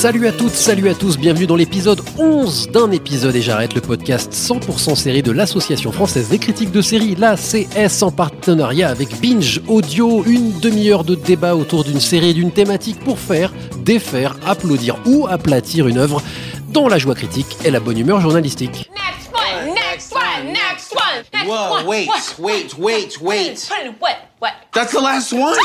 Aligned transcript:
Salut 0.00 0.26
à 0.26 0.32
toutes, 0.32 0.54
salut 0.54 0.88
à 0.88 0.94
tous, 0.94 1.18
bienvenue 1.18 1.46
dans 1.46 1.56
l'épisode 1.56 2.00
11 2.16 2.70
d'un 2.70 2.90
épisode 2.90 3.36
et 3.36 3.42
j'arrête 3.42 3.74
le 3.74 3.82
podcast 3.82 4.32
100% 4.32 4.94
série 4.94 5.20
de 5.20 5.30
l'Association 5.30 5.92
française 5.92 6.30
des 6.30 6.38
critiques 6.38 6.70
de 6.70 6.80
séries, 6.80 7.16
la 7.16 7.36
CS 7.36 8.02
en 8.02 8.10
partenariat 8.10 8.88
avec 8.88 9.20
Binge 9.20 9.60
Audio, 9.68 10.24
une 10.24 10.58
demi-heure 10.58 11.04
de 11.04 11.14
débat 11.14 11.54
autour 11.54 11.84
d'une 11.84 12.00
série 12.00 12.30
et 12.30 12.32
d'une 12.32 12.50
thématique 12.50 12.98
pour 13.00 13.18
faire, 13.18 13.52
défaire, 13.84 14.36
applaudir 14.46 14.96
ou 15.04 15.26
aplatir 15.26 15.86
une 15.86 15.98
œuvre 15.98 16.22
dans 16.68 16.88
la 16.88 16.96
joie 16.96 17.14
critique 17.14 17.58
et 17.66 17.70
la 17.70 17.78
bonne 17.78 17.98
humeur 17.98 18.22
journalistique. 18.22 18.90
Next 18.96 19.30
one, 19.34 19.74
next 19.74 20.14
one, 20.14 20.46
next 20.46 20.94
one. 20.94 21.24
Next 21.34 21.46
Whoa, 21.46 21.74
one, 21.74 21.86
wait, 21.86 22.08
what, 22.08 22.38
wait, 22.38 22.78
wait, 22.78 23.20
wait. 23.20 23.68
What, 24.00 24.16
what? 24.40 24.52
That's 24.72 24.92
the 24.92 25.02
last 25.02 25.34
one? 25.34 25.58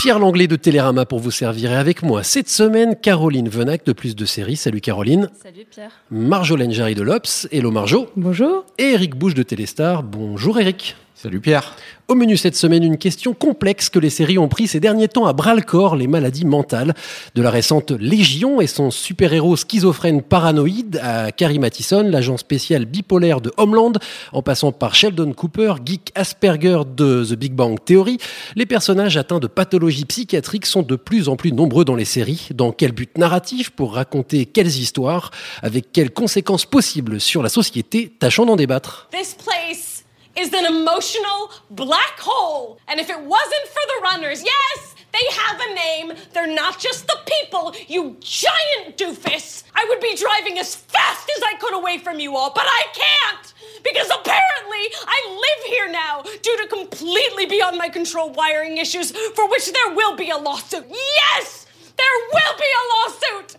Pierre 0.00 0.18
Langlais 0.18 0.46
de 0.46 0.56
Télérama 0.56 1.04
pour 1.04 1.18
vous 1.18 1.30
servir 1.30 1.72
et 1.72 1.76
avec 1.76 2.02
moi 2.02 2.22
cette 2.22 2.48
semaine 2.48 2.96
Caroline 2.96 3.50
Venac 3.50 3.84
de 3.84 3.92
Plus 3.92 4.16
de 4.16 4.24
Séries. 4.24 4.56
Salut 4.56 4.80
Caroline. 4.80 5.28
Salut 5.42 5.66
Pierre. 5.70 5.90
Marjolaine 6.10 6.72
Jarry 6.72 6.94
de 6.94 7.02
l'Obs. 7.02 7.46
Hello 7.52 7.70
Marjo. 7.70 8.08
Bonjour. 8.16 8.64
Et 8.78 8.92
Eric 8.92 9.14
Bouche 9.14 9.34
de 9.34 9.42
Téléstar. 9.42 10.02
Bonjour 10.02 10.58
Eric. 10.58 10.96
Salut 11.14 11.40
Pierre. 11.40 11.76
Au 12.08 12.14
menu 12.14 12.36
cette 12.36 12.56
semaine, 12.56 12.82
une 12.82 12.96
question 12.96 13.34
complexe 13.34 13.90
que 13.90 13.98
les 13.98 14.10
séries 14.10 14.38
ont 14.38 14.48
pris 14.48 14.66
ces 14.66 14.80
derniers 14.80 15.06
temps 15.06 15.26
à 15.26 15.32
bras 15.32 15.54
le 15.54 15.60
corps, 15.60 15.94
les 15.94 16.06
maladies 16.06 16.46
mentales. 16.46 16.94
De 17.34 17.42
la 17.42 17.50
récente 17.50 17.90
Légion 17.90 18.60
et 18.60 18.66
son 18.66 18.90
super-héros 18.90 19.56
schizophrène 19.56 20.22
paranoïde 20.22 20.98
à 21.02 21.30
Carrie 21.30 21.58
Mathison, 21.58 22.02
l'agent 22.02 22.38
spécial 22.38 22.86
bipolaire 22.86 23.40
de 23.40 23.52
Homeland, 23.58 23.92
en 24.32 24.42
passant 24.42 24.72
par 24.72 24.94
Sheldon 24.94 25.32
Cooper, 25.34 25.74
geek 25.84 26.10
Asperger 26.14 26.80
de 26.96 27.24
The 27.24 27.34
Big 27.34 27.52
Bang 27.52 27.78
Theory, 27.84 28.16
les 28.56 28.66
personnages 28.66 29.16
atteints 29.16 29.40
de 29.40 29.46
pathologies 29.46 30.06
psychiatriques 30.06 30.66
sont 30.66 30.82
de 30.82 30.96
plus 30.96 31.28
en 31.28 31.36
plus 31.36 31.52
nombreux 31.52 31.84
dans 31.84 31.96
les 31.96 32.06
séries. 32.06 32.48
Dans 32.54 32.72
quel 32.72 32.92
but 32.92 33.18
narratif 33.18 33.70
Pour 33.70 33.94
raconter 33.94 34.46
quelles 34.46 34.66
histoires 34.66 35.30
Avec 35.62 35.92
quelles 35.92 36.12
conséquences 36.12 36.64
possibles 36.64 37.20
sur 37.20 37.42
la 37.42 37.50
société 37.50 38.08
Tâchons 38.18 38.46
d'en 38.46 38.56
débattre. 38.56 39.08
This 39.12 39.34
place 39.34 39.89
is 40.36 40.52
an 40.52 40.66
emotional 40.66 41.52
black 41.70 42.18
hole. 42.18 42.78
And 42.88 43.00
if 43.00 43.10
it 43.10 43.20
wasn't 43.20 43.66
for 43.68 43.82
the 43.86 44.00
runners, 44.02 44.42
yes, 44.44 44.94
they 45.12 45.34
have 45.34 45.60
a 45.60 45.74
name. 45.74 46.12
They're 46.32 46.46
not 46.46 46.78
just 46.78 47.06
the 47.06 47.18
people, 47.26 47.74
you 47.88 48.16
giant 48.20 48.96
doofus. 48.96 49.64
I 49.74 49.84
would 49.88 50.00
be 50.00 50.16
driving 50.16 50.58
as 50.58 50.74
fast 50.74 51.30
as 51.36 51.42
I 51.42 51.56
could 51.58 51.74
away 51.74 51.98
from 51.98 52.20
you 52.20 52.36
all, 52.36 52.52
but 52.52 52.66
I 52.66 52.84
can't. 52.94 53.54
Because 53.82 54.10
apparently 54.10 54.94
I 55.06 55.28
live 55.30 55.66
here 55.66 55.90
now 55.90 56.22
due 56.22 56.56
to 56.58 56.68
completely 56.68 57.46
beyond 57.46 57.78
my 57.78 57.88
control 57.88 58.30
wiring 58.30 58.76
issues 58.76 59.10
for 59.10 59.48
which 59.48 59.72
there 59.72 59.94
will 59.94 60.16
be 60.16 60.30
a 60.30 60.36
lawsuit. 60.36 60.86
Yes! 60.88 61.66
There 61.96 62.28
will 62.32 62.56
be 62.58 62.64
a 62.64 62.84
lawsuit! 62.94 63.56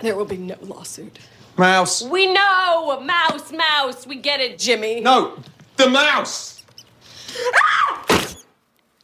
There 0.00 0.16
will 0.16 0.24
be 0.24 0.36
no 0.36 0.56
lawsuit. 0.60 1.18
Mouse. 1.56 2.02
We 2.02 2.32
know! 2.32 3.00
Mouse, 3.00 3.52
mouse, 3.52 4.06
we 4.06 4.16
get 4.16 4.40
it, 4.40 4.58
Jimmy. 4.58 5.00
No, 5.00 5.38
the 5.76 5.88
mouse. 5.88 6.53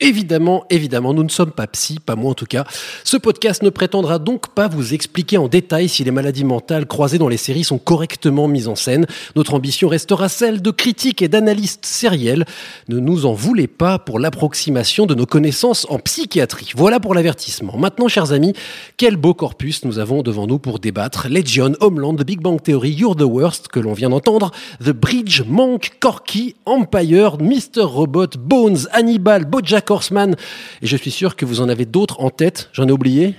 Évidemment, 0.03 0.65
évidemment, 0.71 1.13
nous 1.13 1.25
ne 1.25 1.29
sommes 1.29 1.51
pas 1.51 1.67
psy, 1.67 1.99
pas 1.99 2.17
moi 2.17 2.31
en 2.31 2.35
tout 2.35 2.47
cas. 2.47 2.65
Ce 3.05 3.19
podcast 3.19 3.63
ne 3.63 3.69
prétendra 3.69 4.19
donc 4.19 4.55
pas 4.55 4.67
vous 4.67 4.95
expliquer 4.95 5.37
en 5.37 5.47
détail 5.47 5.91
si 5.91 6.05
les 6.05 6.11
maladies 6.11 6.45
mentales 6.45 6.87
croisées 6.87 7.19
dans 7.19 7.29
les 7.29 7.37
séries 7.37 7.65
sont 7.65 7.77
correctement 7.77 8.49
mises 8.49 8.67
en 8.67 8.77
scène. 8.77 9.07
Notre 9.37 9.53
ambition 9.53 9.89
restera 9.89 10.31
celle 10.31 10.63
de 10.63 10.71
critiques 10.71 11.21
et 11.21 11.29
d'analystes 11.29 11.85
sériels. 11.85 12.47
Ne 12.89 12.99
nous 12.99 13.27
en 13.27 13.35
voulez 13.35 13.67
pas 13.67 13.99
pour 13.99 14.19
l'approximation 14.19 15.05
de 15.05 15.15
nos 15.15 15.27
connaissances 15.27 15.87
en 15.91 15.99
psychiatrie. 15.99 16.73
Voilà 16.75 16.99
pour 16.99 17.15
l'avertissement. 17.15 17.77
Maintenant, 17.77 18.09
chers 18.09 18.33
amis, 18.33 18.55
quel 18.97 19.17
beau 19.17 19.35
corpus 19.35 19.85
nous 19.85 19.99
avons 19.99 20.23
devant 20.23 20.47
nous 20.47 20.59
pour 20.59 20.79
débattre. 20.79 21.29
Legion, 21.29 21.75
Homeland, 21.81 22.17
The 22.17 22.25
Big 22.25 22.41
Bang 22.41 22.63
Theory, 22.63 22.93
You're 22.93 23.17
the 23.17 23.21
Worst, 23.21 23.69
que 23.69 23.81
l'on 23.81 23.93
vient 23.93 24.09
d'entendre, 24.09 24.51
The 24.83 24.93
Bridge, 24.93 25.43
Monk, 25.47 25.99
Corky, 26.01 26.55
Empire, 26.65 27.37
Mr. 27.39 27.83
Robot, 27.83 28.39
Bones, 28.39 28.89
Hannibal, 28.95 29.45
Bojack 29.45 29.90
Horseman. 29.91 30.37
Et 30.83 30.87
je 30.87 30.97
suis 30.97 31.11
sûr 31.11 31.37
que 31.37 31.45
vous 31.45 31.61
en 31.61 31.69
avez 31.69 31.85
d'autres 31.85 32.21
en 32.21 32.31
tête. 32.31 32.69
J'en 32.73 32.87
ai 32.89 32.93
oublié 32.93 33.35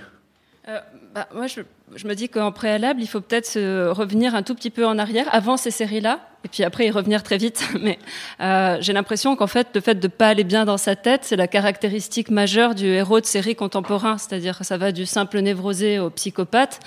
Euh, 0.68 0.80
bah, 1.16 1.28
moi, 1.34 1.48
je, 1.48 1.62
me 2.08 2.14
dis 2.14 2.30
qu'en 2.30 2.52
préalable, 2.52 3.02
il 3.02 3.08
faut 3.08 3.22
peut-être 3.22 3.58
revenir 3.92 4.36
un 4.36 4.44
tout 4.44 4.56
petit 4.56 4.70
peu 4.70 4.86
en 4.86 4.98
arrière, 4.98 5.28
avant 5.32 5.58
ces 5.58 5.72
séries-là, 5.72 6.20
et 6.44 6.48
puis 6.48 6.64
après 6.64 6.88
y 6.88 6.92
revenir 6.92 7.24
très 7.24 7.38
vite. 7.38 7.68
Mais 7.82 8.00
euh, 8.40 8.78
j'ai 8.82 8.94
l'impression 8.94 9.36
qu'en 9.36 9.48
fait, 9.48 9.68
le 9.74 9.82
fait 9.82 9.96
de 9.96 10.08
pas 10.08 10.30
aller 10.30 10.44
bien 10.44 10.66
dans 10.66 10.78
sa 10.78 10.96
tête, 10.96 11.22
c'est 11.24 11.36
la 11.36 11.48
caractéristique 11.48 12.30
majeure 12.30 12.76
du 12.76 12.88
héros 12.88 13.20
de 13.20 13.26
série 13.26 13.56
contemporain. 13.56 14.18
C'est-à-dire 14.18 14.58
que 14.58 14.64
ça 14.64 14.78
va 14.78 14.92
du 14.92 15.06
simple 15.06 15.40
névrosé 15.40 16.00
au 16.00 16.10
psychopathe. 16.10 16.80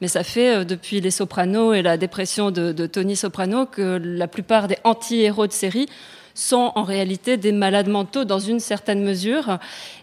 Mais 0.00 0.08
ça 0.08 0.22
fait 0.22 0.56
euh, 0.56 0.64
depuis 0.64 1.00
Les 1.00 1.10
Sopranos 1.10 1.74
et 1.74 1.82
la 1.82 1.96
dépression 1.96 2.50
de, 2.50 2.72
de 2.72 2.86
Tony 2.86 3.16
Soprano 3.16 3.66
que 3.66 4.00
la 4.02 4.28
plupart 4.28 4.68
des 4.68 4.78
anti-héros 4.84 5.46
de 5.46 5.52
série 5.52 5.88
sont 6.34 6.72
en 6.74 6.84
réalité 6.84 7.36
des 7.36 7.52
malades 7.52 7.88
mentaux 7.88 8.24
dans 8.24 8.38
une 8.38 8.60
certaine 8.60 9.02
mesure 9.02 9.58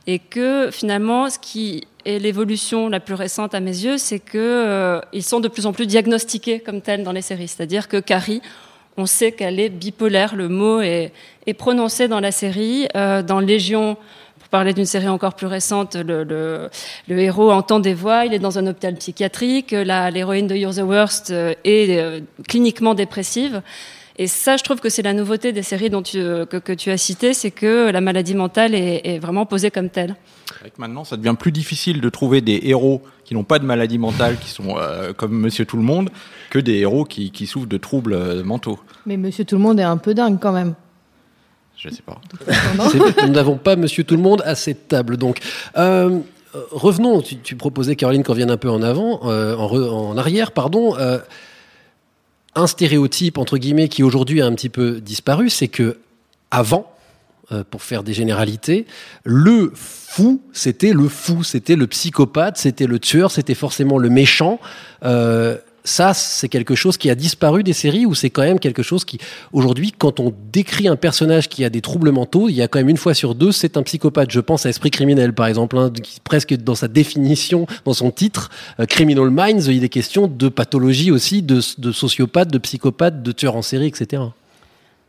et 0.05 0.19
que 0.19 0.69
finalement 0.71 1.29
ce 1.29 1.39
qui 1.39 1.85
est 2.05 2.19
l'évolution 2.19 2.89
la 2.89 2.99
plus 2.99 3.13
récente 3.13 3.53
à 3.53 3.59
mes 3.59 3.71
yeux 3.71 3.97
c'est 3.97 4.19
que 4.19 4.37
euh, 4.37 5.01
sont 5.21 5.39
de 5.39 5.47
plus 5.47 5.65
en 5.65 5.73
plus 5.73 5.87
diagnostiqués 5.87 6.59
comme 6.59 6.81
tels 6.81 7.03
dans 7.03 7.11
les 7.11 7.21
séries 7.21 7.47
c'est-à-dire 7.47 7.87
que 7.87 7.97
Carrie 7.97 8.41
on 8.97 9.05
sait 9.05 9.31
qu'elle 9.31 9.59
est 9.59 9.69
bipolaire 9.69 10.35
le 10.35 10.49
mot 10.49 10.81
est, 10.81 11.11
prononcé 11.57 12.07
dans 12.07 12.19
la 12.19 12.31
série 12.31 12.87
euh, 12.95 13.21
dans 13.21 13.39
Légion 13.39 13.97
pour 14.39 14.49
parler 14.49 14.73
d'une 14.73 14.85
série 14.85 15.09
encore 15.09 15.33
plus 15.33 15.47
récente, 15.47 15.97
le, 15.97 16.69
héros 17.09 17.51
entend 17.51 17.79
des 17.81 17.93
voix, 17.93 18.25
il 18.25 18.33
est 18.33 18.39
dans 18.39 18.57
un 18.57 18.67
hôpital 18.67 18.95
psychiatrique, 18.95 19.71
l'héroïne 19.71 20.47
de 20.47 20.55
You're 20.55 20.73
the 20.73 20.83
Worst 20.83 21.31
euh, 21.31 21.53
est 21.65 22.23
cliniquement 22.47 22.93
dépressive. 22.93 23.61
Et 24.19 24.27
ça, 24.27 24.57
je 24.57 24.63
trouve 24.63 24.79
que 24.79 24.89
c'est 24.89 25.03
la 25.03 25.13
nouveauté 25.13 25.51
des 25.51 25.61
séries 25.61 25.91
dont 25.91 26.01
tu, 26.01 26.17
que, 26.17 26.57
que, 26.57 26.73
tu 26.73 26.89
as 26.89 26.97
citées, 26.97 27.33
c'est 27.33 27.51
que 27.51 27.91
la 27.91 28.01
maladie 28.01 28.33
mentale 28.33 28.73
est, 28.73 29.01
est 29.03 29.19
vraiment 29.19 29.45
posée 29.45 29.69
comme 29.69 29.89
telle. 29.89 30.15
Avec 30.61 30.79
maintenant, 30.79 31.03
ça 31.03 31.17
devient 31.17 31.35
plus 31.37 31.51
difficile 31.51 32.01
de 32.01 32.09
trouver 32.09 32.41
des 32.41 32.59
héros 32.63 33.03
qui 33.23 33.35
n'ont 33.35 33.43
pas 33.43 33.59
de 33.59 33.65
maladie 33.65 33.97
mentale, 33.97 34.37
qui 34.39 34.49
sont 34.49 34.77
euh, 34.77 35.13
comme 35.13 35.37
Monsieur 35.37 35.65
Tout 35.65 35.77
le 35.77 35.83
Monde, 35.83 36.09
que 36.49 36.59
des 36.59 36.77
héros 36.77 37.05
qui, 37.05 37.31
qui 37.31 37.45
souffrent 37.45 37.67
de 37.67 37.77
troubles 37.77 38.13
euh, 38.13 38.43
mentaux. 38.43 38.79
Mais 39.05 39.17
Monsieur 39.17 39.45
Tout 39.45 39.55
le 39.55 39.61
Monde 39.61 39.79
est 39.79 39.83
un 39.83 39.97
peu 39.97 40.13
dingue 40.13 40.39
quand 40.41 40.53
même. 40.53 40.73
Je 41.77 41.89
sais 41.89 42.01
pas. 42.01 42.19
nous 43.23 43.33
n'avons 43.33 43.57
pas 43.57 43.75
Monsieur 43.75 44.03
Tout 44.03 44.15
le 44.15 44.21
Monde 44.21 44.41
à 44.45 44.55
cette 44.55 44.87
table, 44.87 45.17
donc. 45.17 45.39
Euh, 45.77 46.19
revenons. 46.71 47.21
Tu, 47.21 47.37
tu, 47.37 47.55
proposais 47.55 47.95
Caroline 47.95 48.23
qu'on 48.23 48.33
vienne 48.33 48.49
un 48.49 48.57
peu 48.57 48.69
en 48.69 48.81
avant, 48.81 49.29
euh, 49.29 49.55
en, 49.55 49.67
re, 49.67 49.93
en, 49.93 50.17
arrière, 50.17 50.53
pardon. 50.53 50.95
Un 52.57 52.65
stéréotype 52.65 53.37
entre 53.37 53.59
guillemets 53.59 53.87
qui 53.87 54.01
aujourd'hui 54.01 54.41
a 54.41 54.47
un 54.47 54.53
petit 54.53 54.69
peu 54.69 54.99
disparu, 54.99 55.51
c'est 55.51 55.67
que 55.67 55.99
avant, 56.49 56.91
euh, 57.51 57.63
pour 57.69 57.83
faire 57.83 58.01
des 58.01 58.13
généralités, 58.13 58.87
le 59.23 59.71
fou, 59.75 60.41
c'était 60.53 60.91
le 60.91 61.07
fou, 61.07 61.43
c'était 61.43 61.75
le 61.75 61.85
psychopathe, 61.85 62.57
c'était 62.57 62.87
le 62.87 62.97
tueur, 62.97 63.29
c'était 63.29 63.53
forcément 63.53 63.99
le 63.99 64.09
méchant. 64.09 64.59
Euh, 65.03 65.59
ça, 65.87 66.13
c'est 66.13 66.49
quelque 66.49 66.75
chose 66.75 66.97
qui 66.97 67.09
a 67.09 67.15
disparu 67.15 67.63
des 67.63 67.73
séries 67.73 68.05
ou 68.05 68.13
c'est 68.13 68.29
quand 68.29 68.41
même 68.41 68.59
quelque 68.59 68.83
chose 68.83 69.05
qui, 69.05 69.19
aujourd'hui, 69.53 69.93
quand 69.97 70.19
on 70.19 70.33
décrit 70.51 70.87
un 70.87 70.95
personnage 70.95 71.47
qui 71.47 71.63
a 71.63 71.69
des 71.69 71.81
troubles 71.81 72.11
mentaux, 72.11 72.49
il 72.49 72.55
y 72.55 72.61
a 72.61 72.67
quand 72.67 72.79
même 72.79 72.89
une 72.89 72.97
fois 72.97 73.13
sur 73.13 73.35
deux, 73.35 73.51
c'est 73.51 73.77
un 73.77 73.83
psychopathe. 73.83 74.31
Je 74.31 74.39
pense 74.39 74.65
à 74.65 74.69
Esprit 74.69 74.91
criminel, 74.91 75.33
par 75.33 75.47
exemple, 75.47 75.77
hein, 75.77 75.91
presque 76.23 76.53
dans 76.55 76.75
sa 76.75 76.87
définition, 76.87 77.67
dans 77.85 77.93
son 77.93 78.11
titre, 78.11 78.49
euh, 78.79 78.85
Criminal 78.85 79.29
Minds, 79.29 79.67
il 79.67 79.83
est 79.83 79.89
question 79.89 80.27
de 80.27 80.49
pathologie 80.49 81.11
aussi, 81.11 81.41
de 81.41 81.61
sociopathe, 81.61 82.51
de 82.51 82.57
psychopathe, 82.57 83.23
de 83.23 83.31
tueur 83.31 83.55
en 83.55 83.61
série, 83.61 83.87
etc. 83.87 84.23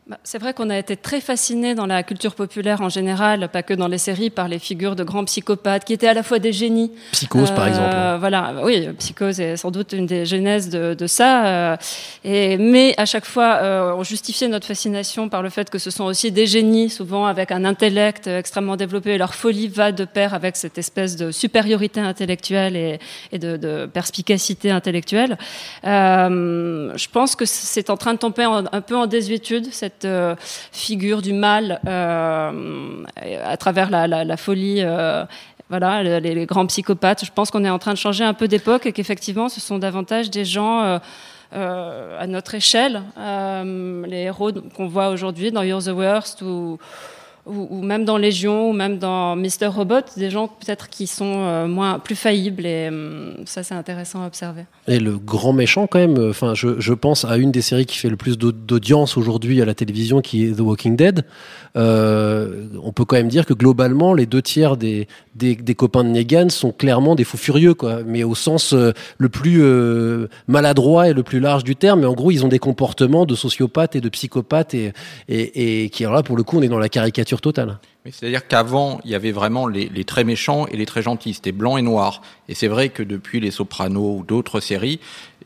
Bah, 0.08 0.16
c'est 0.25 0.38
vrai 0.38 0.55
qu'on 0.55 0.70
a 0.70 0.78
été 0.78 0.96
très 0.96 1.20
fasciné 1.20 1.75
dans 1.75 1.84
la 1.84 2.02
culture 2.02 2.34
populaire 2.34 2.81
en 2.81 2.88
général, 2.88 3.46
pas 3.50 3.62
que 3.62 3.75
dans 3.75 3.88
les 3.88 3.99
séries, 3.99 4.31
par 4.31 4.49
les 4.49 4.58
figures 4.58 4.96
de 4.96 5.05
grands 5.05 5.26
psychopathes 5.26 5.84
qui 5.84 5.93
étaient 5.93 6.08
à 6.08 6.14
la 6.14 6.22
fois 6.22 6.38
des 6.38 6.50
génies. 6.55 6.90
Psychose, 7.12 7.50
par 7.50 7.64
Euh, 7.64 7.69
exemple. 7.69 8.20
Voilà, 8.20 8.55
oui, 8.64 8.88
Psychose 8.99 9.38
est 9.38 9.58
sans 9.58 9.70
doute 9.70 9.93
une 9.93 10.06
des 10.06 10.25
genèses 10.25 10.70
de, 10.70 10.94
de 10.94 11.06
ça. 11.06 11.44
euh, 11.46 11.76
et, 12.25 12.56
mais 12.56 12.94
à 12.96 13.05
chaque 13.05 13.26
fois, 13.26 13.58
euh, 13.60 13.93
on 13.99 14.02
justifiait 14.02 14.49
notre 14.49 14.66
fascination 14.66 15.28
par 15.28 15.43
le 15.43 15.50
fait 15.50 15.69
que 15.69 15.78
ce 15.78 15.90
sont 15.90 16.05
aussi 16.05 16.32
des 16.32 16.46
génies, 16.46 16.88
souvent 16.88 17.26
avec 17.26 17.52
un 17.52 17.66
intellect 17.66 18.28
extrêmement 18.28 18.76
développé. 18.76 19.10
Et 19.10 19.19
leur 19.19 19.34
folie 19.34 19.69
va 19.69 19.93
de 19.93 20.06
pair 20.06 20.32
avec 20.32 20.56
cette 20.56 20.78
espèce 20.78 21.16
de 21.16 21.31
supériorité 21.31 22.00
intellectuelle 22.00 22.76
et, 22.76 22.99
et 23.31 23.38
de, 23.38 23.58
de 23.58 23.84
perspicacité 23.84 24.70
intellectuelle. 24.70 25.37
Je 25.84 27.08
pense 27.12 27.37
que 27.37 27.44
c'est 27.44 27.90
en 27.90 27.99
train 27.99 28.14
de 28.14 28.19
tomber 28.19 28.46
en- 28.46 28.64
un 28.72 28.81
peu 28.81 28.96
en 28.96 29.06
désuétude, 29.06 29.69
cette 29.70 29.98
euh, 30.05 30.35
figure 30.73 31.23
du 31.23 31.33
mal 31.33 31.81
euh, 31.87 33.05
à 33.45 33.56
travers 33.56 33.91
la, 33.91 34.37
folie. 34.37 34.79
euh, 34.81 35.25
voilà, 35.71 36.03
les, 36.03 36.35
les 36.35 36.47
grands 36.47 36.67
psychopathes. 36.67 37.25
Je 37.25 37.33
pense 37.33 37.50
qu'on 37.50 37.65
est 37.65 37.71
en 37.71 37.79
train 37.79 37.93
de 37.93 37.99
changer 37.99 38.25
un 38.25 38.35
peu 38.35 38.49
d'époque 38.49 38.87
et 38.87 38.93
qu'effectivement, 38.93 39.49
ce 39.49 39.61
sont 39.61 39.79
davantage 39.79 40.31
des 40.31 40.45
gens 40.45 41.00
à 41.53 42.27
notre 42.27 42.55
échelle, 42.55 43.03
les 43.17 44.23
héros 44.23 44.53
qu'on 44.75 44.87
voit 44.87 45.09
aujourd'hui 45.09 45.53
dans 45.53 45.62
You're 45.62 45.83
the 45.83 45.89
Worst 45.89 46.41
ou, 46.43 46.79
ou, 47.49 47.83
même 47.83 48.05
dans 48.05 48.19
Légion 48.19 48.71
ou 48.71 48.73
même 48.73 48.99
dans 48.99 49.37
Mr. 49.37 49.67
Robot, 49.67 50.00
des 50.17 50.31
gens 50.31 50.49
peut-être 50.49 50.89
qui 50.89 51.06
sont 51.06 51.25
euh, 51.39 51.67
moins 51.67 51.99
plus 51.99 52.15
faillibles 52.15 52.67
et 52.67 52.89
hum, 52.89 53.35
ça 53.45 53.62
c'est 53.62 53.75
intéressant 53.75 54.23
à 54.23 54.27
observer. 54.27 54.65
Et 54.87 54.99
le 54.99 55.19
grand 55.19 55.53
méchant, 55.53 55.87
quand 55.87 55.99
même, 55.99 56.19
euh, 56.19 56.31
enfin, 56.31 56.55
je, 56.55 56.93
pense 56.93 57.25
à 57.25 57.37
une 57.37 57.53
des 57.53 57.62
séries 57.62 57.87
qui 57.87 57.97
fait 57.97 58.09
le 58.09 58.17
plus 58.17 58.39
d'au- 58.39 58.53
d'audience 58.53 59.17
aujourd'hui 59.17 59.62
à 59.62 59.65
la 59.65 59.75
télévision, 59.75 60.21
qui 60.21 60.45
est 60.45 60.56
The 60.56 60.61
Walking 60.61 60.97
Dead. 60.97 61.25
Euh, 61.77 62.67
on 62.83 62.93
peut 62.93 63.05
quand 63.05 63.17
même 63.17 63.29
dire 63.29 63.47
que 63.47 63.55
globalement, 63.55 64.15
les 64.15 64.27
deux 64.27 64.43
tiers 64.43 64.77
des, 64.77 65.06
des, 65.35 65.56
copains 65.75 66.03
de 66.03 66.09
Negan 66.09 66.49
sont 66.49 66.73
clairement 66.73 67.15
des 67.15 67.25
fous 67.25 67.37
furieux, 67.37 67.75
quoi. 67.75 68.01
Mais 68.05 68.25
au 68.25 68.35
sens 68.35 68.73
le 68.73 69.29
plus 69.29 69.62
maladroit 70.49 71.09
et 71.09 71.12
le 71.12 71.23
plus 71.23 71.41
large 71.41 71.62
du 71.62 71.77
terme. 71.77 72.01
Mais 72.01 72.06
en 72.06 72.15
gros, 72.15 72.31
ils 72.31 72.44
ont 72.44 72.49
des 72.49 72.59
comportements 72.59 73.27
de 73.27 73.35
sociopathes 73.35 73.94
et 73.94 74.01
de 74.01 74.09
psychopathes 74.09 74.75
et, 74.75 74.93
et, 75.29 75.85
et 75.85 75.91
qui, 75.91 76.05
alors 76.05 76.17
là, 76.17 76.23
pour 76.23 76.37
le 76.37 76.43
coup, 76.43 76.59
on 76.59 76.62
est 76.62 76.69
dans 76.69 76.79
la 76.79 76.89
caricature 76.89 77.38
totale. 77.40 77.79
Oui, 78.05 78.12
C'est-à-dire 78.14 78.46
qu'avant, 78.46 79.00
il 79.05 79.11
y 79.11 79.14
avait 79.14 79.32
vraiment 79.32 79.67
les, 79.67 80.05
très 80.05 80.25
méchants 80.25 80.67
et 80.67 80.76
les 80.76 80.87
très 80.87 81.02
gentils. 81.02 81.35
C'était 81.35 81.52
blanc 81.52 81.76
et 81.76 81.82
noir. 81.82 82.23
Et 82.49 82.55
c'est 82.55 82.69
vrai 82.69 82.88
que 82.88 83.02
depuis 83.02 83.40
Les 83.40 83.50
Sopranos 83.50 84.19
ou 84.19 84.25
d'autres 84.25 84.61
séries, 84.61 85.00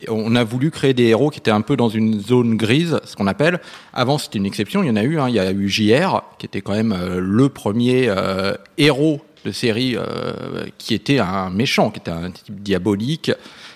on 0.07 0.35
a 0.35 0.43
voulu 0.43 0.71
créer 0.71 0.93
des 0.93 1.05
héros 1.05 1.29
qui 1.29 1.39
étaient 1.39 1.51
un 1.51 1.61
peu 1.61 1.75
dans 1.75 1.89
une 1.89 2.19
zone 2.19 2.55
grise, 2.55 2.99
ce 3.03 3.15
qu'on 3.15 3.27
appelle. 3.27 3.59
Avant, 3.93 4.17
c'était 4.17 4.39
une 4.39 4.45
exception. 4.45 4.83
Il 4.83 4.87
y 4.87 4.91
en 4.91 4.95
a 4.95 5.03
eu. 5.03 5.19
Hein. 5.19 5.29
Il 5.29 5.35
y 5.35 5.39
a 5.39 5.51
eu 5.51 5.69
JR, 5.69 6.21
qui 6.37 6.45
était 6.45 6.61
quand 6.61 6.73
même 6.73 6.93
euh, 6.93 7.19
le 7.19 7.49
premier 7.49 8.07
euh, 8.07 8.53
héros 8.77 9.21
de 9.45 9.51
série 9.51 9.95
euh, 9.95 10.65
qui 10.77 10.93
était 10.93 11.19
un 11.19 11.49
méchant, 11.49 11.91
qui 11.91 11.99
était 11.99 12.11
un 12.11 12.31
type 12.31 12.61
diabolique. 12.61 13.31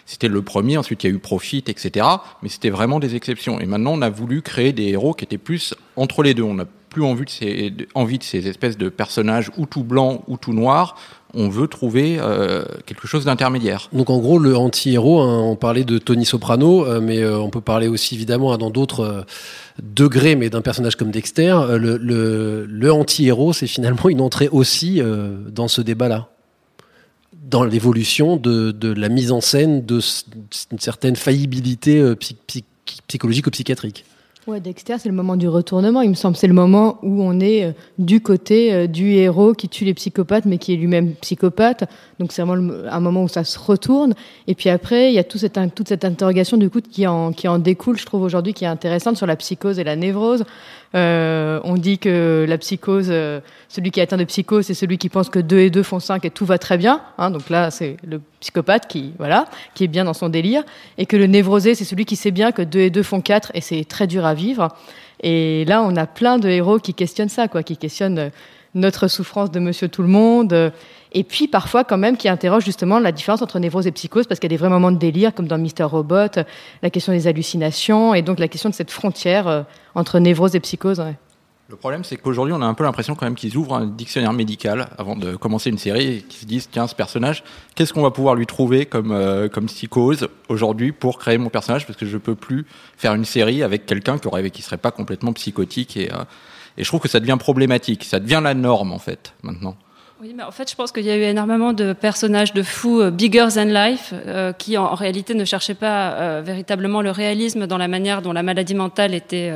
C'était 0.05 0.29
le 0.29 0.41
premier. 0.41 0.77
Ensuite, 0.77 1.03
il 1.03 1.07
y 1.07 1.11
a 1.11 1.15
eu 1.15 1.19
Profit, 1.19 1.63
etc. 1.67 2.05
Mais 2.41 2.49
c'était 2.49 2.69
vraiment 2.69 2.99
des 2.99 3.15
exceptions. 3.15 3.59
Et 3.59 3.65
maintenant, 3.65 3.91
on 3.93 4.01
a 4.01 4.09
voulu 4.09 4.41
créer 4.41 4.71
des 4.71 4.87
héros 4.87 5.13
qui 5.13 5.25
étaient 5.25 5.37
plus 5.37 5.75
entre 5.97 6.23
les 6.23 6.33
deux. 6.33 6.43
On 6.43 6.53
n'a 6.53 6.65
plus 6.89 7.03
envie 7.03 7.25
de, 7.25 7.69
de- 7.69 7.87
envie 7.95 8.17
de 8.17 8.23
ces 8.23 8.47
espèces 8.47 8.77
de 8.77 8.89
personnages 8.89 9.51
ou 9.57 9.65
tout 9.65 9.83
blanc 9.83 10.23
ou 10.27 10.37
tout 10.37 10.53
noir. 10.53 10.95
On 11.33 11.49
veut 11.49 11.67
trouver 11.67 12.17
euh, 12.19 12.63
quelque 12.85 13.05
chose 13.07 13.25
d'intermédiaire. 13.25 13.89
Donc 13.91 14.09
en 14.09 14.17
gros, 14.19 14.39
le 14.39 14.55
anti-héros, 14.55 15.19
hein, 15.21 15.41
on 15.41 15.55
parlait 15.57 15.83
de 15.83 15.97
Tony 15.97 16.25
Soprano, 16.25 16.85
euh, 16.85 17.01
mais 17.01 17.19
euh, 17.19 17.37
on 17.37 17.49
peut 17.49 17.61
parler 17.61 17.87
aussi 17.89 18.15
évidemment 18.15 18.53
hein, 18.53 18.57
dans 18.57 18.69
d'autres 18.69 19.25
degrés, 19.83 20.35
mais 20.35 20.49
d'un 20.49 20.61
personnage 20.61 20.95
comme 20.95 21.11
Dexter. 21.11 21.55
Le 21.77 22.89
anti-héros, 22.91 23.53
c'est 23.53 23.67
finalement 23.67 24.07
une 24.09 24.21
entrée 24.21 24.47
aussi 24.49 25.01
dans 25.49 25.67
ce 25.67 25.81
débat-là, 25.81 26.29
dans 27.49 27.63
l'évolution 27.63 28.37
de, 28.37 28.71
de 28.71 28.91
la 28.93 29.09
mise 29.09 29.31
en 29.31 29.41
scène 29.41 29.85
de 29.85 29.99
s- 29.99 30.25
une 30.71 30.79
certaine 30.79 31.15
faillibilité 31.15 32.15
psy- 32.15 32.37
psy- 32.47 32.63
psychologique 33.07 33.47
ou 33.47 33.51
psychiatrique. 33.51 34.05
Ouais, 34.47 34.61
Dexter, 34.61 34.95
c'est 34.97 35.09
le 35.09 35.15
moment 35.15 35.35
du 35.35 35.49
retournement, 35.49 36.01
il 36.01 36.09
me 36.09 36.15
semble. 36.15 36.37
C'est 36.37 36.47
le 36.47 36.53
moment 36.53 36.99
où 37.03 37.21
on 37.21 37.37
est 37.41 37.65
euh, 37.65 37.71
du 37.97 38.21
côté 38.21 38.73
euh, 38.73 38.87
du 38.87 39.11
héros 39.11 39.53
qui 39.53 39.67
tue 39.67 39.83
les 39.83 39.93
psychopathes, 39.93 40.45
mais 40.45 40.57
qui 40.57 40.71
est 40.71 40.77
lui-même 40.77 41.15
psychopathe. 41.15 41.83
Donc 42.21 42.31
c'est 42.31 42.43
vraiment 42.43 42.73
un 42.89 42.99
moment 43.01 43.23
où 43.23 43.27
ça 43.27 43.43
se 43.43 43.59
retourne. 43.59 44.13
Et 44.47 44.55
puis 44.55 44.69
après, 44.69 45.11
il 45.11 45.15
y 45.15 45.19
a 45.19 45.25
toute 45.25 45.41
cette 45.41 46.05
interrogation 46.05 46.55
du 46.55 46.69
coup 46.69 46.79
qui 46.79 47.05
en, 47.05 47.33
découle, 47.59 47.97
je 47.97 48.05
trouve 48.05 48.21
aujourd'hui, 48.21 48.53
qui 48.53 48.63
est 48.63 48.69
intéressante 48.69 49.17
sur 49.17 49.25
la 49.25 49.35
psychose 49.35 49.79
et 49.79 49.83
la 49.83 49.97
névrose. 49.97 50.45
Euh, 50.95 51.59
on 51.65 51.75
dit 51.75 51.97
que 51.97 52.45
la 52.47 52.57
psychose, 52.57 53.11
celui 53.67 53.91
qui 53.91 53.99
est 53.99 54.03
atteint 54.03 54.15
de 54.15 54.23
psychose, 54.23 54.65
c'est 54.65 54.73
celui 54.73 54.97
qui 54.97 55.09
pense 55.09 55.27
que 55.27 55.39
2 55.39 55.57
et 55.57 55.69
2 55.69 55.83
font 55.83 55.99
5 55.99 56.23
et 56.23 56.29
tout 56.29 56.45
va 56.45 56.57
très 56.57 56.77
bien. 56.77 57.01
Hein, 57.17 57.31
donc 57.31 57.49
là, 57.49 57.69
c'est 57.69 57.97
le 58.07 58.21
psychopathe 58.39 58.87
qui, 58.87 59.13
voilà, 59.17 59.45
qui 59.73 59.83
est 59.83 59.87
bien 59.87 60.05
dans 60.05 60.13
son 60.13 60.29
délire. 60.29 60.63
Et 60.97 61.05
que 61.05 61.17
le 61.17 61.27
névrosé, 61.27 61.75
c'est 61.75 61.85
celui 61.85 62.05
qui 62.05 62.15
sait 62.15 62.31
bien 62.31 62.51
que 62.51 62.61
2 62.61 62.79
et 62.79 62.89
2 62.89 63.03
font 63.03 63.21
4 63.21 63.51
et 63.53 63.61
c'est 63.61 63.83
très 63.85 64.07
dur 64.07 64.25
à 64.25 64.33
vivre. 64.33 64.69
Et 65.21 65.65
là, 65.65 65.81
on 65.81 65.95
a 65.95 66.05
plein 66.05 66.37
de 66.37 66.47
héros 66.47 66.79
qui 66.79 66.93
questionnent 66.93 67.29
ça, 67.29 67.47
quoi, 67.47 67.63
qui 67.63 67.77
questionnent 67.77 68.19
euh, 68.19 68.29
notre 68.75 69.07
souffrance 69.07 69.49
de 69.49 69.59
monsieur 69.59 69.87
tout 69.87 70.03
le 70.03 70.07
monde. 70.07 70.53
euh, 70.53 70.69
Et 71.13 71.23
puis 71.23 71.47
parfois, 71.47 71.83
quand 71.83 71.97
même, 71.97 72.17
qui 72.17 72.29
interrogent 72.29 72.65
justement 72.65 72.99
la 72.99 73.11
différence 73.11 73.41
entre 73.41 73.57
névrose 73.59 73.87
et 73.87 73.91
psychose, 73.91 74.27
parce 74.27 74.39
qu'il 74.39 74.51
y 74.51 74.53
a 74.53 74.55
des 74.55 74.61
vrais 74.61 74.69
moments 74.69 74.91
de 74.91 74.99
délire, 74.99 75.33
comme 75.33 75.47
dans 75.47 75.57
Mister 75.57 75.83
Robot, 75.83 76.15
euh, 76.37 76.43
la 76.83 76.89
question 76.91 77.13
des 77.13 77.25
hallucinations, 77.25 78.13
et 78.13 78.21
donc 78.21 78.37
la 78.37 78.47
question 78.47 78.69
de 78.69 78.75
cette 78.75 78.91
frontière 78.91 79.65
entre 79.95 80.19
névrose 80.19 80.55
et 80.55 80.59
psychose. 80.59 81.01
Le 81.69 81.75
problème, 81.75 82.05
c'est 82.05 82.15
qu'aujourd'hui, 82.15 82.53
on 82.53 82.61
a 82.61 82.65
un 82.65 82.73
peu 82.73 82.85
l'impression 82.85 83.15
quand 83.15 83.25
même 83.25 83.35
qu'ils 83.35 83.57
ouvrent 83.57 83.75
un 83.75 83.85
dictionnaire 83.85 84.31
médical 84.31 84.87
avant 84.97 85.17
de 85.17 85.35
commencer 85.35 85.69
une 85.69 85.77
série 85.77 86.07
et 86.07 86.21
qu'ils 86.21 86.39
se 86.39 86.45
disent, 86.45 86.69
tiens, 86.71 86.87
ce 86.87 86.95
personnage, 86.95 87.43
qu'est-ce 87.75 87.91
qu'on 87.91 88.03
va 88.03 88.11
pouvoir 88.11 88.35
lui 88.35 88.45
trouver 88.45 88.85
comme, 88.85 89.11
euh, 89.11 89.49
comme 89.49 89.65
psychose 89.65 90.29
aujourd'hui 90.47 90.93
pour 90.93 91.19
créer 91.19 91.37
mon 91.37 91.49
personnage? 91.49 91.85
Parce 91.85 91.99
que 91.99 92.05
je 92.05 92.17
peux 92.17 92.35
plus 92.35 92.65
faire 92.95 93.13
une 93.15 93.25
série 93.25 93.63
avec 93.63 93.85
quelqu'un 93.85 94.17
qui 94.17 94.27
aurait, 94.27 94.49
qui 94.49 94.61
serait 94.61 94.77
pas 94.77 94.91
complètement 94.91 95.33
psychotique 95.33 95.97
et, 95.97 96.09
euh, 96.09 96.23
et 96.77 96.83
je 96.85 96.87
trouve 96.87 97.01
que 97.01 97.09
ça 97.09 97.19
devient 97.19 97.37
problématique. 97.37 98.05
Ça 98.05 98.21
devient 98.21 98.39
la 98.41 98.53
norme, 98.53 98.93
en 98.93 98.99
fait, 98.99 99.33
maintenant. 99.43 99.75
Oui, 100.19 100.33
mais 100.35 100.41
en 100.41 100.49
fait, 100.49 100.67
je 100.67 100.75
pense 100.75 100.91
qu'il 100.91 101.05
y 101.05 101.11
a 101.11 101.15
eu 101.15 101.21
énormément 101.21 101.73
de 101.73 101.93
personnages 101.93 102.51
de 102.51 102.63
fous 102.63 103.01
euh, 103.01 103.11
bigger 103.11 103.49
than 103.53 103.65
life 103.65 104.15
euh, 104.15 104.51
qui, 104.51 104.75
en, 104.75 104.95
réalité, 104.95 105.35
ne 105.35 105.45
cherchaient 105.45 105.75
pas 105.75 106.13
euh, 106.13 106.41
véritablement 106.43 107.03
le 107.03 107.11
réalisme 107.11 107.67
dans 107.67 107.77
la 107.77 107.87
manière 107.87 108.23
dont 108.23 108.33
la 108.33 108.41
maladie 108.41 108.73
mentale 108.73 109.13
était 109.13 109.53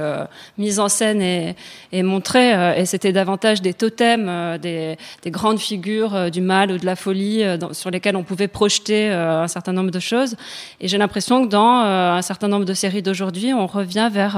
mise 0.60 0.80
en 0.80 0.88
scène 0.88 1.22
et, 1.24 2.04
montrée. 2.04 2.80
et 2.80 2.86
c'était 2.86 3.12
davantage 3.12 3.64
des 3.64 3.74
totems, 3.74 4.58
des, 4.60 4.98
des 5.24 5.32
grandes 5.32 5.60
figures 5.60 6.30
du 6.30 6.42
mal 6.42 6.72
ou 6.72 6.78
de 6.78 6.86
la 6.86 6.96
folie 6.96 7.44
sur 7.72 7.90
lesquelles 7.90 8.16
on 8.16 8.24
pouvait 8.24 8.48
projeter 8.48 9.10
un 9.10 9.48
certain 9.48 9.74
nombre 9.74 9.92
de 9.92 10.00
choses. 10.00 10.36
Et 10.80 10.88
j'ai 10.88 10.98
l'impression 10.98 11.44
que 11.44 11.50
dans 11.50 11.82
un 11.82 12.22
certain 12.22 12.48
nombre 12.48 12.66
de 12.66 12.74
séries 12.74 13.02
d'aujourd'hui, 13.02 13.54
on 13.54 13.68
revient 13.68 14.10
vers 14.12 14.38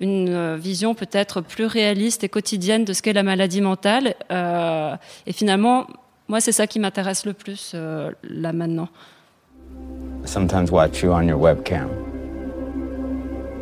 une 0.00 0.56
vision 0.56 0.94
peut-être 0.94 1.40
plus 1.40 1.66
réaliste 1.66 2.24
et 2.24 2.28
quotidienne 2.28 2.84
de 2.84 2.92
ce 2.92 3.02
qu'est 3.02 3.12
la 3.12 3.22
maladie 3.22 3.60
mentale. 3.60 4.14
Finalement, 5.38 5.86
moi, 6.26 6.40
c'est 6.40 6.50
ça 6.50 6.66
qui 6.66 6.80
m'intéresse 6.80 7.24
le 7.24 7.32
plus 7.32 7.72
euh, 7.74 8.10
là 8.24 8.52
maintenant. 8.52 8.88
sometimes 10.24 10.70
watch 10.70 11.02
you 11.02 11.12
on 11.12 11.26
your 11.26 11.38
webcam. 11.38 11.88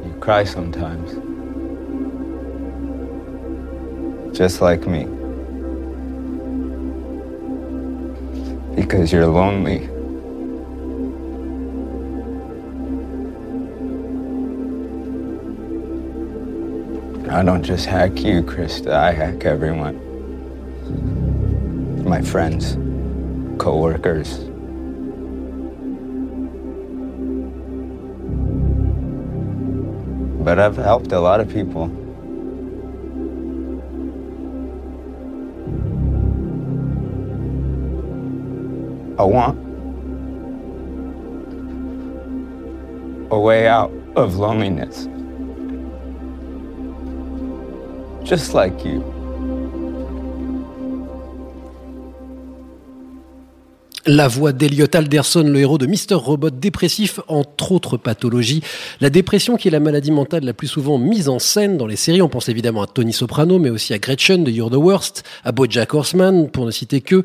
You 0.05 0.13
cry 0.21 0.43
sometimes. 0.43 1.13
Just 4.37 4.61
like 4.61 4.87
me. 4.87 5.05
Because 8.75 9.13
you're 9.13 9.29
lonely. 9.29 9.89
I 17.31 17.43
don't 17.43 17.63
just 17.63 17.87
hack 17.87 18.25
you, 18.25 18.43
Krista. 18.43 18.93
I 18.93 19.13
hack 19.13 19.45
everyone. 19.45 20.06
My 22.07 22.23
friends, 22.23 22.77
coworkers. 23.59 24.47
but 30.47 30.61
I've 30.61 30.77
helped 30.77 31.11
a 31.11 31.19
lot 31.19 31.41
of 31.41 31.49
people. 31.49 31.87
I 39.19 39.25
want 39.25 39.59
a 43.33 43.41
way 43.41 43.67
out 43.67 43.91
of 44.15 44.37
loneliness. 44.37 45.09
Just 48.23 48.55
like 48.55 48.85
you. 48.85 49.16
La 54.09 54.29
voix 54.29 54.53
d'Eliot 54.53 54.87
Alderson, 54.95 55.43
le 55.43 55.59
héros 55.59 55.79
de 55.79 55.87
Mr. 55.87 56.15
Robot 56.15 56.51
dépressif, 56.51 57.19
entre 57.27 57.73
autres 57.73 57.97
pathologies. 57.97 58.63
La 59.01 59.11
dépression 59.11 59.57
qui 59.57 59.67
est 59.67 59.73
la 59.73 59.81
maladie 59.81 60.13
mentale 60.13 60.45
la 60.45 60.53
plus 60.53 60.69
souvent 60.69 60.97
mise 60.97 61.29
en 61.29 61.41
scène 61.41 61.77
dans 61.77 61.89
les 61.89 61.97
séries. 61.97 62.23
On 62.23 62.29
pense 62.29 62.49
évidemment 62.49 62.83
à 62.83 62.87
Tony 62.87 63.13
Soprano, 63.13 63.59
mais 63.59 63.69
aussi 63.69 63.93
à 63.95 63.99
Gretchen 63.99 64.45
de 64.45 64.53
You're 64.53 64.71
the 64.71 64.75
Worst, 64.75 65.25
à 65.43 65.51
Bojack 65.51 65.93
Horseman, 65.93 66.49
pour 66.49 66.67
ne 66.67 66.71
citer 66.71 67.01
que. 67.01 67.25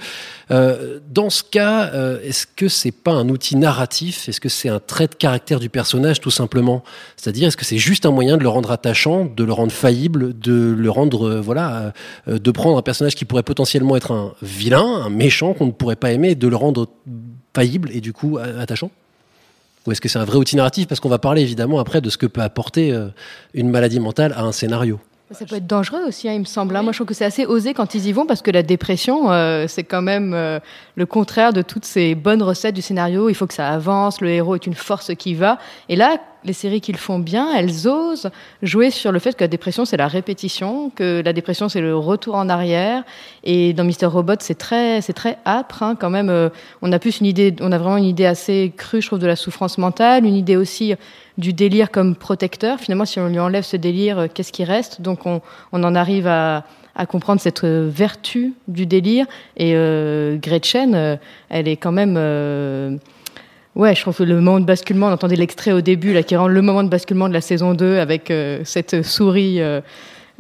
Euh, 0.49 0.97
dans 1.07 1.29
ce 1.29 1.43
cas, 1.43 1.91
euh, 1.93 2.19
est-ce 2.23 2.47
que 2.47 2.67
c'est 2.67 2.91
pas 2.91 3.11
un 3.11 3.29
outil 3.29 3.57
narratif? 3.57 4.27
Est-ce 4.27 4.41
que 4.41 4.49
c'est 4.49 4.69
un 4.69 4.79
trait 4.79 5.05
de 5.05 5.13
caractère 5.13 5.59
du 5.59 5.69
personnage, 5.69 6.19
tout 6.19 6.31
simplement? 6.31 6.83
C'est-à-dire, 7.15 7.49
est-ce 7.49 7.57
que 7.57 7.65
c'est 7.65 7.77
juste 7.77 8.07
un 8.07 8.11
moyen 8.11 8.37
de 8.37 8.43
le 8.43 8.49
rendre 8.49 8.71
attachant, 8.71 9.25
de 9.25 9.43
le 9.43 9.53
rendre 9.53 9.71
faillible, 9.71 10.37
de 10.39 10.75
le 10.75 10.89
rendre, 10.89 11.27
euh, 11.27 11.41
voilà, 11.41 11.93
euh, 12.27 12.39
de 12.39 12.51
prendre 12.51 12.75
un 12.75 12.81
personnage 12.81 13.13
qui 13.13 13.25
pourrait 13.25 13.43
potentiellement 13.43 13.95
être 13.95 14.11
un 14.11 14.33
vilain, 14.41 15.03
un 15.05 15.11
méchant 15.11 15.53
qu'on 15.53 15.67
ne 15.67 15.71
pourrait 15.71 15.95
pas 15.95 16.11
aimer, 16.11 16.33
de 16.33 16.47
le 16.47 16.55
rendre 16.55 16.70
faillible 17.53 17.89
et 17.93 18.01
du 18.01 18.13
coup 18.13 18.37
a- 18.37 18.59
attachant? 18.61 18.91
Ou 19.87 19.91
est-ce 19.91 20.01
que 20.01 20.09
c'est 20.09 20.19
un 20.19 20.25
vrai 20.25 20.37
outil 20.37 20.55
narratif? 20.55 20.87
Parce 20.87 20.99
qu'on 20.99 21.09
va 21.09 21.17
parler 21.17 21.41
évidemment 21.41 21.79
après 21.79 22.01
de 22.01 22.09
ce 22.09 22.17
que 22.17 22.27
peut 22.27 22.41
apporter 22.41 22.91
euh, 22.93 23.07
une 23.53 23.69
maladie 23.69 23.99
mentale 23.99 24.33
à 24.35 24.43
un 24.43 24.51
scénario. 24.51 24.99
Ça 25.31 25.45
peut 25.45 25.55
être 25.55 25.65
dangereux 25.65 26.01
aussi, 26.07 26.27
hein, 26.27 26.33
il 26.33 26.41
me 26.41 26.45
semble. 26.45 26.75
hein. 26.75 26.83
Moi, 26.83 26.91
je 26.91 26.97
trouve 26.97 27.07
que 27.07 27.13
c'est 27.13 27.23
assez 27.25 27.45
osé 27.45 27.73
quand 27.73 27.95
ils 27.95 28.05
y 28.05 28.11
vont 28.11 28.25
parce 28.25 28.41
que 28.41 28.51
la 28.51 28.63
dépression, 28.63 29.31
euh, 29.31 29.65
c'est 29.69 29.83
quand 29.85 30.01
même 30.01 30.33
euh, 30.33 30.59
le 30.95 31.05
contraire 31.05 31.53
de 31.53 31.61
toutes 31.61 31.85
ces 31.85 32.15
bonnes 32.15 32.43
recettes 32.43 32.75
du 32.75 32.81
scénario. 32.81 33.29
Il 33.29 33.33
faut 33.33 33.47
que 33.47 33.53
ça 33.53 33.69
avance, 33.69 34.19
le 34.19 34.29
héros 34.29 34.55
est 34.55 34.67
une 34.67 34.73
force 34.75 35.15
qui 35.15 35.33
va. 35.33 35.57
Et 35.87 35.95
là, 35.95 36.17
les 36.43 36.53
séries 36.53 36.81
qui 36.81 36.91
le 36.91 36.97
font 36.97 37.19
bien, 37.19 37.53
elles 37.55 37.87
osent 37.87 38.29
jouer 38.61 38.89
sur 38.89 39.11
le 39.11 39.19
fait 39.19 39.35
que 39.35 39.43
la 39.43 39.47
dépression, 39.47 39.85
c'est 39.85 39.97
la 39.97 40.07
répétition, 40.07 40.89
que 40.89 41.21
la 41.23 41.33
dépression, 41.33 41.69
c'est 41.69 41.81
le 41.81 41.95
retour 41.95 42.35
en 42.35 42.49
arrière. 42.49 43.03
Et 43.43 43.73
dans 43.73 43.83
Mister 43.83 44.07
Robot, 44.07 44.35
c'est 44.39 44.57
très, 44.57 45.01
c'est 45.01 45.13
très 45.13 45.37
âpre 45.45 45.83
hein, 45.83 45.95
quand 45.99 46.09
même. 46.09 46.29
euh, 46.29 46.49
on 46.81 46.91
a 46.91 46.99
plus 46.99 47.19
une 47.19 47.27
idée, 47.27 47.55
on 47.61 47.71
a 47.71 47.77
vraiment 47.77 47.97
une 47.97 48.05
idée 48.05 48.25
assez 48.25 48.73
crue, 48.75 49.01
je 49.01 49.07
trouve, 49.07 49.19
de 49.19 49.27
la 49.27 49.35
souffrance 49.35 49.77
mentale, 49.77 50.25
une 50.25 50.35
idée 50.35 50.57
aussi 50.57 50.95
du 51.37 51.53
délire 51.53 51.91
comme 51.91 52.15
protecteur. 52.15 52.79
Finalement, 52.79 53.05
si 53.05 53.19
on 53.19 53.27
lui 53.27 53.39
enlève 53.39 53.63
ce 53.63 53.77
délire, 53.77 54.19
euh, 54.19 54.27
qu'est-ce 54.33 54.51
qui 54.51 54.63
reste? 54.63 55.01
Donc, 55.01 55.25
on, 55.25 55.41
en 55.71 55.95
arrive 55.95 56.27
à, 56.27 56.65
comprendre 57.07 57.41
cette 57.41 57.63
euh, 57.63 57.89
vertu 57.91 58.53
du 58.67 58.85
délire. 58.85 59.25
Et 59.57 59.73
Gretchen, 60.41 61.19
elle 61.49 61.67
est 61.67 61.77
quand 61.77 61.91
même. 61.91 62.99
Ouais, 63.75 63.95
je 63.95 64.01
trouve 64.01 64.17
que 64.17 64.23
le 64.23 64.35
moment 64.35 64.59
de 64.59 64.65
basculement, 64.65 65.07
on 65.07 65.11
entendait 65.11 65.37
l'extrait 65.37 65.71
au 65.71 65.81
début, 65.81 66.13
là, 66.13 66.23
qui 66.23 66.35
rend 66.35 66.47
le 66.47 66.61
moment 66.61 66.83
de 66.83 66.89
basculement 66.89 67.29
de 67.29 67.33
la 67.33 67.41
saison 67.41 67.73
2 67.73 67.99
avec 67.99 68.29
euh, 68.29 68.61
cette 68.65 69.01
souris 69.03 69.61
euh, 69.61 69.79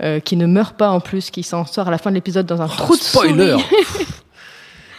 euh, 0.03 0.19
qui 0.19 0.35
ne 0.35 0.45
meurt 0.45 0.75
pas 0.75 0.89
en 0.89 0.99
plus, 0.99 1.31
qui 1.31 1.43
s'en 1.43 1.65
sort 1.65 1.87
à 1.87 1.91
la 1.91 1.97
fin 1.97 2.09
de 2.09 2.15
l'épisode 2.15 2.45
dans 2.45 2.61
un 2.61 2.67
trou 2.67 2.95
de 2.95 3.01
spoiler 3.01 3.51
souris. 3.51 4.05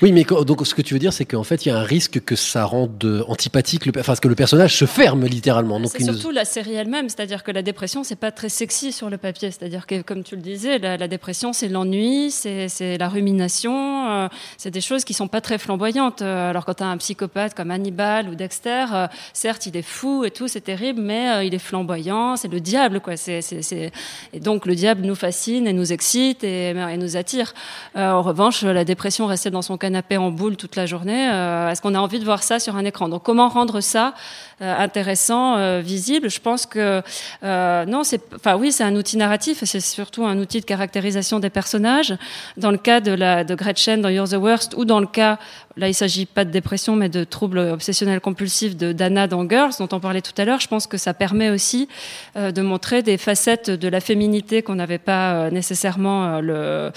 Oui, 0.03 0.11
mais 0.11 0.25
donc 0.25 0.67
ce 0.67 0.75
que 0.75 0.83
tu 0.83 0.95
veux 0.95 1.01
dire, 1.01 1.13
c'est 1.13 1.25
qu'en 1.25 1.45
fait, 1.45 1.65
il 1.65 1.69
y 1.69 1.73
a 1.73 1.79
un 1.79 1.83
risque 1.85 2.21
que 2.25 2.35
ça 2.35 2.65
rende 2.65 3.25
antipathique, 3.29 3.87
le, 3.87 3.93
enfin, 4.01 4.15
que 4.17 4.27
le 4.27 4.35
personnage 4.35 4.77
se 4.77 4.85
ferme 4.85 5.25
littéralement. 5.27 5.79
C'est 5.87 6.01
une- 6.01 6.13
surtout 6.13 6.33
la 6.33 6.45
série 6.45 6.75
elle-même, 6.75 7.09
c'est-à-dire 7.09 7.45
que 7.45 7.53
la 7.53 7.63
dépression, 7.63 8.03
c'est 8.03 8.17
pas 8.17 8.33
très 8.33 8.49
sexy 8.49 8.91
sur 8.91 9.09
le 9.11 9.17
papier. 9.17 9.51
C'est-à-dire 9.53 9.87
que, 9.87 10.03
comme 10.03 10.25
tu 10.25 10.35
le 10.35 10.43
disais, 10.43 10.79
la, 10.81 10.97
la 10.97 11.07
dépression, 11.07 11.53
c'est 11.53 11.69
l'ennui, 11.69 12.31
c'est 12.33 12.99
la 12.99 13.09
rumination, 13.09 14.11
euh, 14.11 14.29
c'est 14.59 14.73
des 14.73 14.81
choses 14.81 15.05
qui 15.05 15.15
sont 15.15 15.29
pas 15.29 15.41
très 15.41 15.59
flamboyantes. 15.59 16.21
Euh, 16.23 16.51
Alors 16.51 16.65
quand 16.65 16.75
tu 16.75 16.83
as 16.83 16.87
un 16.89 16.97
psychopathe 16.97 17.55
comme 17.55 17.71
Hannibal 17.71 18.29
ou 18.29 18.35
Dexter, 18.35 18.87
euh, 18.93 19.07
certes, 19.33 19.67
il 19.67 19.77
est 19.77 19.83
fou 19.83 20.25
et 20.25 20.31
tout, 20.33 20.49
c'est 20.49 20.61
terrible, 20.63 21.01
mais 21.01 21.31
euh, 21.31 21.45
il 21.45 21.55
est 21.55 21.59
flamboyant, 21.61 22.37
c'est 22.37 22.49
le 22.49 22.59
diable, 22.61 22.99
quoi. 23.01 23.17
C'est, 23.17 23.41
c'est, 23.41 23.63
c'est- 23.63 23.93
Et 24.33 24.41
donc 24.41 24.67
le 24.67 24.75
diable 24.75 25.03
nous 25.07 25.15
fascine 25.15 25.69
et 25.69 25.73
nous 25.73 25.93
excite 25.93 26.43
et, 26.43 26.71
et 26.71 26.97
nous 26.97 27.17
attire. 27.17 27.55
En 27.95 28.23
revanche, 28.23 28.63
la 28.63 28.85
dépression, 28.85 29.27
rester 29.27 29.51
dans 29.51 29.63
son 29.63 29.77
canapé 29.93 30.17
en 30.17 30.31
boule 30.31 30.57
toute 30.57 30.75
la 30.77 30.87
journée, 30.87 31.29
euh, 31.31 31.69
est-ce 31.69 31.83
qu'on 31.83 31.95
a 31.95 31.99
envie 31.99 32.19
de 32.19 32.25
voir 32.25 32.43
ça 32.43 32.59
sur 32.59 32.77
un 32.77 32.85
écran? 32.87 33.11
Donc 33.11 33.25
comment 33.25 33.51
rendre 33.51 33.83
ça 33.83 34.15
intéressant, 34.63 35.57
euh, 35.57 35.81
visible 35.81 36.31
Je 36.31 36.41
pense 36.41 36.67
que 36.67 37.03
euh, 37.43 37.85
non, 37.85 38.05
c'est, 38.05 38.21
enfin 38.35 38.57
oui, 38.57 38.73
c'est 38.73 38.85
un 38.85 38.95
outil 38.95 39.17
narratif, 39.17 39.65
c'est 39.65 39.81
surtout 39.81 40.25
un 40.25 40.39
outil 40.39 40.61
de 40.61 40.65
caractérisation 40.65 41.41
des 41.41 41.51
personnages. 41.51 42.15
Dans 42.57 42.71
le 42.71 42.79
cas 42.79 43.01
de 43.01 43.55
Gretchen 43.55 44.01
dans 44.01 44.09
You're 44.09 44.29
the 44.29 44.35
Worst, 44.35 44.75
ou 44.77 44.85
dans 44.85 45.01
le 45.01 45.07
cas 45.07 45.39
Là, 45.77 45.89
il 45.89 45.95
s'agit 45.95 46.27
pas 46.27 46.45
de 46.45 46.51
dépression, 46.51 46.97
mais 46.97 47.09
de 47.09 47.25
troubles 47.25 47.59
obsessionnels 47.59 48.21
compulsifs 48.21 48.77
de 48.77 48.93
Dana 48.93 49.27
dans 49.27 49.49
Girls, 49.49 49.73
dont 49.79 49.89
on 49.93 50.01
parlait 50.01 50.21
tout 50.21 50.35
à 50.37 50.45
l'heure. 50.45 50.61
Je 50.61 50.69
pense 50.69 50.87
que 50.87 50.99
ça 50.99 51.15
permet 51.15 51.49
aussi 51.49 51.89
euh, 52.37 52.53
de 52.53 52.61
montrer 52.61 53.03
des 53.03 53.17
facettes 53.17 53.71
de 53.71 53.89
la 53.89 54.01
féminité 54.01 54.63
qu'on 54.63 54.75
n'avait 54.75 54.99
pas 54.99 55.33
euh, 55.33 55.51
nécessairement 55.51 56.41
euh, 56.43 56.91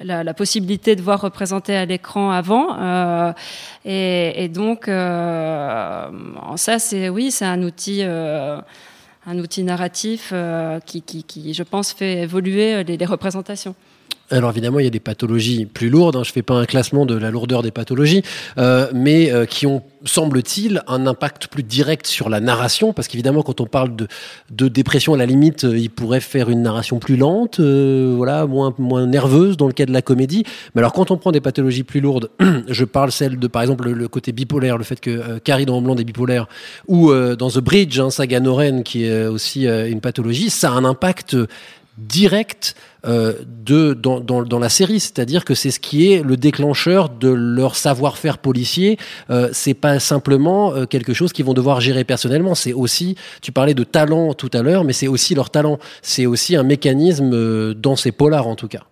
la, 0.00 0.34
possibilité 0.34 0.94
de 0.94 1.00
voir 1.00 1.22
représentées 1.22 1.76
à 1.76 1.86
l'écran 1.86 2.30
avant. 2.30 2.78
Euh, 2.78 3.32
et, 3.86 4.48
donc, 4.48 4.88
euh, 4.88 6.10
ça, 6.56 6.78
c'est 6.78 7.07
oui, 7.10 7.30
c'est 7.30 7.44
un 7.44 7.62
outil. 7.62 8.00
Euh, 8.02 8.60
narratif 9.62 10.30
euh, 10.32 10.80
qui, 10.80 11.52
je 11.52 11.62
pense, 11.62 11.92
fait 11.92 12.22
évoluer 12.22 12.82
les, 12.84 12.96
les 12.96 13.04
représentations. 13.04 13.74
Alors 14.30 14.50
évidemment, 14.50 14.78
il 14.78 14.84
y 14.84 14.88
a 14.88 14.90
des 14.90 15.00
pathologies 15.00 15.64
plus 15.66 15.88
lourdes. 15.88 16.16
Hein. 16.16 16.22
Je 16.24 16.32
fais 16.32 16.42
pas 16.42 16.54
un 16.54 16.66
classement 16.66 17.06
de 17.06 17.14
la 17.14 17.30
lourdeur 17.30 17.62
des 17.62 17.70
pathologies, 17.70 18.22
euh, 18.58 18.88
mais 18.92 19.32
euh, 19.32 19.46
qui 19.46 19.66
ont, 19.66 19.82
semble-t-il, 20.04 20.82
un 20.86 21.06
impact 21.06 21.48
plus 21.48 21.62
direct 21.62 22.06
sur 22.06 22.28
la 22.28 22.40
narration, 22.40 22.92
parce 22.92 23.08
qu'évidemment, 23.08 23.42
quand 23.42 23.60
on 23.60 23.66
parle 23.66 23.96
de, 23.96 24.06
de 24.50 24.68
dépression, 24.68 25.14
à 25.14 25.16
la 25.16 25.26
limite, 25.26 25.64
euh, 25.64 25.78
il 25.78 25.90
pourrait 25.90 26.20
faire 26.20 26.50
une 26.50 26.62
narration 26.62 26.98
plus 26.98 27.16
lente, 27.16 27.60
euh, 27.60 28.12
voilà, 28.16 28.46
moins 28.46 28.74
moins 28.78 29.06
nerveuse 29.06 29.56
dans 29.56 29.66
le 29.66 29.72
cas 29.72 29.86
de 29.86 29.92
la 29.92 30.02
comédie. 30.02 30.44
Mais 30.74 30.80
alors, 30.80 30.92
quand 30.92 31.10
on 31.10 31.16
prend 31.16 31.32
des 31.32 31.40
pathologies 31.40 31.84
plus 31.84 32.00
lourdes, 32.00 32.30
je 32.68 32.84
parle 32.84 33.12
celle 33.12 33.38
de, 33.38 33.46
par 33.46 33.62
exemple, 33.62 33.88
le, 33.88 34.08
côté 34.08 34.32
bipolaire, 34.32 34.76
le 34.78 34.84
fait 34.84 35.00
que 35.00 35.10
euh, 35.10 35.38
Carrie 35.42 35.66
dans 35.66 35.78
Homeland 35.78 35.96
est 35.96 36.04
bipolaire, 36.04 36.48
ou 36.86 37.12
dans 37.12 37.50
The 37.50 37.58
Bridge, 37.58 37.98
hein, 37.98 38.10
Saga 38.10 38.40
Noren, 38.40 38.82
qui 38.82 39.04
est 39.04 39.26
aussi 39.26 39.66
une 39.66 40.00
pathologie, 40.00 40.50
ça 40.50 40.70
a 40.70 40.72
un 40.72 40.84
impact 40.84 41.36
direct 41.98 42.74
euh, 43.06 43.34
de 43.46 43.94
dans, 43.94 44.20
dans, 44.20 44.58
la 44.58 44.68
série, 44.68 44.98
c'est-à-dire 44.98 45.44
que 45.44 45.54
c'est 45.54 45.70
ce 45.70 45.78
qui 45.78 46.12
est 46.12 46.22
le 46.22 46.36
déclencheur 46.36 47.08
de 47.08 47.28
leur 47.28 47.76
savoir-faire 47.76 48.38
policier. 48.38 48.98
Euh, 49.30 49.50
c'est 49.52 49.74
pas 49.74 50.00
simplement 50.00 50.72
euh, 50.72 50.86
quelque 50.86 51.12
chose 51.12 51.32
qu'ils 51.32 51.44
vont 51.44 51.54
devoir 51.54 51.80
gérer 51.80 52.04
personnellement. 52.04 52.54
C'est 52.54 52.72
aussi, 52.72 53.16
tu 53.40 53.52
parlais 53.52 53.74
de 53.74 53.84
talent 53.84 54.34
tout 54.34 54.50
à 54.52 54.62
l'heure, 54.62 54.84
mais 54.84 54.92
c'est 54.92 55.08
aussi 55.08 55.34
leur 55.34 55.50
talent. 55.50 55.78
C'est 56.02 56.26
aussi 56.26 56.56
un 56.56 56.62
mécanisme 56.62 57.30
euh, 57.32 57.74
dans 57.74 57.96
ces 57.96 58.12
polars 58.12 58.46
en 58.48 58.56
tout 58.56 58.68
cas. 58.68 58.84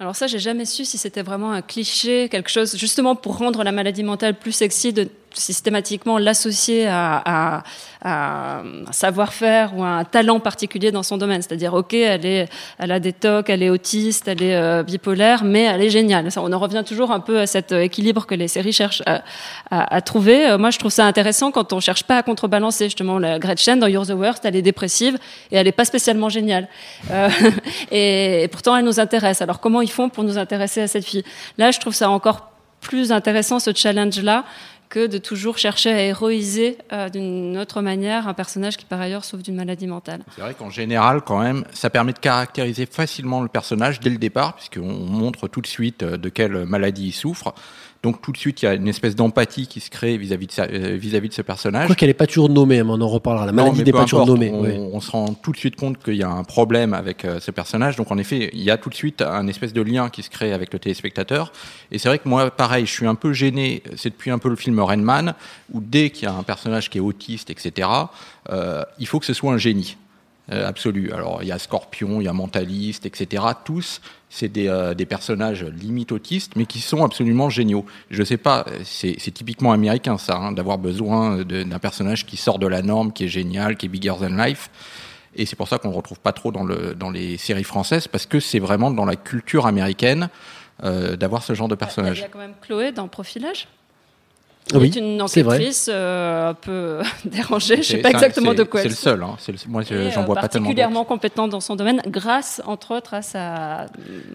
Alors 0.00 0.16
ça, 0.16 0.26
j'ai 0.26 0.38
jamais 0.38 0.64
su 0.64 0.84
si 0.84 0.96
c'était 0.96 1.22
vraiment 1.22 1.52
un 1.52 1.60
cliché, 1.60 2.28
quelque 2.30 2.50
chose 2.50 2.76
justement 2.76 3.14
pour 3.14 3.36
rendre 3.36 3.62
la 3.62 3.70
maladie 3.70 4.02
mentale 4.02 4.34
plus 4.34 4.52
sexy, 4.52 4.94
de 4.94 5.08
systématiquement 5.34 6.18
l'associer 6.18 6.86
à, 6.88 7.62
un 8.02 8.62
savoir-faire 8.92 9.76
ou 9.76 9.84
à 9.84 9.88
un 9.88 10.04
talent 10.04 10.40
particulier 10.40 10.90
dans 10.90 11.02
son 11.02 11.18
domaine. 11.18 11.42
C'est-à-dire, 11.42 11.74
ok, 11.74 11.92
elle 11.92 12.24
est, 12.24 12.48
elle 12.78 12.92
a 12.92 13.00
des 13.00 13.12
tocs, 13.12 13.50
elle 13.50 13.62
est 13.62 13.68
autiste, 13.68 14.26
elle 14.26 14.42
est 14.42 14.56
euh, 14.56 14.82
bipolaire, 14.82 15.44
mais 15.44 15.64
elle 15.64 15.82
est 15.82 15.90
géniale. 15.90 16.28
On 16.38 16.52
en 16.52 16.58
revient 16.58 16.82
toujours 16.86 17.12
un 17.12 17.20
peu 17.20 17.40
à 17.40 17.46
cet 17.46 17.72
euh, 17.72 17.82
équilibre 17.82 18.26
que 18.26 18.34
les 18.34 18.48
séries 18.48 18.72
cherchent 18.72 19.02
à, 19.70 20.00
trouver. 20.00 20.48
Euh, 20.48 20.58
moi, 20.58 20.70
je 20.70 20.78
trouve 20.78 20.90
ça 20.90 21.04
intéressant 21.04 21.50
quand 21.50 21.72
on 21.72 21.80
cherche 21.80 22.04
pas 22.04 22.16
à 22.16 22.22
contrebalancer. 22.22 22.84
Justement, 22.86 23.18
la 23.18 23.38
Gretchen 23.38 23.78
dans 23.78 23.86
You're 23.86 24.06
the 24.06 24.10
Worst, 24.10 24.44
elle 24.44 24.56
est 24.56 24.62
dépressive 24.62 25.18
et 25.50 25.56
elle 25.56 25.66
est 25.66 25.72
pas 25.72 25.84
spécialement 25.84 26.28
géniale. 26.28 26.68
Et, 27.90 28.42
et 28.44 28.48
pourtant, 28.48 28.76
elle 28.76 28.84
nous 28.84 29.00
intéresse. 29.00 29.42
Alors, 29.42 29.60
comment 29.60 29.80
ils 29.80 29.90
font 29.90 30.08
pour 30.08 30.24
nous 30.24 30.38
intéresser 30.38 30.82
à 30.82 30.86
cette 30.86 31.04
fille? 31.04 31.24
Là, 31.58 31.70
je 31.70 31.80
trouve 31.80 31.94
ça 31.94 32.10
encore 32.10 32.50
plus 32.80 33.12
intéressant 33.12 33.58
ce 33.58 33.72
challenge-là 33.74 34.44
que 34.90 35.06
de 35.06 35.18
toujours 35.18 35.56
chercher 35.56 35.90
à 35.90 36.02
héroïser 36.02 36.76
euh, 36.92 37.08
d'une 37.08 37.56
autre 37.56 37.80
manière 37.80 38.28
un 38.28 38.34
personnage 38.34 38.76
qui 38.76 38.84
par 38.84 39.00
ailleurs 39.00 39.24
souffre 39.24 39.42
d'une 39.42 39.54
maladie 39.54 39.86
mentale. 39.86 40.22
C'est 40.34 40.42
vrai 40.42 40.54
qu'en 40.54 40.68
général, 40.68 41.22
quand 41.22 41.40
même, 41.40 41.64
ça 41.72 41.88
permet 41.90 42.12
de 42.12 42.18
caractériser 42.18 42.86
facilement 42.86 43.40
le 43.40 43.48
personnage 43.48 44.00
dès 44.00 44.10
le 44.10 44.18
départ, 44.18 44.56
puisqu'on 44.56 44.92
montre 44.92 45.46
tout 45.46 45.60
de 45.60 45.68
suite 45.68 46.02
euh, 46.02 46.16
de 46.16 46.28
quelle 46.28 46.66
maladie 46.66 47.06
il 47.06 47.12
souffre. 47.12 47.54
Donc 48.02 48.22
tout 48.22 48.32
de 48.32 48.38
suite, 48.38 48.62
il 48.62 48.64
y 48.64 48.68
a 48.68 48.74
une 48.74 48.88
espèce 48.88 49.14
d'empathie 49.14 49.66
qui 49.66 49.80
se 49.80 49.90
crée 49.90 50.16
vis-à-vis 50.16 50.46
de, 50.46 50.52
euh, 50.58 50.96
vis-à-vis 50.96 51.28
de 51.28 51.34
ce 51.34 51.42
personnage. 51.42 51.86
Quoi 51.86 51.94
qu'elle 51.94 52.08
n'est 52.08 52.14
pas 52.14 52.26
toujours 52.26 52.48
nommée, 52.48 52.82
mais 52.82 52.90
on 52.90 53.00
en 53.00 53.08
reparlera. 53.08 53.44
La 53.44 53.52
maladie 53.52 53.84
n'est 53.84 53.92
pas 53.92 54.04
toujours 54.04 54.26
nommée. 54.26 54.50
On, 54.50 54.62
ouais. 54.62 54.78
on 54.92 55.00
se 55.00 55.10
rend 55.10 55.34
tout 55.34 55.52
de 55.52 55.58
suite 55.58 55.76
compte 55.76 56.02
qu'il 56.02 56.14
y 56.14 56.22
a 56.22 56.30
un 56.30 56.44
problème 56.44 56.94
avec 56.94 57.26
euh, 57.26 57.40
ce 57.40 57.50
personnage. 57.50 57.96
Donc 57.96 58.10
en 58.10 58.16
effet, 58.16 58.48
il 58.54 58.62
y 58.62 58.70
a 58.70 58.78
tout 58.78 58.88
de 58.88 58.94
suite 58.94 59.20
un 59.20 59.46
espèce 59.48 59.74
de 59.74 59.82
lien 59.82 60.08
qui 60.08 60.22
se 60.22 60.30
crée 60.30 60.54
avec 60.54 60.72
le 60.72 60.78
téléspectateur. 60.78 61.52
Et 61.92 61.98
c'est 61.98 62.08
vrai 62.08 62.18
que 62.18 62.28
moi, 62.28 62.50
pareil, 62.50 62.86
je 62.86 62.92
suis 62.92 63.06
un 63.06 63.14
peu 63.14 63.34
gêné. 63.34 63.82
C'est 63.96 64.10
depuis 64.10 64.30
un 64.30 64.38
peu 64.38 64.48
le 64.48 64.56
film 64.56 64.80
Rain 64.80 64.96
Man, 64.96 65.34
où 65.70 65.80
dès 65.80 66.08
qu'il 66.08 66.24
y 66.24 66.30
a 66.30 66.34
un 66.34 66.42
personnage 66.42 66.88
qui 66.88 66.98
est 66.98 67.02
autiste, 67.02 67.50
etc., 67.50 67.86
euh, 68.48 68.82
il 68.98 69.06
faut 69.06 69.20
que 69.20 69.26
ce 69.26 69.34
soit 69.34 69.52
un 69.52 69.58
génie. 69.58 69.98
Euh, 70.52 70.66
absolu. 70.66 71.12
Alors 71.12 71.42
il 71.42 71.48
y 71.48 71.52
a 71.52 71.58
Scorpion, 71.58 72.20
il 72.20 72.24
y 72.24 72.28
a 72.28 72.32
Mentaliste, 72.32 73.06
etc. 73.06 73.44
Tous, 73.64 74.00
c'est 74.28 74.48
des, 74.48 74.68
euh, 74.68 74.94
des 74.94 75.06
personnages 75.06 75.64
limite 75.64 76.12
autistes, 76.12 76.56
mais 76.56 76.66
qui 76.66 76.80
sont 76.80 77.04
absolument 77.04 77.50
géniaux. 77.50 77.84
Je 78.10 78.22
sais 78.22 78.36
pas, 78.36 78.64
c'est 78.84 79.16
typiquement 79.32 79.72
américain 79.72 80.18
ça, 80.18 80.36
hein, 80.36 80.52
d'avoir 80.52 80.78
besoin 80.78 81.44
d'un 81.44 81.78
personnage 81.78 82.26
qui 82.26 82.36
sort 82.36 82.58
de 82.58 82.66
la 82.66 82.82
norme, 82.82 83.12
qui 83.12 83.24
est 83.24 83.28
génial, 83.28 83.76
qui 83.76 83.86
est 83.86 83.88
bigger 83.88 84.14
than 84.20 84.36
life. 84.36 84.70
Et 85.36 85.46
c'est 85.46 85.56
pour 85.56 85.68
ça 85.68 85.78
qu'on 85.78 85.90
ne 85.90 85.94
retrouve 85.94 86.18
pas 86.18 86.32
trop 86.32 86.50
dans, 86.50 86.64
le, 86.64 86.94
dans 86.94 87.10
les 87.10 87.36
séries 87.36 87.62
françaises, 87.64 88.08
parce 88.08 88.26
que 88.26 88.40
c'est 88.40 88.58
vraiment 88.58 88.90
dans 88.90 89.04
la 89.04 89.14
culture 89.16 89.66
américaine 89.66 90.28
euh, 90.82 91.14
d'avoir 91.16 91.42
ce 91.44 91.54
genre 91.54 91.68
de 91.68 91.74
Il 91.74 91.76
y 91.76 91.78
personnage. 91.78 92.22
a 92.22 92.28
quand 92.28 92.38
même 92.40 92.54
Chloé 92.60 92.90
dans 92.90 93.06
Profilage? 93.06 93.68
Oui, 94.72 94.86
est 94.86 94.96
une 95.00 95.14
vrai. 95.18 95.22
enquêtrice 95.24 95.88
euh, 95.92 96.50
un 96.50 96.54
peu 96.54 96.98
dérangée, 97.24 97.78
je 97.78 97.82
sais 97.82 97.96
C'est- 97.96 98.02
pas 98.02 98.10
exactement 98.10 98.54
de 98.54 98.62
quoi 98.62 98.82
C'est 98.82 98.88
le 98.88 98.94
seul. 98.94 99.20
Hein. 99.22 99.36
Le- 99.48 99.54
moi, 99.68 99.82
j'en 99.82 99.96
euh, 99.96 100.02
vois 100.26 100.36
pas 100.36 100.46
tellement. 100.46 100.66
particulièrement 100.66 101.04
compétente 101.04 101.50
dans 101.50 101.58
son 101.60 101.74
domaine, 101.74 102.00
grâce 102.06 102.62
entre 102.66 102.94
autres 102.96 103.14
à 103.14 103.22
sa, 103.22 103.54
à 103.80 103.86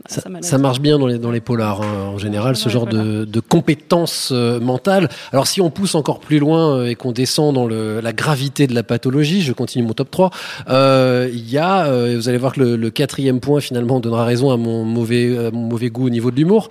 Ça, 0.08 0.22
sa 0.22 0.30
maladie. 0.30 0.46
ça 0.48 0.58
marche 0.58 0.82
bien 0.82 1.00
dans 1.00 1.08
les, 1.08 1.20
dans 1.20 1.32
les 1.32 1.40
polars, 1.40 1.82
hein, 1.82 2.10
en 2.14 2.18
général, 2.18 2.58
ce 2.58 2.68
genre 2.68 2.86
de, 2.86 3.24
de 3.24 3.40
compétences 3.40 4.30
euh, 4.34 4.60
mentales. 4.60 5.08
Alors, 5.32 5.48
si 5.48 5.62
on 5.62 5.70
pousse 5.70 5.96
encore 5.96 6.20
plus 6.20 6.40
loin 6.40 6.80
euh, 6.80 6.88
et 6.88 6.96
qu'on 6.96 7.14
descend 7.14 7.56
dans 7.56 7.66
le, 7.66 8.02
la 8.02 8.12
gravité 8.12 8.68
de 8.68 8.76
la 8.76 8.84
pathologie, 8.84 9.42
je 9.42 9.54
continue 9.54 9.86
mon 9.86 9.94
top 9.94 10.12
3, 10.12 10.32
euh, 10.68 11.30
il 11.32 11.50
y 11.50 11.58
a, 11.58 11.90
vous 12.16 12.28
allez 12.28 12.38
voir 12.40 12.52
que 12.52 12.60
le, 12.60 12.76
le 12.76 12.90
quatrième 12.90 13.40
point, 13.40 13.62
finalement, 13.62 14.02
donnera 14.02 14.26
raison 14.26 14.52
à 14.52 14.58
mon 14.58 14.84
mauvais, 14.84 15.48
à 15.48 15.52
mon 15.52 15.62
mauvais 15.62 15.90
goût 15.90 16.08
au 16.08 16.10
niveau 16.10 16.30
de 16.32 16.36
l'humour. 16.36 16.68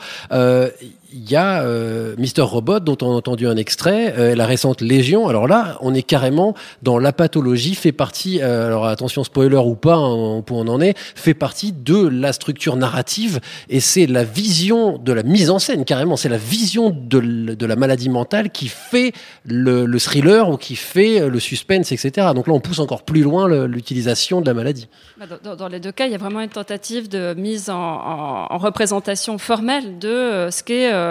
Il 1.16 1.30
y 1.30 1.36
a 1.36 1.62
euh, 1.62 2.16
Mister 2.18 2.42
Robot 2.42 2.80
dont 2.80 2.96
on 3.00 3.12
a 3.12 3.14
entendu 3.14 3.46
un 3.46 3.56
extrait, 3.56 4.14
euh, 4.18 4.34
la 4.34 4.46
récente 4.46 4.80
Légion. 4.80 5.28
Alors 5.28 5.46
là, 5.46 5.78
on 5.80 5.94
est 5.94 6.02
carrément 6.02 6.54
dans 6.82 6.98
la 6.98 7.12
pathologie, 7.12 7.76
fait 7.76 7.92
partie, 7.92 8.40
euh, 8.42 8.66
alors 8.66 8.86
attention 8.86 9.22
spoiler 9.22 9.56
ou 9.58 9.76
pas, 9.76 9.94
hein, 9.94 10.08
on, 10.12 10.44
on 10.50 10.66
en 10.66 10.80
est, 10.80 10.98
fait 10.98 11.34
partie 11.34 11.70
de 11.72 12.08
la 12.08 12.32
structure 12.32 12.74
narrative 12.74 13.38
et 13.68 13.78
c'est 13.78 14.06
la 14.06 14.24
vision 14.24 14.98
de 14.98 15.12
la 15.12 15.22
mise 15.22 15.50
en 15.50 15.60
scène 15.60 15.84
carrément, 15.84 16.16
c'est 16.16 16.28
la 16.28 16.36
vision 16.36 16.90
de, 16.90 17.64
la 17.64 17.76
maladie 17.76 18.08
mentale 18.08 18.50
qui 18.50 18.66
fait 18.66 19.12
le, 19.44 19.86
le 19.86 19.98
thriller 20.00 20.50
ou 20.50 20.56
qui 20.56 20.74
fait 20.74 21.20
euh, 21.20 21.28
le 21.28 21.38
suspense, 21.38 21.92
etc. 21.92 22.32
Donc 22.34 22.48
là, 22.48 22.54
on 22.54 22.60
pousse 22.60 22.80
encore 22.80 23.04
plus 23.04 23.22
loin 23.22 23.46
l'utilisation 23.68 24.40
de 24.40 24.46
la 24.46 24.54
maladie. 24.54 24.88
Bah, 25.16 25.26
Dans, 25.56 25.68
les 25.68 25.78
deux 25.78 25.92
cas, 25.92 26.06
il 26.06 26.12
y 26.12 26.16
a 26.16 26.18
vraiment 26.18 26.40
une 26.40 26.48
tentative 26.48 27.08
de 27.08 27.34
mise 27.34 27.70
en, 27.70 27.76
en- 27.78 28.46
en 28.50 28.58
représentation 28.58 29.38
formelle 29.38 30.00
de 30.00 30.48
ce 30.50 30.64
qu'est 30.64 31.03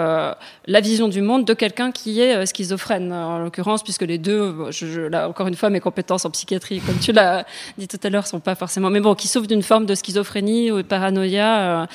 la 0.66 0.80
vision 0.80 1.08
du 1.08 1.20
monde 1.22 1.44
de 1.44 1.54
quelqu'un 1.54 1.92
qui 1.92 2.20
est 2.20 2.34
euh, 2.36 2.46
schizophrène, 2.46 3.12
en 3.12 3.38
l'occurrence, 3.38 3.82
puisque 3.82 4.02
les 4.02 4.18
deux, 4.18 4.40
euh, 4.40 4.70
je, 4.70 4.86
je- 4.86 5.00
là 5.02 5.28
encore 5.28 5.46
une 5.46 5.54
fois, 5.56 5.70
mes 5.70 5.80
compétences 5.80 6.24
en 6.24 6.30
psychiatrie, 6.30 6.80
comme 6.80 6.98
tu 6.98 7.12
l'as 7.12 7.44
dit 7.78 7.88
tout 7.88 7.98
à 8.02 8.10
l'heure, 8.10 8.26
sont 8.26 8.40
pas 8.40 8.54
forcément, 8.54 8.90
mais 8.90 9.00
bon, 9.00 9.14
qui 9.14 9.28
souffrent 9.28 9.46
d'une 9.48 9.62
forme 9.62 9.86
de 9.86 9.94
schizophrénie 9.94 10.70
ou 10.72 10.78
de 10.78 10.82
paranoïa. 10.82 11.58
euh, 11.82 11.86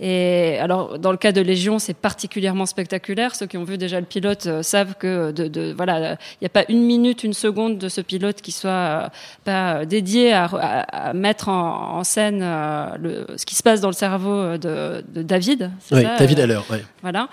et 0.00 0.58
alors, 0.58 0.98
dans 0.98 1.12
le 1.12 1.16
cas 1.18 1.32
de 1.32 1.40
Légion, 1.40 1.78
c'est 1.78 1.94
particulièrement 1.96 2.66
spectaculaire. 2.66 3.34
Ceux 3.34 3.46
qui 3.46 3.56
ont 3.56 3.64
vu 3.64 3.78
déjà 3.78 4.00
le 4.00 4.06
pilote 4.06 4.46
euh, 4.46 4.62
savent 4.62 4.94
que 4.98 5.30
de, 5.30 5.46
de- 5.48 5.72
voilà, 5.76 6.12
il 6.12 6.42
n'y 6.42 6.46
a 6.46 6.50
pas 6.50 6.64
une 6.68 6.82
minute, 6.82 7.22
une 7.24 7.34
seconde 7.34 7.78
de 7.78 7.88
ce 7.88 8.00
pilote 8.00 8.40
qui 8.42 8.52
soit 8.52 8.70
euh, 8.70 9.08
pas 9.44 9.74
euh, 9.74 9.84
dédié 9.84 10.32
à, 10.32 10.44
à- 10.44 11.08
à 11.08 11.12
mettre 11.12 11.48
en, 11.48 11.98
en 11.98 12.04
scène 12.04 12.40
euh, 12.42 12.86
le, 13.00 13.26
ce 13.36 13.44
qui 13.46 13.54
se 13.54 13.62
passe 13.62 13.80
dans 13.80 13.88
le 13.88 13.94
cerveau 13.94 14.32
euh, 14.32 14.58
de, 14.58 15.04
de 15.14 15.22
David. 15.22 15.70
Oui, 15.92 16.02
ça, 16.02 16.16
David 16.18 16.40
euh, 16.40 16.42
Haller, 16.44 16.60
ouais. 16.70 16.84
voilà. 17.02 17.28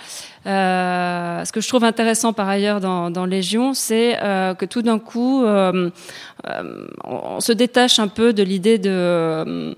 Euh, 0.46 1.44
ce 1.46 1.52
que 1.52 1.62
je 1.62 1.68
trouve 1.68 1.84
intéressant 1.84 2.34
par 2.34 2.48
ailleurs 2.48 2.80
dans, 2.80 3.26
Légion, 3.26 3.74
c'est 3.74 4.18
euh, 4.22 4.54
que 4.54 4.66
tout 4.66 4.82
d'un 4.82 5.00
coup, 5.00 5.44
euh, 5.44 5.90
on, 7.04 7.40
se 7.40 7.52
détache 7.52 8.00
un 8.00 8.08
peu 8.08 8.34
de 8.34 8.44
l'idée 8.44 8.78
de 8.78 9.76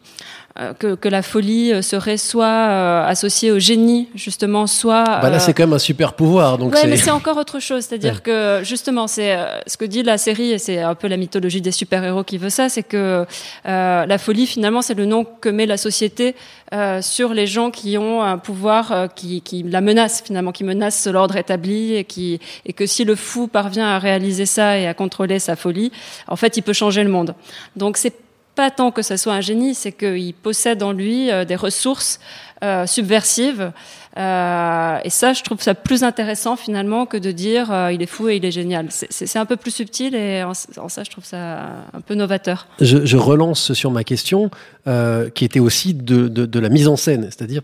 que, 0.80 0.96
que 0.96 1.10
la 1.10 1.22
folie 1.22 1.72
euh, 1.72 1.82
serait 1.82 2.18
soit 2.18 2.46
euh, 2.46 3.06
associée 3.06 3.52
au 3.52 3.60
génie, 3.60 4.10
justement, 4.16 4.68
soit. 4.68 5.04
Bah 5.04 5.30
là, 5.30 5.38
euh, 5.38 5.40
c'est 5.40 5.54
quand 5.54 5.64
même 5.64 5.74
un 5.74 5.80
super 5.80 6.14
pouvoir. 6.14 6.58
Donc 6.58 6.74
ouais, 6.74 6.88
mais 6.88 6.98
c'est 6.98 7.12
encore 7.12 7.38
autre 7.38 7.60
chose. 7.60 7.86
C'est-à-dire 7.86 8.22
que 8.22 8.62
justement, 8.64 9.08
c'est 9.08 9.36
euh, 9.36 9.46
ce 9.68 9.78
que 9.78 9.86
dit 9.86 10.04
la 10.04 10.18
série, 10.18 10.52
et 10.52 10.58
c'est 10.58 10.80
un 10.80 10.96
peu 10.96 11.08
la 11.08 11.18
mythologie 11.18 11.62
des 11.62 11.72
super-héros 11.72 12.24
qui 12.24 12.38
veut 12.38 12.50
ça, 12.50 12.70
c'est 12.70 12.84
que 12.84 13.26
euh, 13.66 14.06
la 14.06 14.18
folie, 14.18 14.46
finalement, 14.46 14.82
c'est 14.82 14.94
le 14.94 15.06
nom 15.06 15.26
que 15.26 15.50
met 15.50 15.66
la 15.66 15.78
société 15.78 16.36
euh, 16.74 17.02
sur 17.02 17.34
les 17.34 17.48
gens 17.48 17.72
qui 17.72 17.98
ont 17.98 18.22
un 18.22 18.38
pouvoir 18.38 18.92
euh, 18.92 19.08
qui, 19.08 19.42
qui 19.42 19.64
la 19.64 19.82
menace, 19.82 20.22
finalement, 20.26 20.52
qui 20.52 20.64
menace 20.64 21.08
l'ordre 21.08 21.38
établi, 21.38 21.96
et, 21.96 22.04
qui, 22.04 22.40
et 22.66 22.74
que 22.74 22.86
si 22.86 23.04
le 23.04 23.16
fou 23.16 23.48
parvient 23.48 23.88
à 23.88 24.00
réaliser 24.00 24.46
ça 24.46 24.78
et 24.78 24.88
à 24.88 24.94
contrôler 24.94 25.40
sa 25.40 25.56
folie, 25.56 25.92
en 26.28 26.36
fait, 26.36 26.58
il 26.58 26.62
peut 26.62 26.74
changer 26.74 27.04
le 27.04 27.10
monde. 27.10 27.36
Donc, 27.76 27.98
c'est 27.98 28.21
pas 28.56 28.72
tant 28.72 28.92
que 28.92 29.02
ça 29.02 29.18
soit 29.18 29.34
un 29.34 29.42
génie, 29.42 29.76
c'est 29.76 29.92
qu'il 29.92 30.34
possède 30.34 30.84
en 30.84 30.92
lui 30.92 31.32
euh, 31.32 31.46
des 31.46 31.56
ressources 31.56 32.20
euh, 32.64 32.86
subversives. 32.86 33.72
Euh, 34.18 34.98
et 35.04 35.10
ça, 35.10 35.34
je 35.34 35.42
trouve 35.42 35.62
ça 35.62 35.74
plus 35.74 36.04
intéressant 36.04 36.56
finalement 36.56 37.06
que 37.06 37.18
de 37.18 37.32
dire 37.32 37.72
euh, 37.72 37.92
il 37.92 38.02
est 38.02 38.08
fou 38.08 38.30
et 38.30 38.36
il 38.36 38.46
est 38.46 38.52
génial. 38.52 38.88
C'est- 38.90 39.38
un 39.38 39.46
peu 39.46 39.56
plus 39.56 39.72
subtil 39.72 40.14
et 40.14 40.44
en, 40.44 40.54
ça, 40.54 41.04
je 41.04 41.10
trouve 41.10 41.26
ça 41.26 41.60
un 41.94 42.02
peu 42.02 42.14
novateur. 42.14 42.68
je, 42.80 43.18
relance 43.18 43.74
sur 43.74 43.90
ma 43.90 44.04
question, 44.04 44.52
qui 44.86 45.46
était 45.46 45.60
aussi 45.60 45.94
de, 45.94 46.28
de, 46.28 46.46
de 46.46 46.60
la 46.60 46.70
mise 46.70 46.88
en 46.88 46.98
scène, 46.98 47.24
c'est-à-dire 47.24 47.62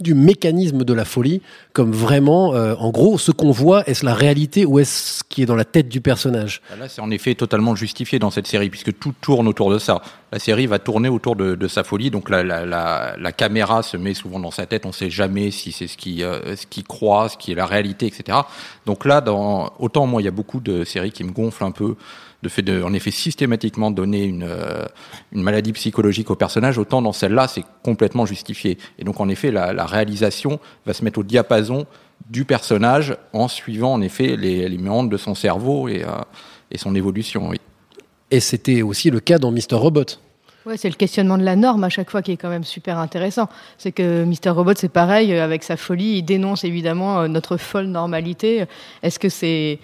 du 0.00 0.14
mécanisme 0.14 0.84
de 0.84 0.94
la 0.94 1.04
folie, 1.04 1.42
comme 1.72 1.92
vraiment, 1.92 2.54
euh, 2.54 2.74
en 2.78 2.90
gros, 2.90 3.18
ce 3.18 3.32
qu'on 3.32 3.50
voit, 3.50 3.88
est-ce 3.88 4.04
la 4.04 4.14
réalité 4.14 4.64
ou 4.64 4.78
est-ce 4.78 5.18
ce 5.18 5.24
qui 5.28 5.42
est 5.42 5.46
dans 5.46 5.56
la 5.56 5.64
tête 5.64 5.88
du 5.88 6.00
personnage? 6.00 6.62
Là, 6.78 6.88
c'est 6.88 7.00
en 7.00 7.10
effet 7.10 7.34
totalement 7.34 7.74
justifié 7.74 8.18
dans 8.18 8.30
cette 8.30 8.46
série, 8.46 8.70
puisque 8.70 8.96
tout 8.98 9.12
tourne 9.20 9.48
autour 9.48 9.70
de 9.70 9.78
ça. 9.78 10.00
La 10.32 10.38
série 10.38 10.66
va 10.66 10.78
tourner 10.78 11.08
autour 11.08 11.36
de, 11.36 11.54
de 11.54 11.68
sa 11.68 11.84
folie, 11.84 12.10
donc 12.10 12.30
la, 12.30 12.42
la, 12.42 12.64
la, 12.64 13.16
la 13.18 13.32
caméra 13.32 13.82
se 13.82 13.96
met 13.96 14.14
souvent 14.14 14.38
dans 14.38 14.50
sa 14.50 14.66
tête, 14.66 14.86
on 14.86 14.90
ne 14.90 14.94
sait 14.94 15.10
jamais 15.10 15.50
si 15.50 15.72
c'est 15.72 15.86
ce 15.86 15.96
qui, 15.96 16.22
euh, 16.22 16.54
ce 16.56 16.66
qui 16.66 16.84
croit, 16.84 17.28
ce 17.28 17.36
qui 17.36 17.52
est 17.52 17.54
la 17.54 17.66
réalité, 17.66 18.06
etc. 18.06 18.38
Donc 18.86 19.04
là, 19.04 19.20
dans, 19.20 19.72
autant 19.78 20.06
moi, 20.06 20.22
il 20.22 20.24
y 20.24 20.28
a 20.28 20.32
beaucoup 20.32 20.60
de 20.60 20.84
séries 20.84 21.12
qui 21.12 21.24
me 21.24 21.32
gonflent 21.32 21.64
un 21.64 21.70
peu, 21.70 21.96
de 22.42 22.48
fait 22.48 22.62
de, 22.62 22.82
en 22.82 22.92
effet, 22.92 23.10
systématiquement 23.10 23.90
donner 23.90 24.24
une, 24.24 24.44
euh, 24.44 24.84
une 25.32 25.42
maladie 25.42 25.72
psychologique 25.72 26.30
au 26.30 26.36
personnage, 26.36 26.78
autant 26.78 27.02
dans 27.02 27.12
celle-là, 27.12 27.48
c'est 27.48 27.64
complètement 27.82 28.26
justifié. 28.26 28.78
Et 28.98 29.04
donc, 29.04 29.20
en 29.20 29.28
effet, 29.28 29.50
la, 29.50 29.86
réalisation 29.86 30.60
va 30.86 30.92
se 30.92 31.02
mettre 31.04 31.18
au 31.18 31.22
diapason 31.24 31.86
du 32.30 32.44
personnage 32.44 33.16
en 33.32 33.48
suivant, 33.48 33.92
en 33.92 34.00
effet, 34.02 34.36
les, 34.36 34.68
les 34.68 34.78
méandres 34.78 35.10
de 35.10 35.16
son 35.16 35.34
cerveau 35.34 35.88
et, 35.88 36.04
euh, 36.04 36.10
et 36.70 36.78
son 36.78 36.94
évolution. 36.94 37.50
Et 38.30 38.40
c'était 38.40 38.82
aussi 38.82 39.10
le 39.10 39.20
cas 39.20 39.38
dans 39.38 39.50
Mister 39.50 39.76
Robot. 39.76 40.04
C'est 40.76 40.88
le 40.88 40.96
questionnement 40.96 41.38
de 41.38 41.44
la 41.44 41.56
norme 41.56 41.84
à 41.84 41.88
chaque 41.88 42.10
fois 42.10 42.20
qui 42.20 42.32
est 42.32 42.36
quand 42.36 42.50
même 42.50 42.64
super 42.64 42.98
intéressant. 42.98 43.48
C'est 43.78 43.92
que 43.92 44.24
Mister 44.24 44.50
Robot, 44.50 44.72
c'est 44.76 44.88
pareil, 44.88 45.32
euh, 45.32 45.42
avec 45.42 45.62
sa 45.62 45.76
folie, 45.76 46.18
il 46.18 46.22
dénonce 46.22 46.64
évidemment 46.64 47.20
euh, 47.20 47.28
notre 47.28 47.56
folle 47.56 47.86
normalité. 47.86 48.64
Est-ce 49.02 49.18
que 49.18 49.28
c'est 49.28 49.78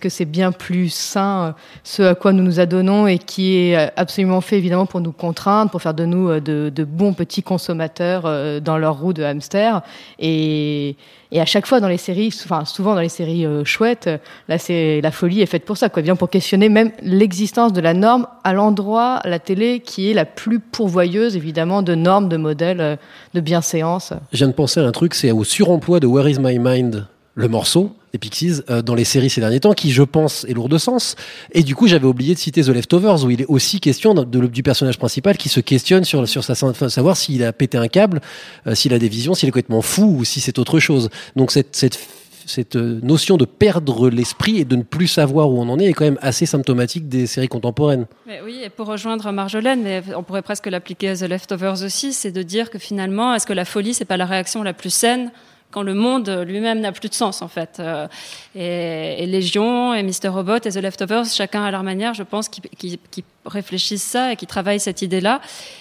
que 0.00 0.08
c'est 0.08 0.24
bien 0.24 0.52
plus 0.52 0.88
sain 0.88 1.42
euh, 1.42 1.52
ce 1.84 2.02
à 2.02 2.14
quoi 2.14 2.32
nous 2.32 2.42
nous 2.42 2.60
adonnons 2.60 3.06
et 3.06 3.18
qui 3.18 3.56
est 3.56 3.90
absolument 3.96 4.40
fait 4.40 4.56
évidemment 4.56 4.86
pour 4.86 5.00
nous 5.00 5.12
contraindre, 5.12 5.70
pour 5.70 5.82
faire 5.82 5.94
de 5.94 6.04
nous 6.04 6.40
de, 6.40 6.70
de 6.74 6.84
bons 6.84 7.12
petits 7.12 7.42
consommateurs 7.42 8.22
dans 8.60 8.78
leur 8.78 8.98
roue 8.98 9.12
de 9.12 9.22
hamster? 9.22 9.82
Et 10.18 10.96
et 11.32 11.40
à 11.40 11.44
chaque 11.44 11.66
fois 11.66 11.80
dans 11.80 11.88
les 11.88 11.96
séries, 11.96 12.32
enfin 12.44 12.64
souvent 12.64 12.94
dans 12.94 13.00
les 13.00 13.08
séries 13.08 13.46
euh, 13.46 13.64
chouettes, 13.64 14.06
euh, 14.08 14.18
là 14.48 14.58
c'est 14.58 15.00
la 15.00 15.10
folie 15.10 15.42
est 15.42 15.46
faite 15.46 15.64
pour 15.64 15.76
ça, 15.76 15.88
quoi, 15.88 16.02
bien 16.02 16.16
pour 16.16 16.28
questionner 16.28 16.68
même 16.68 16.90
l'existence 17.02 17.72
de 17.72 17.80
la 17.80 17.94
norme 17.94 18.26
à 18.44 18.52
l'endroit, 18.52 19.20
la 19.24 19.38
télé 19.38 19.80
qui 19.80 20.10
est 20.10 20.14
la 20.14 20.24
plus 20.24 20.58
pourvoyeuse 20.58 21.36
évidemment 21.36 21.82
de 21.82 21.94
normes, 21.94 22.28
de 22.28 22.36
modèles, 22.36 22.80
euh, 22.80 22.96
de 23.34 23.40
bienséance. 23.40 24.12
Je 24.32 24.38
viens 24.38 24.48
de 24.48 24.52
penser 24.52 24.80
à 24.80 24.84
un 24.84 24.92
truc, 24.92 25.14
c'est 25.14 25.30
au 25.30 25.44
suremploi 25.44 26.00
de 26.00 26.06
Where 26.06 26.28
is 26.28 26.38
my 26.40 26.58
mind, 26.58 27.06
le 27.34 27.48
morceau 27.48 27.92
des 28.12 28.18
Pixies, 28.18 28.60
euh, 28.70 28.82
dans 28.82 28.94
les 28.94 29.04
séries 29.04 29.30
ces 29.30 29.40
derniers 29.40 29.60
temps, 29.60 29.72
qui, 29.72 29.90
je 29.92 30.02
pense, 30.02 30.44
est 30.48 30.52
lourd 30.52 30.68
de 30.68 30.78
sens. 30.78 31.14
Et 31.52 31.62
du 31.62 31.74
coup, 31.74 31.86
j'avais 31.86 32.06
oublié 32.06 32.34
de 32.34 32.38
citer 32.40 32.62
The 32.62 32.68
Leftovers, 32.68 33.24
où 33.24 33.30
il 33.30 33.40
est 33.42 33.46
aussi 33.46 33.80
question 33.80 34.14
de- 34.14 34.46
du 34.46 34.62
personnage 34.62 34.98
principal 34.98 35.36
qui 35.36 35.48
se 35.48 35.60
questionne 35.60 36.04
sur, 36.04 36.26
sur 36.28 36.42
sa, 36.44 36.54
enfin, 36.66 36.88
savoir 36.88 37.16
s'il 37.16 37.44
a 37.44 37.52
pété 37.52 37.78
un 37.78 37.88
câble, 37.88 38.20
euh, 38.66 38.74
s'il 38.74 38.92
a 38.94 38.98
des 38.98 39.08
visions, 39.08 39.34
s'il 39.34 39.48
est 39.48 39.52
complètement 39.52 39.82
fou 39.82 40.16
ou 40.18 40.24
si 40.24 40.40
c'est 40.40 40.58
autre 40.58 40.80
chose. 40.80 41.08
Donc 41.36 41.52
cette, 41.52 41.76
cette, 41.76 41.98
cette 42.46 42.74
euh, 42.74 42.98
notion 43.02 43.36
de 43.36 43.44
perdre 43.44 44.10
l'esprit 44.10 44.58
et 44.58 44.64
de 44.64 44.74
ne 44.74 44.82
plus 44.82 45.06
savoir 45.06 45.48
où 45.50 45.60
on 45.60 45.68
en 45.68 45.78
est 45.78 45.84
est 45.86 45.92
quand 45.92 46.04
même 46.04 46.18
assez 46.20 46.46
symptomatique 46.46 47.08
des 47.08 47.28
séries 47.28 47.46
contemporaines. 47.48 48.06
Mais 48.26 48.40
oui, 48.44 48.60
et 48.64 48.70
pour 48.70 48.86
rejoindre 48.88 49.30
Marjolaine, 49.30 50.02
on 50.16 50.24
pourrait 50.24 50.42
presque 50.42 50.66
l'appliquer 50.66 51.10
à 51.10 51.16
The 51.16 51.28
Leftovers 51.28 51.84
aussi, 51.84 52.12
c'est 52.12 52.32
de 52.32 52.42
dire 52.42 52.70
que 52.70 52.78
finalement, 52.80 53.34
est-ce 53.34 53.46
que 53.46 53.52
la 53.52 53.64
folie, 53.64 53.94
c'est 53.94 54.04
pas 54.04 54.16
la 54.16 54.26
réaction 54.26 54.64
la 54.64 54.72
plus 54.72 54.90
saine 54.90 55.30
quand 55.70 55.82
le 55.82 55.94
monde 55.94 56.28
lui-même 56.46 56.80
n'a 56.80 56.92
plus 56.92 57.08
de 57.08 57.14
sens 57.14 57.42
en 57.42 57.48
fait. 57.48 57.78
Euh, 57.78 58.08
et, 58.54 59.26
Légion 59.26 59.94
et 59.94 60.02
Mister 60.02 60.28
Robot 60.28 60.56
et 60.56 60.70
The 60.70 60.76
Leftovers, 60.76 61.26
chacun 61.26 61.62
à 61.62 61.70
leur 61.70 61.82
manière, 61.82 62.14
je 62.14 62.22
pense, 62.22 62.48
qui 62.48 63.24
réfléchissent 63.50 64.02
ça 64.02 64.32
et 64.32 64.36
qui 64.36 64.46
travaillent 64.46 64.80
cette 64.80 65.02
idée-là. 65.02 65.40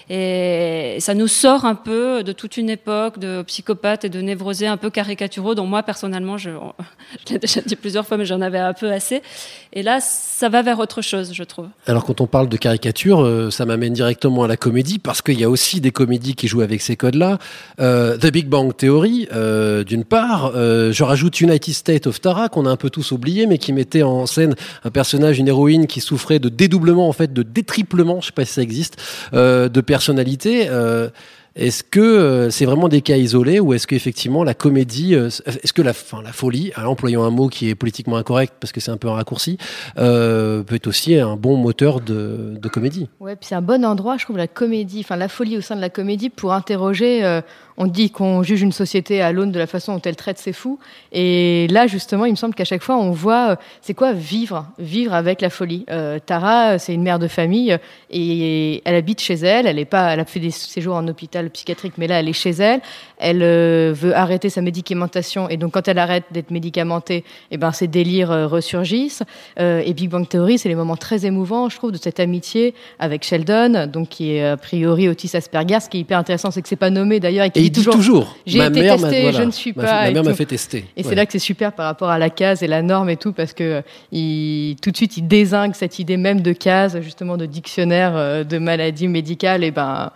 Et 0.10 0.98
ça 1.00 1.14
nous 1.14 1.28
sort 1.28 1.66
un 1.66 1.76
peu 1.76 2.24
de 2.24 2.32
toute 2.32 2.58
une 2.58 2.70
époque 2.70 3.20
de 3.20 3.44
psychopathes 3.44 4.06
et 4.06 4.10
de 4.10 4.22
névrosés 4.22 4.68
un 4.68 4.78
peu 4.78 4.90
caricaturaux 4.90 5.56
dont 5.56 5.66
moi 5.66 5.84
personnellement, 5.84 6.38
je, 6.38 6.50
l'ai 7.30 7.40
déjà 7.40 7.62
dit 7.62 7.76
plusieurs 7.76 8.06
fois, 8.06 8.18
mais 8.18 8.26
j'en 8.26 8.42
avais 8.42 8.60
un 8.60 8.74
peu 8.74 8.92
assez. 8.92 9.22
Et 9.74 9.84
là, 9.84 10.00
ça 10.02 10.50
va 10.50 10.62
vers 10.62 10.80
autre 10.80 11.02
chose, 11.02 11.32
je 11.34 11.44
trouve. 11.44 11.68
Alors 11.86 12.06
quand 12.06 12.22
on 12.22 12.28
parle 12.28 12.50
de 12.50 12.58
caricature, 12.58 13.22
euh, 13.22 13.52
ça 13.52 13.66
m'amène 13.66 13.94
directement 13.94 14.44
à 14.44 14.48
la 14.48 14.58
comédie 14.58 15.00
parce 15.00 15.22
qu'il 15.22 15.40
y 15.40 15.44
a 15.44 15.50
aussi 15.50 15.80
des 15.80 15.92
comédies 15.92 16.36
qui 16.36 16.48
jouent 16.48 16.62
avec 16.62 16.82
ces 16.82 16.96
codes-là. 16.96 17.38
Euh, 17.80 18.18
The 18.18 18.32
Big 18.32 18.48
Bang 18.48 18.76
Theory, 18.76 19.28
euh, 19.34 19.84
d'une 19.84 20.06
part, 20.06 20.52
je 20.54 21.04
rajoute 21.04 21.40
United 21.42 21.74
States 21.74 22.08
of 22.08 22.20
Tara 22.22 22.50
qu'on 22.50 22.66
a 22.66 22.70
un 22.70 22.78
peu 22.78 22.90
tous 22.90 23.12
oublié, 23.12 23.46
mais 23.46 23.58
qui 23.58 23.74
mettait 23.74 24.04
en 24.04 24.26
scène 24.26 24.56
un 24.84 24.90
personnage, 24.90 25.40
une 25.40 25.48
héroïne 25.48 25.88
qui 25.88 26.02
souffrait 26.02 26.40
de 26.40 26.50
dédoublement 26.50 27.08
en 27.08 27.14
fait, 27.14 27.34
de 27.34 27.44
détriplement, 27.60 28.22
je 28.22 28.28
sais 28.28 28.32
pas 28.32 28.46
si 28.46 28.54
ça 28.54 28.62
existe, 28.62 28.98
euh, 29.34 29.70
de 29.70 29.82
personnalité. 29.82 30.68
Euh, 30.70 31.10
Est-ce 31.56 31.84
que 31.84 32.00
euh, 32.00 32.50
c'est 32.52 32.66
vraiment 32.66 32.88
des 32.88 33.02
cas 33.02 33.18
isolés 33.18 33.60
ou 33.60 33.74
est-ce 33.74 33.86
qu'effectivement 33.86 34.46
la 34.46 34.54
comédie, 34.54 35.14
est-ce 35.14 35.74
que 35.74 35.82
la, 35.82 35.92
enfin, 35.92 36.22
la 36.24 36.32
folie, 36.32 36.72
en 36.78 36.86
employant 36.86 37.24
un 37.24 37.32
mot 37.32 37.50
qui 37.50 37.70
est 37.70 37.76
politiquement 37.76 38.18
incorrect 38.18 38.54
parce 38.62 38.72
que 38.72 38.80
c'est 38.80 38.92
un 38.92 38.98
peu 38.98 39.10
un 39.10 39.16
raccourci, 39.16 39.58
peut 39.96 40.76
être 40.80 40.88
aussi 40.88 41.16
un 41.16 41.36
bon 41.36 41.58
moteur 41.58 42.00
de, 42.00 42.58
comédie? 42.72 43.10
Ouais, 43.20 43.36
puis 43.36 43.48
c'est 43.50 43.56
un 43.56 43.62
bon 43.62 43.84
endroit, 43.84 44.16
je 44.18 44.24
trouve, 44.24 44.38
la 44.38 44.48
comédie, 44.48 45.02
enfin 45.04 45.18
la 45.18 45.28
folie 45.28 45.58
au 45.58 45.62
sein 45.62 45.76
de 45.76 45.82
la 45.82 45.90
comédie 45.90 46.30
pour 46.30 46.54
interroger. 46.54 47.42
On 47.80 47.88
dit 47.88 48.12
qu'on 48.12 48.44
juge 48.44 48.62
une 48.62 48.74
société 48.74 49.22
à 49.22 49.32
l'aune 49.32 49.54
de 49.54 49.58
la 49.58 49.66
façon 49.66 49.94
dont 49.94 50.02
elle 50.04 50.18
traite 50.18 50.38
ses 50.38 50.52
fous. 50.52 50.80
Et 51.14 51.66
là, 51.70 51.88
justement, 51.88 52.26
il 52.26 52.32
me 52.32 52.36
semble 52.36 52.54
qu'à 52.54 52.66
chaque 52.66 52.84
fois, 52.84 52.98
on 52.98 53.12
voit, 53.12 53.52
euh, 53.52 53.56
c'est 53.82 53.94
quoi 53.94 54.12
vivre, 54.12 54.68
vivre 54.78 55.14
avec 55.14 55.40
la 55.40 55.50
folie. 55.50 55.86
Euh, 55.90 56.20
Tara, 56.20 56.78
c'est 56.78 56.94
une 56.94 57.04
mère 57.04 57.20
de 57.20 57.30
famille 57.30 57.72
euh, 57.72 57.78
et 58.12 58.82
elle 58.84 58.96
habite 58.96 59.22
chez 59.22 59.36
elle. 59.36 59.66
Elle 59.66 59.80
est 59.80 59.86
pas, 59.86 60.12
elle 60.14 60.20
a 60.20 60.26
fait 60.26 60.42
des 60.42 60.52
séjours 60.52 60.96
en 60.96 61.08
hôpital 61.08 61.50
psychiatrique, 61.52 61.94
mais 61.98 62.08
là, 62.08 62.20
elle 62.20 62.28
est 62.28 62.34
chez 62.34 62.50
elle. 62.50 62.82
Elle 63.18 63.40
veut 63.94 64.16
arrêter 64.16 64.50
sa 64.50 64.62
médicamentation 64.62 65.48
et 65.50 65.56
donc 65.56 65.74
quand 65.74 65.88
elle 65.88 66.00
arrête 66.00 66.26
d'être 66.32 66.52
médicamentée, 66.52 67.24
eh 67.52 67.58
ben 67.58 67.72
ses 67.72 67.88
délires 67.88 68.32
euh, 68.32 68.48
ressurgissent. 68.48 69.24
Et 69.58 69.94
Big 69.94 70.10
Bang 70.10 70.28
Theory, 70.28 70.58
c'est 70.58 70.70
les 70.70 70.76
moments 70.76 70.98
très 70.98 71.26
émouvants, 71.26 71.70
je 71.70 71.78
trouve, 71.78 71.92
de 71.92 71.98
cette 71.98 72.20
amitié 72.20 72.74
avec 72.98 73.24
Sheldon, 73.24 73.88
donc 73.88 74.10
qui 74.10 74.34
est 74.34 74.46
a 74.46 74.58
priori 74.58 75.08
Otis 75.08 75.32
Asperger. 75.34 75.80
Ce 75.80 75.90
qui 75.90 75.98
est 75.98 76.02
hyper 76.02 76.18
intéressant, 76.18 76.52
c'est 76.52 76.62
que 76.62 76.68
c'est 76.68 76.76
pas 76.76 76.90
nommé 76.90 77.20
d'ailleurs 77.20 77.46
et 77.46 77.52
Et 77.56 77.69
dit 77.70 77.84
toujours. 77.84 78.36
J'ai 78.46 78.58
Ma 78.58 78.68
été 78.68 78.82
mère 78.82 78.98
m'a- 79.00 79.08
testé, 79.10 79.22
voilà. 79.24 79.38
je 79.40 79.44
ne 79.44 79.52
suis 79.52 79.74
Ma- 79.76 79.84
pas. 79.84 79.94
Ma 80.02 80.10
et 80.10 80.14
mère 80.14 80.24
tout. 80.24 80.30
m'a 80.30 80.36
fait 80.36 80.46
tester. 80.46 80.86
Et 80.98 81.04
c'est 81.04 81.16
là 81.16 81.26
que 81.26 81.32
c'est 81.32 81.40
super 81.40 81.72
par 81.74 81.86
rapport 81.86 82.10
à 82.10 82.18
la 82.20 82.30
case 82.30 82.64
et 82.64 82.68
la 82.68 82.82
norme 82.82 83.10
et 83.10 83.18
tout, 83.18 83.34
parce 83.34 83.54
que 83.54 83.64
euh, 83.64 83.82
il, 84.12 84.76
tout 84.82 84.92
de 84.92 84.98
suite, 84.98 85.18
il 85.18 85.28
désingue 85.28 85.74
cette 85.76 86.00
idée 86.00 86.18
même 86.18 86.42
de 86.42 86.54
case, 86.54 87.00
justement, 87.02 87.38
de 87.38 87.46
dictionnaire 87.46 88.14
euh, 88.16 88.44
de 88.44 88.58
maladie 88.58 89.08
médicale. 89.08 89.64
Et 89.64 89.72
ben, 89.72 90.12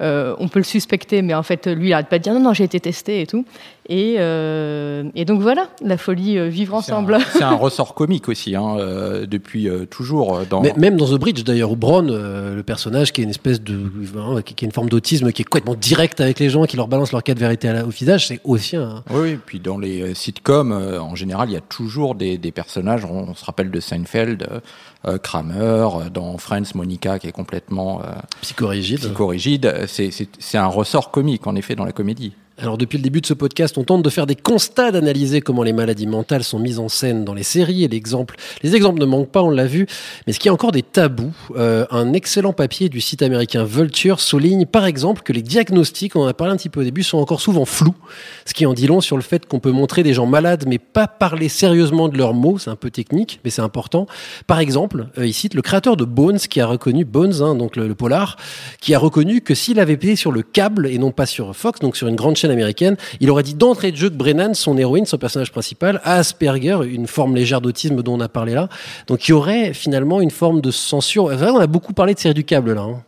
euh, 0.00 0.34
on 0.38 0.48
peut 0.48 0.58
le 0.60 0.64
suspecter, 0.64 1.22
mais 1.22 1.34
en 1.34 1.42
fait, 1.42 1.66
lui, 1.66 1.88
il 1.88 1.92
arrête 1.92 2.08
pas 2.08 2.18
de 2.18 2.24
dire 2.24 2.34
non, 2.34 2.40
non, 2.40 2.52
j'ai 2.54 2.64
été 2.64 2.80
testé 2.80 3.20
et 3.20 3.26
tout. 3.26 3.44
Et, 3.88 4.14
euh, 4.18 5.04
et 5.14 5.26
donc 5.26 5.42
voilà, 5.42 5.68
la 5.82 5.98
folie, 5.98 6.38
euh, 6.38 6.48
vivre 6.48 6.74
ensemble. 6.74 7.18
c'est 7.34 7.42
un 7.42 7.50
ressort 7.56 7.94
comique 7.94 8.28
aussi, 8.30 8.56
hein, 8.56 8.76
euh, 8.78 9.26
depuis 9.26 9.68
euh, 9.68 9.84
toujours. 9.84 10.36
euh, 10.38 10.44
Dans... 10.48 10.62
Mais 10.62 10.72
même 10.78 10.96
dans 10.96 11.06
The 11.06 11.18
Bridge, 11.20 11.44
d'ailleurs, 11.44 11.70
où 11.70 11.76
Bron, 11.76 12.08
euh, 12.08 12.54
le 12.54 12.62
personnage 12.62 13.12
qui 13.12 13.20
est 13.20 13.24
une 13.24 13.30
espèce 13.30 13.60
de, 13.62 13.78
hein, 14.18 14.40
qui 14.42 14.54
qui 14.54 14.64
a 14.64 14.66
une 14.66 14.72
forme 14.72 14.88
d'autisme, 14.88 15.32
qui 15.32 15.42
est 15.42 15.44
complètement 15.44 15.74
direct 15.74 16.20
avec 16.22 16.38
les 16.40 16.48
gens, 16.48 16.64
qui 16.64 16.76
leur 16.78 16.88
balance 16.88 17.12
leur 17.12 17.22
cas 17.22 17.34
de 17.34 17.40
vérité 17.40 17.68
à 17.68 17.74
la- 17.74 17.84
au 17.84 17.90
visage, 17.90 18.28
c'est 18.28 18.40
aussi 18.44 18.76
un. 18.76 19.02
Oui, 19.10 19.20
oui, 19.20 19.38
puis 19.44 19.60
dans 19.60 19.76
les 19.76 20.14
sitcoms, 20.14 20.72
euh, 20.72 20.98
en 21.00 21.14
général, 21.14 21.50
il 21.50 21.52
y 21.52 21.56
a 21.58 21.60
toujours 21.60 22.14
des, 22.14 22.38
des 22.38 22.52
personnages. 22.52 23.04
On, 23.04 23.28
on 23.28 23.34
se 23.34 23.44
rappelle 23.44 23.70
de 23.70 23.80
Seinfeld, 23.80 24.48
Kramer, 25.22 25.88
dans 26.12 26.38
Friends, 26.38 26.62
Monica, 26.74 27.18
qui 27.18 27.26
est 27.26 27.32
complètement 27.32 28.00
euh, 28.02 28.06
Psychorigide. 28.40 29.00
psychorigide. 29.00 29.74
C'est- 29.86 30.10
C'est 30.10 30.28
c'est 30.38 30.58
un 30.58 30.66
ressort 30.66 31.10
comique, 31.10 31.46
en 31.46 31.54
effet, 31.56 31.74
dans 31.74 31.84
la 31.84 31.92
comédie. 31.92 32.32
Alors 32.56 32.78
depuis 32.78 32.98
le 32.98 33.02
début 33.02 33.20
de 33.20 33.26
ce 33.26 33.34
podcast, 33.34 33.76
on 33.78 33.82
tente 33.82 34.04
de 34.04 34.10
faire 34.10 34.26
des 34.26 34.36
constats, 34.36 34.92
d'analyser 34.92 35.40
comment 35.40 35.64
les 35.64 35.72
maladies 35.72 36.06
mentales 36.06 36.44
sont 36.44 36.60
mises 36.60 36.78
en 36.78 36.88
scène 36.88 37.24
dans 37.24 37.34
les 37.34 37.42
séries 37.42 37.82
et 37.82 37.88
l'exemple, 37.88 38.36
les 38.62 38.76
exemples 38.76 39.00
ne 39.00 39.06
manquent 39.06 39.32
pas, 39.32 39.42
on 39.42 39.50
l'a 39.50 39.66
vu. 39.66 39.88
Mais 40.28 40.32
ce 40.32 40.38
qui 40.38 40.46
est 40.46 40.52
encore 40.52 40.70
des 40.70 40.84
tabous, 40.84 41.34
euh, 41.56 41.84
un 41.90 42.12
excellent 42.12 42.52
papier 42.52 42.88
du 42.88 43.00
site 43.00 43.22
américain 43.22 43.64
Vulture 43.64 44.20
souligne 44.20 44.66
par 44.66 44.86
exemple 44.86 45.22
que 45.22 45.32
les 45.32 45.42
diagnostics, 45.42 46.14
on 46.14 46.22
en 46.22 46.26
a 46.26 46.34
parlé 46.34 46.52
un 46.52 46.56
petit 46.56 46.68
peu 46.68 46.82
au 46.82 46.84
début, 46.84 47.02
sont 47.02 47.18
encore 47.18 47.40
souvent 47.40 47.64
flous, 47.64 47.96
ce 48.44 48.54
qui 48.54 48.66
en 48.66 48.72
dit 48.72 48.86
long 48.86 49.00
sur 49.00 49.16
le 49.16 49.22
fait 49.24 49.46
qu'on 49.46 49.58
peut 49.58 49.72
montrer 49.72 50.04
des 50.04 50.14
gens 50.14 50.26
malades 50.26 50.64
mais 50.68 50.78
pas 50.78 51.08
parler 51.08 51.48
sérieusement 51.48 52.08
de 52.08 52.16
leurs 52.16 52.34
mots, 52.34 52.58
c'est 52.58 52.70
un 52.70 52.76
peu 52.76 52.90
technique 52.90 53.40
mais 53.44 53.50
c'est 53.50 53.62
important. 53.62 54.06
Par 54.46 54.60
exemple, 54.60 55.06
euh, 55.18 55.26
il 55.26 55.34
cite 55.34 55.54
le 55.54 55.62
créateur 55.62 55.96
de 55.96 56.04
Bones 56.04 56.38
qui 56.38 56.60
a 56.60 56.66
reconnu 56.66 57.04
Bones, 57.04 57.42
hein, 57.42 57.56
donc 57.56 57.74
le, 57.74 57.92
polar, 57.96 58.36
qui 58.80 58.94
a 58.94 58.98
reconnu 59.00 59.40
que 59.40 59.56
s'il 59.56 59.80
avait 59.80 59.96
payé 59.96 60.14
sur 60.14 60.30
le 60.30 60.42
câble 60.42 60.86
et 60.86 60.98
non 60.98 61.10
pas 61.10 61.26
sur 61.26 61.56
Fox, 61.56 61.80
donc 61.80 61.96
sur 61.96 62.06
une 62.06 62.14
grande 62.14 62.36
chaîne 62.36 62.43
américaine, 62.50 62.96
il 63.20 63.30
aurait 63.30 63.42
dit 63.42 63.54
d'entrée 63.54 63.92
de 63.92 63.96
jeu 63.96 64.08
que 64.08 64.14
Brennan, 64.14 64.54
son 64.54 64.76
héroïne, 64.78 65.06
son 65.06 65.18
personnage 65.18 65.52
principal, 65.52 66.00
a 66.04 66.16
Asperger, 66.16 66.78
une 66.84 67.06
forme 67.06 67.34
légère 67.34 67.60
d'autisme 67.60 68.02
dont 68.02 68.14
on 68.14 68.20
a 68.20 68.28
parlé 68.28 68.54
là. 68.54 68.68
Donc 69.06 69.28
il 69.28 69.32
y 69.32 69.34
aurait 69.34 69.74
finalement 69.74 70.20
une 70.20 70.30
forme 70.30 70.60
de 70.60 70.70
censure. 70.70 71.24
Enfin, 71.24 71.52
on 71.52 71.60
a 71.60 71.66
beaucoup 71.66 71.92
parlé 71.92 72.14
de 72.14 72.18
série 72.18 72.34
du 72.34 72.44
câble 72.44 72.74
là. 72.74 72.82
hein. 72.82 73.02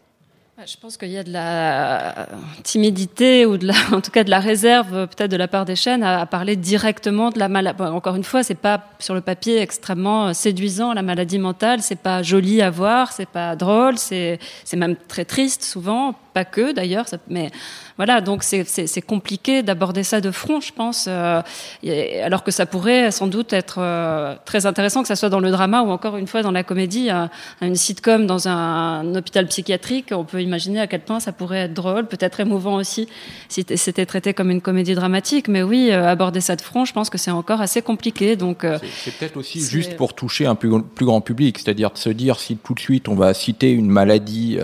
Je 0.66 0.77
pense 0.81 0.96
qu'il 0.96 1.11
y 1.11 1.18
a 1.18 1.22
de 1.22 1.31
la 1.31 2.29
timidité 2.64 3.46
ou 3.46 3.57
de 3.57 3.66
la, 3.66 3.75
en 3.92 4.01
tout 4.01 4.11
cas 4.11 4.25
de 4.25 4.31
la 4.31 4.40
réserve 4.40 4.94
euh, 4.94 5.07
peut-être 5.07 5.31
de 5.31 5.37
la 5.37 5.46
part 5.46 5.64
des 5.64 5.77
chaînes 5.77 6.03
à, 6.03 6.27
parler 6.27 6.57
directement 6.57 7.31
de 7.31 7.38
la 7.38 7.49
maladie. 7.49 7.81
encore 7.83 8.16
une 8.16 8.25
fois, 8.25 8.42
c'est 8.42 8.57
pas 8.57 8.83
sur 8.99 9.14
le 9.14 9.20
papier 9.20 9.61
extrêmement 9.61 10.29
euh, 10.29 10.33
séduisant 10.33 10.92
la 10.92 11.03
maladie 11.03 11.38
mentale. 11.38 11.83
C'est 11.83 12.01
pas 12.01 12.22
joli 12.22 12.62
à 12.62 12.70
voir, 12.70 13.12
c'est 13.12 13.29
pas 13.29 13.55
drôle, 13.55 13.96
c'est 13.99 14.38
même 14.75 14.96
très 14.96 15.25
triste 15.25 15.62
souvent, 15.62 16.14
pas 16.37 16.44
que 16.44 16.72
d'ailleurs. 16.79 17.07
Mais 17.31 17.51
voilà, 17.96 18.20
donc 18.20 18.42
c'est 18.42 19.01
compliqué 19.14 19.62
d'aborder 19.62 20.03
ça 20.03 20.20
de 20.20 20.31
front, 20.31 20.61
je 20.61 20.70
pense. 20.81 21.07
euh, 21.09 21.40
et- 21.83 22.20
alors 22.20 22.42
que 22.44 22.51
ça 22.51 22.66
pourrait 22.66 23.11
sans 23.11 23.27
doute 23.27 23.55
être 23.55 23.79
euh, 23.79 24.35
très 24.44 24.66
intéressant 24.66 25.01
que 25.01 25.09
ça 25.09 25.16
soit 25.16 25.31
dans 25.31 25.40
le 25.40 25.51
drama 25.51 25.81
ou 25.81 25.90
encore 25.90 26.18
une 26.18 26.27
fois 26.27 26.42
dans 26.42 26.51
la 26.51 26.62
comédie, 26.62 27.09
euh, 27.11 27.27
une 27.62 27.75
sitcom 27.75 28.27
dans 28.27 28.49
un, 28.49 29.01
un 29.01 29.14
hôpital 29.14 29.46
psychiatrique. 29.46 30.09
On 30.12 30.25
peut 30.25 30.42
imaginer 30.42 30.79
à 30.81 30.87
quel 30.87 31.01
point 31.01 31.20
ça 31.20 31.33
pourrait 31.33 31.61
être 31.66 31.72
drôle, 31.75 32.05
peut-être 32.07 32.38
émouvant 32.40 32.75
aussi 32.75 33.09
si 33.49 33.64
c'était 33.77 34.05
traité 34.05 34.35
comme 34.35 34.51
une 34.51 34.61
comédie 34.61 34.94
dramatique. 34.94 35.49
Mais 35.49 35.62
oui, 35.62 35.90
aborder 35.90 36.42
ça 36.42 36.55
de 36.55 36.61
front, 36.61 36.85
je 36.85 36.92
pense 36.92 37.09
que 37.09 37.16
c'est 37.16 37.31
encore 37.31 37.62
assez 37.62 37.81
compliqué. 37.81 38.37
Donc 38.37 38.59
C'est- 39.05 39.16
peut-être 39.18 39.38
aussi 39.38 39.59
juste 39.61 39.96
pour 39.96 40.12
toucher 40.14 40.44
un 40.44 40.55
plus, 40.55 40.70
plus 40.96 41.07
grand 41.07 41.22
public, 41.22 41.59
c'est-à-dire 41.59 41.90
de 41.92 41.99
se 41.99 42.11
dire 42.11 42.38
si 42.40 42.59
tout 42.59 42.75
de 42.75 42.81
suite 42.88 43.09
on 43.09 43.14
va 43.14 43.33
citer 43.33 43.70
une 43.70 43.88
maladie 43.88 44.59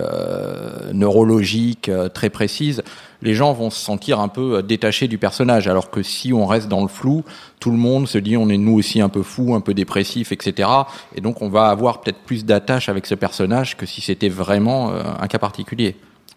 neurologique 0.93 1.62
euh, 1.89 2.09
très 2.09 2.29
précise, 2.29 2.83
les 3.21 3.33
gens 3.33 3.53
vont 3.53 3.69
se 3.69 3.79
sentir 3.79 4.19
un 4.19 4.27
peu 4.27 4.57
euh, 4.57 4.61
détachés 4.61 5.07
du 5.07 5.17
personnage, 5.17 5.67
alors 5.67 5.89
que 5.89 6.03
si 6.03 6.33
on 6.33 6.45
reste 6.45 6.67
dans 6.67 6.81
le 6.81 6.87
flou, 6.87 7.23
tout 7.59 7.71
le 7.71 7.77
monde 7.77 8.07
se 8.07 8.17
dit 8.17 8.37
on 8.37 8.49
est 8.49 8.57
nous 8.57 8.75
aussi 8.77 9.01
un 9.01 9.09
peu 9.09 9.23
fou, 9.23 9.55
un 9.55 9.61
peu 9.61 9.73
dépressif, 9.73 10.31
etc. 10.31 10.69
Et 11.15 11.21
donc 11.21 11.41
on 11.41 11.49
va 11.49 11.67
avoir 11.67 12.01
peut-être 12.01 12.19
plus 12.19 12.45
d'attache 12.45 12.89
avec 12.89 13.05
ce 13.05 13.15
personnage 13.15 13.77
que 13.77 13.85
si 13.85 14.01
c'était 14.01 14.29
vraiment 14.29 14.91
euh, 14.91 15.03
un 15.19 15.27
cas 15.27 15.39
particulier. 15.39 15.95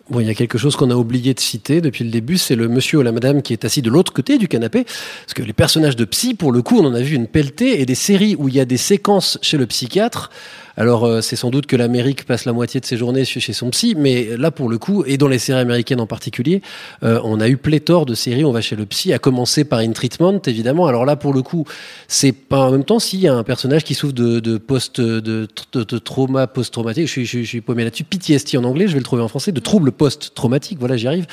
Bon, 0.08 0.20
il 0.20 0.26
y 0.28 0.30
a 0.30 0.34
quelque 0.34 0.56
chose 0.56 0.76
qu'on 0.76 0.90
a 0.92 0.94
oublié 0.94 1.34
de 1.34 1.40
citer 1.40 1.80
depuis 1.80 2.04
le 2.04 2.10
début, 2.10 2.38
c'est 2.38 2.54
le 2.54 2.68
monsieur 2.68 2.98
ou 2.98 3.02
la 3.02 3.10
madame 3.10 3.42
qui 3.42 3.52
est 3.52 3.64
assis 3.64 3.82
de 3.82 3.90
l'autre 3.90 4.12
côté 4.12 4.38
du 4.38 4.46
canapé. 4.46 4.84
Parce 4.84 5.34
que 5.34 5.42
les 5.42 5.52
personnages 5.52 5.96
de 5.96 6.04
psy, 6.04 6.34
pour 6.34 6.52
le 6.52 6.62
coup, 6.62 6.78
on 6.78 6.86
en 6.86 6.94
a 6.94 7.00
vu 7.00 7.16
une 7.16 7.26
pelletée 7.26 7.80
et 7.80 7.86
des 7.86 7.96
séries 7.96 8.36
où 8.38 8.46
il 8.46 8.54
y 8.54 8.60
a 8.60 8.64
des 8.64 8.76
séquences 8.76 9.36
chez 9.42 9.56
le 9.56 9.66
psychiatre. 9.66 10.30
Alors, 10.76 11.04
euh, 11.04 11.20
c'est 11.20 11.36
sans 11.36 11.50
doute 11.50 11.66
que 11.66 11.76
l'Amérique 11.76 12.24
passe 12.26 12.44
la 12.44 12.52
moitié 12.52 12.80
de 12.80 12.86
ses 12.86 12.96
journées 12.96 13.24
chez 13.24 13.52
son 13.52 13.70
psy, 13.70 13.94
mais 13.96 14.36
là, 14.36 14.50
pour 14.50 14.68
le 14.68 14.78
coup, 14.78 15.04
et 15.06 15.16
dans 15.16 15.28
les 15.28 15.38
séries 15.38 15.60
américaines 15.60 16.00
en 16.00 16.06
particulier, 16.06 16.62
euh, 17.02 17.20
on 17.24 17.40
a 17.40 17.48
eu 17.48 17.56
pléthore 17.56 18.04
de 18.06 18.14
séries, 18.14 18.44
on 18.44 18.52
va 18.52 18.60
chez 18.60 18.76
le 18.76 18.84
psy, 18.86 19.12
à 19.12 19.18
commencer 19.18 19.64
par 19.64 19.78
In 19.78 19.92
Treatment, 19.92 20.40
évidemment. 20.46 20.86
Alors 20.86 21.04
là, 21.04 21.16
pour 21.16 21.32
le 21.32 21.42
coup, 21.42 21.64
c'est 22.08 22.32
pas 22.32 22.58
en 22.58 22.70
même 22.70 22.84
temps 22.84 22.98
s'il 22.98 23.20
y 23.20 23.28
a 23.28 23.34
un 23.34 23.42
personnage 23.42 23.84
qui 23.84 23.94
souffre 23.94 24.12
de, 24.12 24.40
de 24.40 24.58
post, 24.58 25.00
de, 25.00 25.48
de- 25.72 25.98
trauma 25.98 26.46
post-traumatique, 26.46 27.06
je 27.06 27.12
suis, 27.12 27.26
je, 27.26 27.38
je 27.40 27.46
suis 27.46 27.60
paumé 27.60 27.84
là-dessus, 27.84 28.04
PTSD 28.04 28.58
en 28.58 28.64
anglais, 28.64 28.86
je 28.86 28.92
vais 28.92 28.98
le 28.98 29.04
trouver 29.04 29.22
en 29.22 29.28
français, 29.28 29.52
de 29.52 29.60
troubles 29.60 29.92
post-traumatiques, 29.92 30.78
voilà, 30.78 30.96
j'y 30.96 31.06
arrive. 31.06 31.26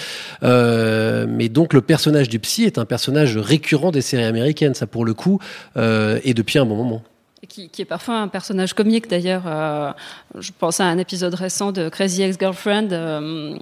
Euh, 0.43 1.25
mais 1.27 1.49
donc, 1.49 1.73
le 1.73 1.81
personnage 1.81 2.29
du 2.29 2.39
psy 2.39 2.63
est 2.63 2.77
un 2.77 2.85
personnage 2.85 3.37
récurrent 3.37 3.91
des 3.91 4.01
séries 4.01 4.23
américaines, 4.23 4.73
ça 4.73 4.87
pour 4.87 5.05
le 5.05 5.13
coup, 5.13 5.39
euh, 5.77 6.19
et 6.23 6.33
depuis 6.33 6.59
un 6.59 6.65
bon 6.65 6.75
moment. 6.75 7.03
Qui 7.53 7.83
est 7.83 7.85
parfois 7.85 8.15
un 8.15 8.27
personnage 8.27 8.73
comique 8.73 9.07
d'ailleurs. 9.07 9.43
Euh, 9.45 9.91
je 10.39 10.51
pense 10.57 10.79
à 10.79 10.85
un 10.85 10.97
épisode 10.97 11.35
récent 11.35 11.71
de 11.71 11.87
Crazy 11.87 12.23
Ex-Girlfriend, 12.23 12.91
euh, 12.91 13.55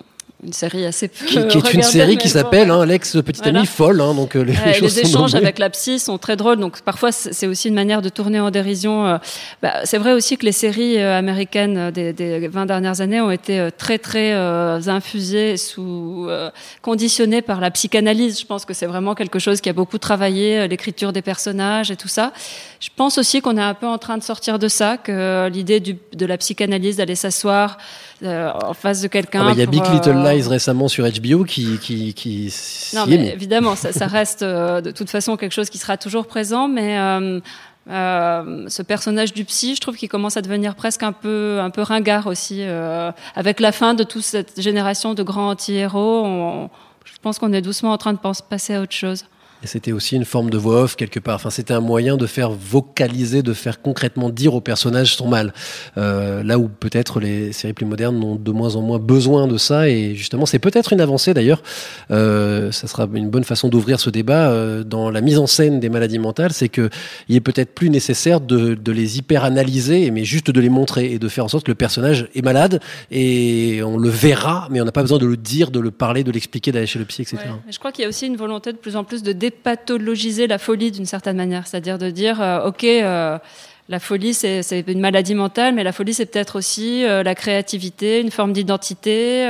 une 0.44 0.54
série 0.54 0.86
assez 0.86 1.08
peu 1.08 1.26
Qui, 1.26 1.48
qui 1.48 1.58
est 1.58 1.74
une 1.74 1.82
série 1.84 2.18
qui 2.18 2.28
bon, 2.28 2.34
s'appelle 2.34 2.72
hein, 2.72 2.86
L'ex 2.86 3.12
petite 3.24 3.44
Voilà. 3.44 3.60
amie 3.60 3.68
folle, 3.68 4.02
hein, 4.02 4.14
donc 4.16 4.36
euh, 4.36 4.42
les, 4.44 4.54
Ouais, 4.54 5.00
échanges 5.00 5.36
avec 5.36 5.60
la 5.60 5.70
psy 5.70 6.00
sont 6.00 6.18
très 6.18 6.36
drôles, 6.36 6.58
donc 6.58 6.82
parfois 6.82 7.12
c'est 7.12 7.46
aussi 7.48 7.68
une 7.68 7.76
manière 7.76 8.02
de 8.02 8.10
tourner 8.10 8.40
en 8.40 8.50
dérision. 8.50 9.06
euh, 9.06 9.18
bah, 9.62 9.74
c'est 9.84 9.98
vrai 10.00 10.14
aussi 10.14 10.38
que 10.38 10.46
les 10.46 10.52
séries 10.52 10.98
euh, 10.98 11.18
américaines 11.18 11.92
des, 11.92 12.12
des 12.14 12.48
20 12.48 12.66
dernières 12.66 13.02
années 13.02 13.22
ont 13.22 13.30
été 13.32 13.70
très 13.78 14.00
très 14.00 14.34
euh, 14.34 14.80
infusées, 14.88 15.58
sous 15.58 16.26
euh, 16.28 16.50
conditionnées 16.82 17.42
par 17.44 17.60
la 17.60 17.70
psychanalyse. 17.70 18.40
Je 18.40 18.46
pense 18.46 18.66
que 18.66 18.74
c'est 18.74 18.88
vraiment 18.88 19.14
quelque 19.14 19.38
chose 19.40 19.62
qui 19.62 19.70
a 19.70 19.74
beaucoup 19.74 20.00
travaillé 20.00 20.68
l'écriture 20.68 21.14
des 21.14 21.22
personnages 21.22 21.92
et 21.92 21.96
tout 21.96 22.08
ça. 22.08 22.32
Je 22.80 22.90
pense 22.96 23.18
aussi 23.20 23.42
qu'on 23.42 23.58
est 23.58 23.62
un 23.62 23.76
peu 23.76 23.88
en 23.88 24.00
train 24.00 24.18
de 24.18 24.24
sortir 24.24 24.58
de 24.58 24.68
ça, 24.68 24.98
que 24.98 25.48
l'idée 25.50 25.80
de 25.80 26.26
la 26.26 26.38
psychanalyse 26.38 26.98
d'aller 26.98 27.16
s'asseoir 27.16 27.78
euh, 28.24 28.52
en 28.64 28.74
face 28.76 29.02
de 29.02 29.08
quelqu'un. 29.08 29.42
Ah 29.42 29.46
bah, 29.46 29.52
Il 29.54 29.60
y 29.60 29.64
a 29.64 29.66
Big 29.66 29.84
Little 29.92 30.14
récemment 30.48 30.88
sur 30.88 31.06
HBO 31.08 31.44
qui, 31.44 31.78
qui, 31.80 32.14
qui 32.14 32.54
non, 32.96 33.06
mais 33.08 33.30
évidemment, 33.34 33.76
ça, 33.76 33.92
ça 33.92 34.08
reste 34.08 34.42
euh, 34.42 34.82
de 34.82 34.92
toute 34.92 35.10
façon 35.10 35.38
quelque 35.38 35.52
chose 35.54 35.70
qui 35.70 35.78
sera 35.78 35.98
toujours 35.98 36.26
présent, 36.28 36.68
mais 36.68 36.98
euh, 37.00 37.40
euh, 37.90 38.66
ce 38.70 38.82
personnage 38.84 39.34
du 39.34 39.44
psy, 39.46 39.76
je 39.76 39.82
trouve 39.82 39.96
qu'il 39.96 40.10
commence 40.10 40.38
à 40.38 40.42
devenir 40.42 40.76
presque 40.76 41.04
un 41.04 41.12
peu, 41.12 41.60
un 41.62 41.70
peu 41.70 41.82
ringard 41.82 42.28
aussi. 42.28 42.62
avec 43.36 43.60
la 43.60 43.72
fin 43.72 43.94
de 43.94 44.04
toute 44.04 44.24
cette 44.24 44.60
génération 44.62 45.14
de 45.14 45.24
grands 45.24 45.50
anti-héros, 45.50 46.24
on- 46.26 46.70
je 47.04 47.14
pense 47.22 47.40
qu'on 47.40 47.52
est 47.54 47.62
doucement 47.62 47.92
en 47.92 47.98
train 47.98 48.14
de 48.14 48.20
passer 48.50 48.76
à 48.76 48.82
autre 48.82 48.94
chose. 48.94 49.26
Et 49.64 49.68
c'était 49.68 49.92
aussi 49.92 50.16
une 50.16 50.26
forme 50.26 50.50
de 50.50 50.58
voix 50.58 50.82
off 50.82 50.96
quelque 50.96 51.20
part. 51.20 51.36
Enfin, 51.36 51.52
c'était 51.52 51.74
un 51.74 51.82
moyen 51.82 52.18
de 52.18 52.26
faire 52.26 52.52
vocaliser, 52.52 53.44
de 53.44 53.54
faire 53.54 53.82
concrètement 53.82 54.30
dire 54.30 54.56
au 54.56 54.62
personnage 54.62 55.16
son 55.16 55.28
mal. 55.28 55.54
Euh, 55.98 56.44
là 56.44 56.58
où 56.58 56.68
peut-être 56.68 57.20
les 57.20 57.52
séries 57.52 57.74
plus 57.74 57.86
modernes 57.86 58.24
ont 58.24 58.36
de 58.36 58.52
moins 58.52 58.76
en 58.76 58.82
moins 58.82 58.98
besoin 58.98 59.48
de 59.48 59.58
ça. 59.58 59.88
Et 59.88 60.16
justement, 60.16 60.46
c'est 60.46 60.60
peut-être 60.60 60.94
une 60.94 61.02
avancée 61.02 61.34
d'ailleurs. 61.34 61.62
Euh, 62.10 62.72
ça 62.72 62.88
sera 62.88 63.08
une 63.14 63.30
bonne 63.30 63.44
façon 63.44 63.70
d'ouvrir 63.70 64.00
ce 64.00 64.10
débat 64.10 64.50
euh, 64.50 64.84
dans 64.84 65.12
la 65.12 65.22
mise 65.22 65.38
en 65.38 65.48
scène 65.48 65.80
des 65.80 65.90
maladies 65.90 66.20
mentales. 66.20 66.54
C'est 66.54 66.70
que 66.70 66.90
il 67.30 67.36
est 67.36 67.42
peut-être 67.42 67.76
plus 67.76 67.90
nécessaire 67.92 68.42
de, 68.42 68.74
de 68.74 68.92
les 68.92 69.20
hyper 69.20 69.44
analyser, 69.44 70.10
mais 70.10 70.26
juste 70.26 70.50
de 70.50 70.60
les 70.60 70.70
montrer 70.70 71.12
et 71.12 71.20
de 71.20 71.28
faire 71.28 71.46
en 71.46 71.50
sorte 71.50 71.66
que 71.66 71.72
le 71.72 71.76
personnage 71.76 72.28
est 72.34 72.42
malade 72.42 72.80
et 73.12 73.82
on 73.84 73.98
le 73.98 74.10
verra, 74.10 74.68
mais 74.72 74.82
on 74.82 74.86
n'a 74.86 74.92
pas 74.92 75.02
besoin 75.02 75.20
de 75.20 75.26
le 75.28 75.38
dire, 75.38 75.70
de 75.70 75.80
le 75.80 75.92
parler, 75.92 76.24
de 76.24 76.32
l'expliquer, 76.32 76.72
d'aller 76.72 76.88
chez 76.88 77.00
le 77.00 77.06
psy, 77.06 77.22
etc. 77.22 77.38
Je 77.70 77.78
crois 77.78 77.92
qu'il 77.92 78.04
y 78.04 78.06
a 78.06 78.10
aussi 78.10 78.26
une 78.26 78.38
volonté 78.38 78.72
de 78.72 78.78
plus 78.78 78.96
en 78.96 79.04
plus 79.04 79.22
de 79.22 79.32
dépathologiser 79.52 80.48
la 80.48 80.58
folie 80.58 80.92
d'une 80.92 81.06
certaine 81.06 81.38
manière, 81.38 81.68
c'est-à-dire 81.68 81.98
de 81.98 82.10
dire, 82.10 82.42
euh, 82.42 82.68
ok, 82.68 82.84
euh, 82.84 83.38
la 83.90 84.00
folie 84.00 84.34
c'est 84.34 84.86
une 84.88 85.02
maladie 85.02 85.36
mentale, 85.36 85.76
mais 85.76 85.84
la 85.84 85.92
folie 85.92 86.14
c'est 86.14 86.26
peut-être 86.26 86.58
aussi 86.58 87.04
euh, 87.04 87.24
la 87.24 87.36
créativité, 87.36 88.22
une 88.22 88.32
forme 88.32 88.54
d'identité, 88.54 89.50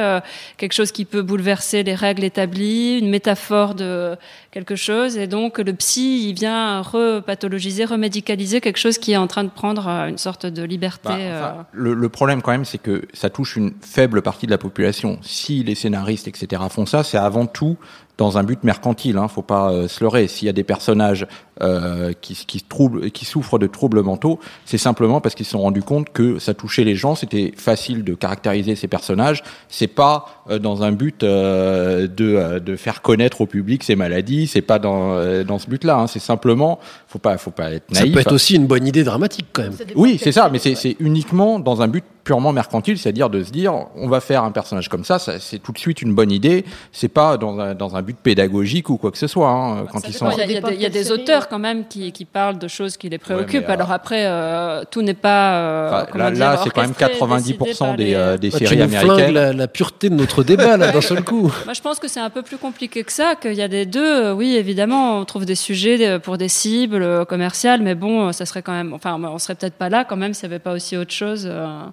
quelque 0.58 0.74
chose 0.74 0.92
qui 0.92 1.06
peut 1.06 1.22
bouleverser 1.22 1.84
les 1.84 1.94
règles 1.94 2.24
établies, 2.24 2.98
une 2.98 3.10
métaphore 3.10 3.76
de 3.76 4.16
quelque 4.50 4.76
chose, 4.76 5.16
et 5.16 5.28
donc 5.28 5.60
le 5.60 5.74
psy 5.74 6.28
il 6.30 6.34
vient 6.34 6.82
repathologiser, 6.82 7.86
remédicaliser 7.86 8.62
quelque 8.62 8.80
chose 8.80 8.98
qui 8.98 9.12
est 9.12 9.18
en 9.18 9.28
train 9.28 9.44
de 9.44 9.52
prendre 9.52 9.88
une 9.88 10.18
sorte 10.18 10.48
de 10.48 10.64
liberté. 10.64 11.10
Bah, 11.10 11.54
enfin, 11.54 11.66
le, 11.72 11.94
le 11.94 12.10
problème 12.10 12.42
quand 12.42 12.52
même, 12.52 12.66
c'est 12.66 12.82
que 12.82 13.04
ça 13.14 13.30
touche 13.30 13.58
une 13.58 13.74
faible 13.82 14.24
partie 14.24 14.48
de 14.48 14.52
la 14.52 14.58
population. 14.58 15.20
Si 15.22 15.64
les 15.64 15.76
scénaristes, 15.76 16.28
etc., 16.28 16.64
font 16.68 16.88
ça, 16.88 17.04
c'est 17.04 17.20
avant 17.20 17.46
tout 17.46 17.78
dans 18.22 18.38
un 18.38 18.44
but 18.44 18.64
mercantile. 18.64 19.18
Hein, 19.18 19.28
faut 19.28 19.42
pas 19.42 19.72
euh, 19.72 19.88
se 19.88 20.04
leurrer. 20.04 20.28
S'il 20.28 20.46
y 20.46 20.50
a 20.50 20.54
des 20.54 20.64
personnages 20.64 21.26
euh, 21.62 22.14
qui, 22.22 22.36
qui, 22.36 22.62
troublent, 22.62 23.12
qui 23.12 23.26
souffrent 23.26 23.60
de 23.60 23.68
troubles 23.68 24.02
mentaux, 24.04 24.40
c'est 24.66 24.78
simplement 24.78 25.22
parce 25.22 25.36
qu'ils 25.36 25.46
se 25.46 25.54
sont 25.54 25.62
rendus 25.62 25.82
compte 25.82 26.12
que 26.12 26.40
ça 26.40 26.54
touchait 26.54 26.84
les 26.84 26.96
gens. 26.96 27.16
C'était 27.16 27.52
facile 27.56 28.04
de 28.04 28.14
caractériser 28.14 28.76
ces 28.76 28.88
personnages. 28.88 29.44
C'est 29.70 29.88
pas 29.88 30.44
euh, 30.50 30.60
dans 30.60 30.84
un 30.84 30.92
but 30.92 31.24
euh, 31.24 32.08
de, 32.08 32.36
euh, 32.36 32.60
de 32.60 32.76
faire 32.76 33.02
connaître 33.02 33.42
au 33.42 33.48
public 33.48 33.84
ces 33.84 33.96
maladies. 33.96 34.48
C'est 34.48 34.62
pas 34.62 34.80
dans, 34.80 35.14
euh, 35.14 35.44
dans 35.44 35.60
ce 35.60 35.68
but-là. 35.68 35.98
Hein. 35.98 36.08
C'est 36.08 36.20
simplement, 36.20 36.80
faut 37.12 37.20
pas, 37.20 37.38
faut 37.38 37.52
pas 37.52 37.72
être 37.72 37.84
Ça 37.92 38.02
naïf. 38.02 38.14
peut 38.14 38.20
être 38.22 38.32
aussi 38.32 38.56
une 38.56 38.68
bonne 38.68 38.88
idée 38.88 39.04
dramatique 39.04 39.48
quand 39.52 39.64
même. 39.64 39.74
Oui, 39.96 40.18
c'est 40.22 40.32
ça, 40.32 40.50
mais 40.52 40.60
c'est 40.60 40.96
uniquement 41.00 41.60
dans 41.60 41.82
un 41.82 41.88
but 41.88 42.04
purement 42.24 42.54
mercantile, 42.54 43.00
c'est-à-dire 43.00 43.32
de 43.32 43.44
se 43.44 43.50
dire 43.50 43.74
on 43.96 44.08
va 44.08 44.20
faire 44.22 44.44
un 44.44 44.52
personnage 44.52 44.90
comme 44.90 45.04
ça, 45.04 45.18
ça 45.18 45.40
c'est 45.40 45.58
tout 45.58 45.72
de 45.72 45.80
suite 45.80 46.04
une 46.04 46.14
bonne 46.14 46.32
idée. 46.32 46.64
C'est 46.92 47.08
pas 47.08 47.36
dans 47.38 47.60
un, 47.60 47.74
dans 47.74 47.96
un 47.96 48.04
but 48.04 48.16
pédagogique 48.16 48.90
ou 48.92 48.98
quoi 48.98 49.10
que 49.12 49.18
ce 49.18 49.26
soit. 49.28 49.50
Hein, 49.50 49.86
quand 49.92 50.00
Ça 50.00 50.08
ils 50.08 50.14
sont 50.14 50.30
Il 50.30 50.38
y 50.38 50.42
a, 50.42 50.46
il 50.46 50.52
y 50.54 50.58
a 50.58 50.62
des, 50.62 50.76
il 50.76 50.82
y 50.82 50.86
a 50.86 50.90
des 50.90 51.04
série, 51.06 51.20
auteurs 51.22 51.50
quand 51.50 51.58
même 51.60 51.88
qui, 51.88 52.12
qui 52.12 52.26
parlent 52.26 52.60
de 52.60 52.68
choses 52.68 52.96
qui 52.96 53.10
les 53.10 53.18
préoccupent. 53.18 53.68
euh, 53.68 53.74
Alors 53.74 53.92
après, 53.92 54.26
euh, 54.28 54.84
tout 54.92 55.02
n'est 55.02 55.16
pas. 55.16 55.56
euh, 55.56 56.04
Enfin, 56.14 56.30
là, 56.32 56.58
c'est 56.64 56.70
quand 56.70 56.82
même 56.82 56.92
orchestré, 56.92 57.18
90% 57.20 57.36
décidé 57.38 57.74
par 57.80 57.96
des, 57.96 58.06
les- 58.06 58.14
euh, 58.14 58.38
des 58.38 58.50
Ah, 58.54 58.58
tu 58.60 58.66
séries 58.68 58.78
nous 58.78 58.88
flingues 58.90 59.02
américaines. 59.10 59.34
la, 59.34 59.54
la 59.54 59.68
pureté 59.68 60.10
de 60.10 60.16
notre 60.16 60.44
débat 60.44 60.78
là 60.78 60.92
d'un 60.92 61.02
seul 61.02 61.24
coup. 61.24 61.52
Moi, 61.66 61.74
je 61.74 61.82
pense 61.82 61.98
que 62.00 62.08
c'est 62.08 62.20
un 62.20 62.30
peu 62.30 62.44
plus 62.44 62.58
compliqué 62.58 63.04
que 63.04 63.12
ça, 63.12 63.34
qu'il 63.36 63.56
y 63.56 63.62
a 63.64 63.68
des 63.68 63.88
deux. 63.88 64.32
Oui, 64.32 64.56
évidemment, 64.56 65.18
on 65.18 65.26
trouve 65.26 65.46
des 65.46 65.56
sujets 65.56 66.20
pour 66.20 66.38
des 66.38 66.50
cibles 66.50 67.01
euh, 67.02 67.26
commerciales, 67.26 67.82
mais 67.82 67.96
bon, 67.96 68.28
euh, 68.28 68.32
ça 68.32 68.46
serait 68.46 68.62
quand 68.62 68.74
même. 68.74 68.94
Enfin, 68.94 69.22
on 69.22 69.38
serait 69.38 69.56
peut-être 69.56 69.76
pas 69.76 69.90
là 69.90 70.06
quand 70.06 70.18
même 70.18 70.34
s'il 70.34 70.48
n'y 70.50 70.56
avait 70.56 70.64
pas 70.64 70.74
aussi 70.74 70.98
autre 70.98 71.12
chose 71.12 71.48
euh, 71.50 71.84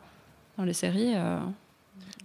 dans 0.56 0.64
les 0.64 0.72
séries. 0.72 1.14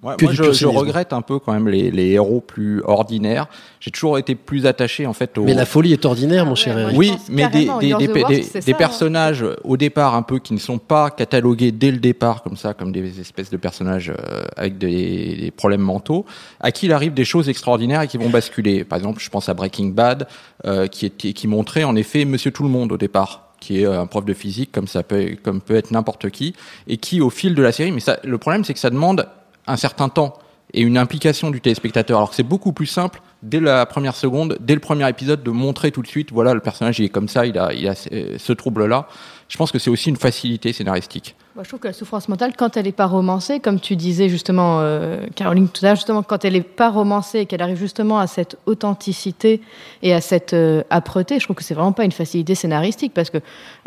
Ouais, 0.04 0.16
Que 0.18 0.26
moi, 0.26 0.34
du 0.34 0.38
je, 0.38 0.52
je 0.52 0.68
regrette 0.68 1.14
un 1.14 1.22
peu 1.22 1.40
quand 1.40 1.54
même 1.54 1.70
les, 1.70 1.90
les 1.90 2.10
héros 2.12 2.42
plus 2.42 2.82
ordinaires. 2.84 3.48
J'ai 3.80 3.90
toujours 3.90 4.18
été 4.18 4.36
plus 4.36 4.66
attaché 4.66 5.06
en 5.08 5.14
fait 5.14 5.38
aux. 5.38 5.44
Mais 5.46 5.54
la 5.54 5.66
folie 5.66 5.94
est 5.94 6.04
ordinaire, 6.06 6.44
mon 6.46 6.52
ouais, 6.52 6.58
cher 6.58 6.78
Eric. 6.78 6.98
Oui, 6.98 7.14
mais 7.30 7.48
des, 7.50 7.70
des, 7.80 7.94
des, 8.08 8.24
des- 8.24 8.44
ça, 8.44 8.60
hein. 8.60 8.74
personnages 8.78 9.46
au 9.64 9.78
départ 9.78 10.16
un 10.16 10.22
peu 10.22 10.40
qui 10.40 10.54
ne 10.54 10.60
sont 10.60 10.78
pas 10.78 11.10
catalogués 11.10 11.72
dès 11.72 11.92
le 11.92 12.00
départ 12.00 12.44
comme 12.44 12.58
ça, 12.58 12.74
comme 12.74 12.92
des 12.92 13.20
espèces 13.22 13.50
de 13.50 13.58
personnages 13.58 14.10
euh, 14.10 14.44
avec 14.58 14.78
des, 14.78 15.36
des 15.38 15.52
problèmes 15.52 15.82
mentaux, 15.82 16.26
à 16.60 16.72
qui 16.72 16.88
il 16.88 16.92
arrive 16.94 17.14
des 17.14 17.26
choses 17.26 17.48
extraordinaires 17.48 18.02
et 18.02 18.08
qui 18.08 18.18
vont 18.18 18.30
basculer. 18.30 18.84
Par 18.84 18.98
exemple, 18.98 19.22
je 19.22 19.30
pense 19.30 19.48
à 19.48 19.54
Breaking 19.54 19.88
Bad, 19.90 20.28
euh, 20.66 20.88
qui, 20.88 21.06
était, 21.06 21.32
qui 21.34 21.48
montrait 21.48 21.86
en 21.86 21.96
effet 21.96 22.26
Monsieur 22.26 22.52
Tout 22.52 22.64
le 22.64 22.70
Monde 22.70 22.92
au 22.92 22.98
départ 22.98 23.52
qui 23.62 23.80
est 23.82 23.86
euh, 23.86 24.02
un 24.02 24.06
prof 24.08 24.26
de 24.26 24.34
physique 24.34 24.74
comme 24.74 24.88
ça 24.88 25.04
peut 25.04 25.38
comme 25.42 25.62
peut 25.62 25.76
être 25.76 25.92
n'importe 25.92 26.30
qui 26.30 26.54
et 26.88 26.98
qui 26.98 27.22
au 27.22 27.30
fil 27.30 27.56
de 27.56 27.62
la 27.62 27.72
série 27.72 27.94
mais 27.94 28.02
ça 28.02 28.20
le 28.26 28.38
problème 28.38 28.66
c'est 28.66 28.74
que 28.74 28.80
ça 28.82 28.90
demande 28.90 29.26
un 29.68 29.78
certain 29.78 30.10
temps 30.10 30.38
et 30.74 30.82
une 30.82 30.98
implication 30.98 31.52
du 31.52 31.62
téléspectateur. 31.62 32.18
Alors 32.18 32.30
que 32.30 32.36
c'est 32.36 32.44
beaucoup 32.44 32.74
plus 32.74 32.88
simple 32.88 33.22
dès 33.44 33.60
la 33.60 33.86
première 33.86 34.16
seconde, 34.16 34.58
dès 34.60 34.74
le 34.74 34.80
premier 34.80 35.08
épisode, 35.08 35.44
de 35.44 35.52
montrer 35.52 35.92
tout 35.92 36.02
de 36.02 36.08
suite, 36.08 36.32
voilà, 36.32 36.54
le 36.54 36.60
personnage 36.60 37.00
il 37.00 37.06
est 37.06 37.10
comme 37.10 37.28
ça, 37.28 37.46
il 37.46 37.58
a, 37.58 37.74
il 37.74 37.88
a 37.88 37.96
ce, 37.96 38.54
trouble-là. 38.54 39.08
Je 39.50 39.58
pense 39.58 39.72
que 39.72 39.80
c'est 39.80 39.90
aussi 39.90 40.10
une 40.10 40.18
facilité 40.18 40.74
scénaristique. 40.74 41.36
Moi, 41.56 41.64
je 41.64 41.70
trouve 41.70 41.82
que 41.82 41.88
la 41.88 41.94
souffrance 41.94 42.30
mentale, 42.30 42.54
quand 42.58 42.78
elle 42.78 42.86
n'est 42.86 42.92
pas 42.92 43.06
romancée, 43.06 43.60
comme 43.60 43.80
tu 43.80 43.96
disais 43.96 44.28
justement, 44.28 44.80
euh, 44.80 45.28
Caroline, 45.36 45.68
tout 45.68 45.86
à 45.86 45.90
l'heure, 45.90 45.96
justement, 45.96 46.24
quand 46.24 46.44
elle 46.46 46.54
n'est 46.54 46.62
pas 46.62 46.90
romancée 46.90 47.42
et 47.42 47.46
qu'elle 47.46 47.62
arrive 47.62 47.78
justement 47.78 48.18
à 48.18 48.26
cette 48.26 48.58
authenticité 48.66 49.62
et 50.02 50.16
à 50.16 50.22
cette 50.22 50.54
euh, 50.54 50.82
âpreté, 50.90 51.38
je 51.40 51.44
trouve 51.44 51.56
que 51.56 51.64
c'est 51.64 51.76
vraiment 51.76 51.92
pas 51.92 52.06
une 52.06 52.12
facilité 52.12 52.56
scénaristique 52.56 53.14
parce 53.14 53.30
que 53.30 53.38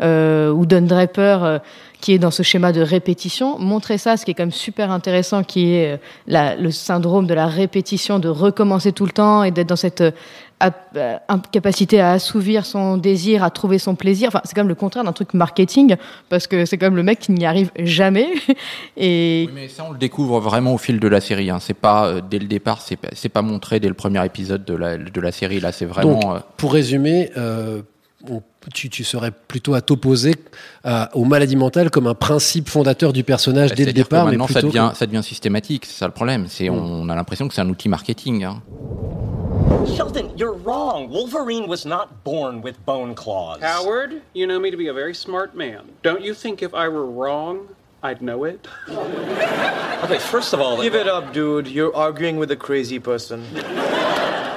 euh, 0.01 0.49
ou 0.49 0.65
Don 0.65 0.83
Draper, 0.83 1.43
euh, 1.43 1.59
qui 1.99 2.13
est 2.13 2.19
dans 2.19 2.31
ce 2.31 2.43
schéma 2.43 2.71
de 2.71 2.81
répétition, 2.81 3.57
montrer 3.59 3.97
ça, 3.97 4.17
ce 4.17 4.25
qui 4.25 4.31
est 4.31 4.33
quand 4.33 4.43
même 4.43 4.51
super 4.51 4.91
intéressant, 4.91 5.43
qui 5.43 5.73
est 5.73 5.99
euh, 6.27 6.55
le 6.57 6.71
syndrome 6.71 7.27
de 7.27 7.33
la 7.33 7.47
répétition, 7.47 8.19
de 8.19 8.29
recommencer 8.29 8.91
tout 8.91 9.05
le 9.05 9.11
temps 9.11 9.43
et 9.43 9.51
d'être 9.51 9.67
dans 9.67 9.75
cette 9.75 10.03
euh, 10.61 10.67
ap- 10.67 10.89
euh, 10.95 11.17
incapacité 11.29 11.99
à 12.01 12.11
assouvir 12.11 12.65
son 12.65 12.97
désir, 12.97 13.43
à 13.43 13.49
trouver 13.49 13.77
son 13.79 13.95
plaisir. 13.95 14.29
Enfin, 14.29 14.41
c'est 14.43 14.53
quand 14.55 14.61
même 14.61 14.67
le 14.67 14.75
contraire 14.75 15.03
d'un 15.03 15.13
truc 15.13 15.33
marketing, 15.33 15.95
parce 16.29 16.47
que 16.47 16.65
c'est 16.65 16.77
quand 16.77 16.87
même 16.87 16.95
le 16.95 17.03
mec 17.03 17.19
qui 17.19 17.31
n'y 17.31 17.45
arrive 17.45 17.71
jamais. 17.79 18.27
Et 18.97 19.45
Oui, 19.47 19.53
mais 19.53 19.67
ça, 19.67 19.85
on 19.87 19.91
le 19.91 19.97
découvre 19.97 20.39
vraiment 20.39 20.73
au 20.73 20.77
fil 20.77 20.99
de 20.99 21.07
la 21.07 21.21
série. 21.21 21.49
Hein. 21.49 21.59
C'est 21.61 21.73
pas 21.73 22.07
euh, 22.07 22.21
dès 22.27 22.39
le 22.39 22.47
départ, 22.47 22.81
c'est 22.81 22.95
pas, 22.95 23.09
c'est 23.13 23.29
pas 23.29 23.41
montré 23.41 23.79
dès 23.79 23.87
le 23.87 23.93
premier 23.93 24.25
épisode 24.25 24.65
de 24.65 24.73
la, 24.75 24.97
de 24.97 25.21
la 25.21 25.31
série. 25.31 25.59
Là, 25.59 25.71
c'est 25.71 25.85
vraiment. 25.85 26.19
Donc, 26.19 26.23
euh, 26.35 26.39
pour 26.57 26.73
résumer, 26.73 27.31
euh, 27.37 27.81
tu, 28.73 28.89
tu 28.89 29.03
serais 29.03 29.31
plutôt 29.31 29.75
à 29.75 29.81
t'opposer 29.81 30.33
à- 30.83 31.15
aux 31.15 31.23
maladies 31.23 31.55
mentales 31.55 31.89
comme 31.89 32.07
un 32.07 32.15
principe 32.15 32.67
fondateur 32.67 33.13
du 33.13 33.23
personnage 33.23 33.73
dès 33.73 33.85
le 33.85 33.91
que 33.91 33.95
départ, 33.95 34.25
mais 34.25 34.31
maintenant, 34.31 34.47
ça 34.47 34.53
plutôt 34.53 34.67
devient, 34.67 34.89
que- 34.91 34.97
ça 34.97 35.05
devient 35.05 35.23
systématique. 35.23 35.85
C'est 35.85 35.99
ça 35.99 36.07
le 36.07 36.11
problème. 36.13 36.45
C'est, 36.49 36.69
on, 36.69 36.83
on 36.83 37.09
a 37.09 37.15
l'impression 37.15 37.47
que 37.47 37.53
c'est 37.53 37.61
un 37.61 37.69
outil 37.69 37.87
marketing. 37.89 38.43
Hein. 38.43 38.61
Sheldon, 39.95 40.37
you're 40.37 40.53
wrong. 40.53 41.09
Wolverine 41.09 41.67
was 41.67 41.85
not 41.85 42.23
born 42.23 42.61
with 42.61 42.83
bone 42.85 43.15
claws. 43.15 43.61
Howard, 43.61 44.21
you 44.33 44.45
know 44.45 44.59
me 44.59 44.69
to 44.71 44.77
be 44.77 44.87
a 44.87 44.93
very 44.93 45.13
smart 45.13 45.55
man. 45.55 45.89
Don't 46.03 46.21
you 46.21 46.33
think 46.33 46.61
if 46.61 46.73
I 46.73 46.87
were 46.87 47.05
wrong, 47.05 47.69
I'd 48.03 48.21
know 48.21 48.43
it? 48.43 48.67
Okay, 49.97 50.19
first 50.19 50.53
of 50.53 50.61
all, 50.61 50.79
Give 50.79 50.93
it 50.93 51.07
up, 51.07 51.33
dude. 51.33 51.67
You're 51.67 51.93
arguing 51.95 52.37
with 52.37 52.51
a 52.51 52.55
crazy 52.55 52.99
person. 52.99 53.43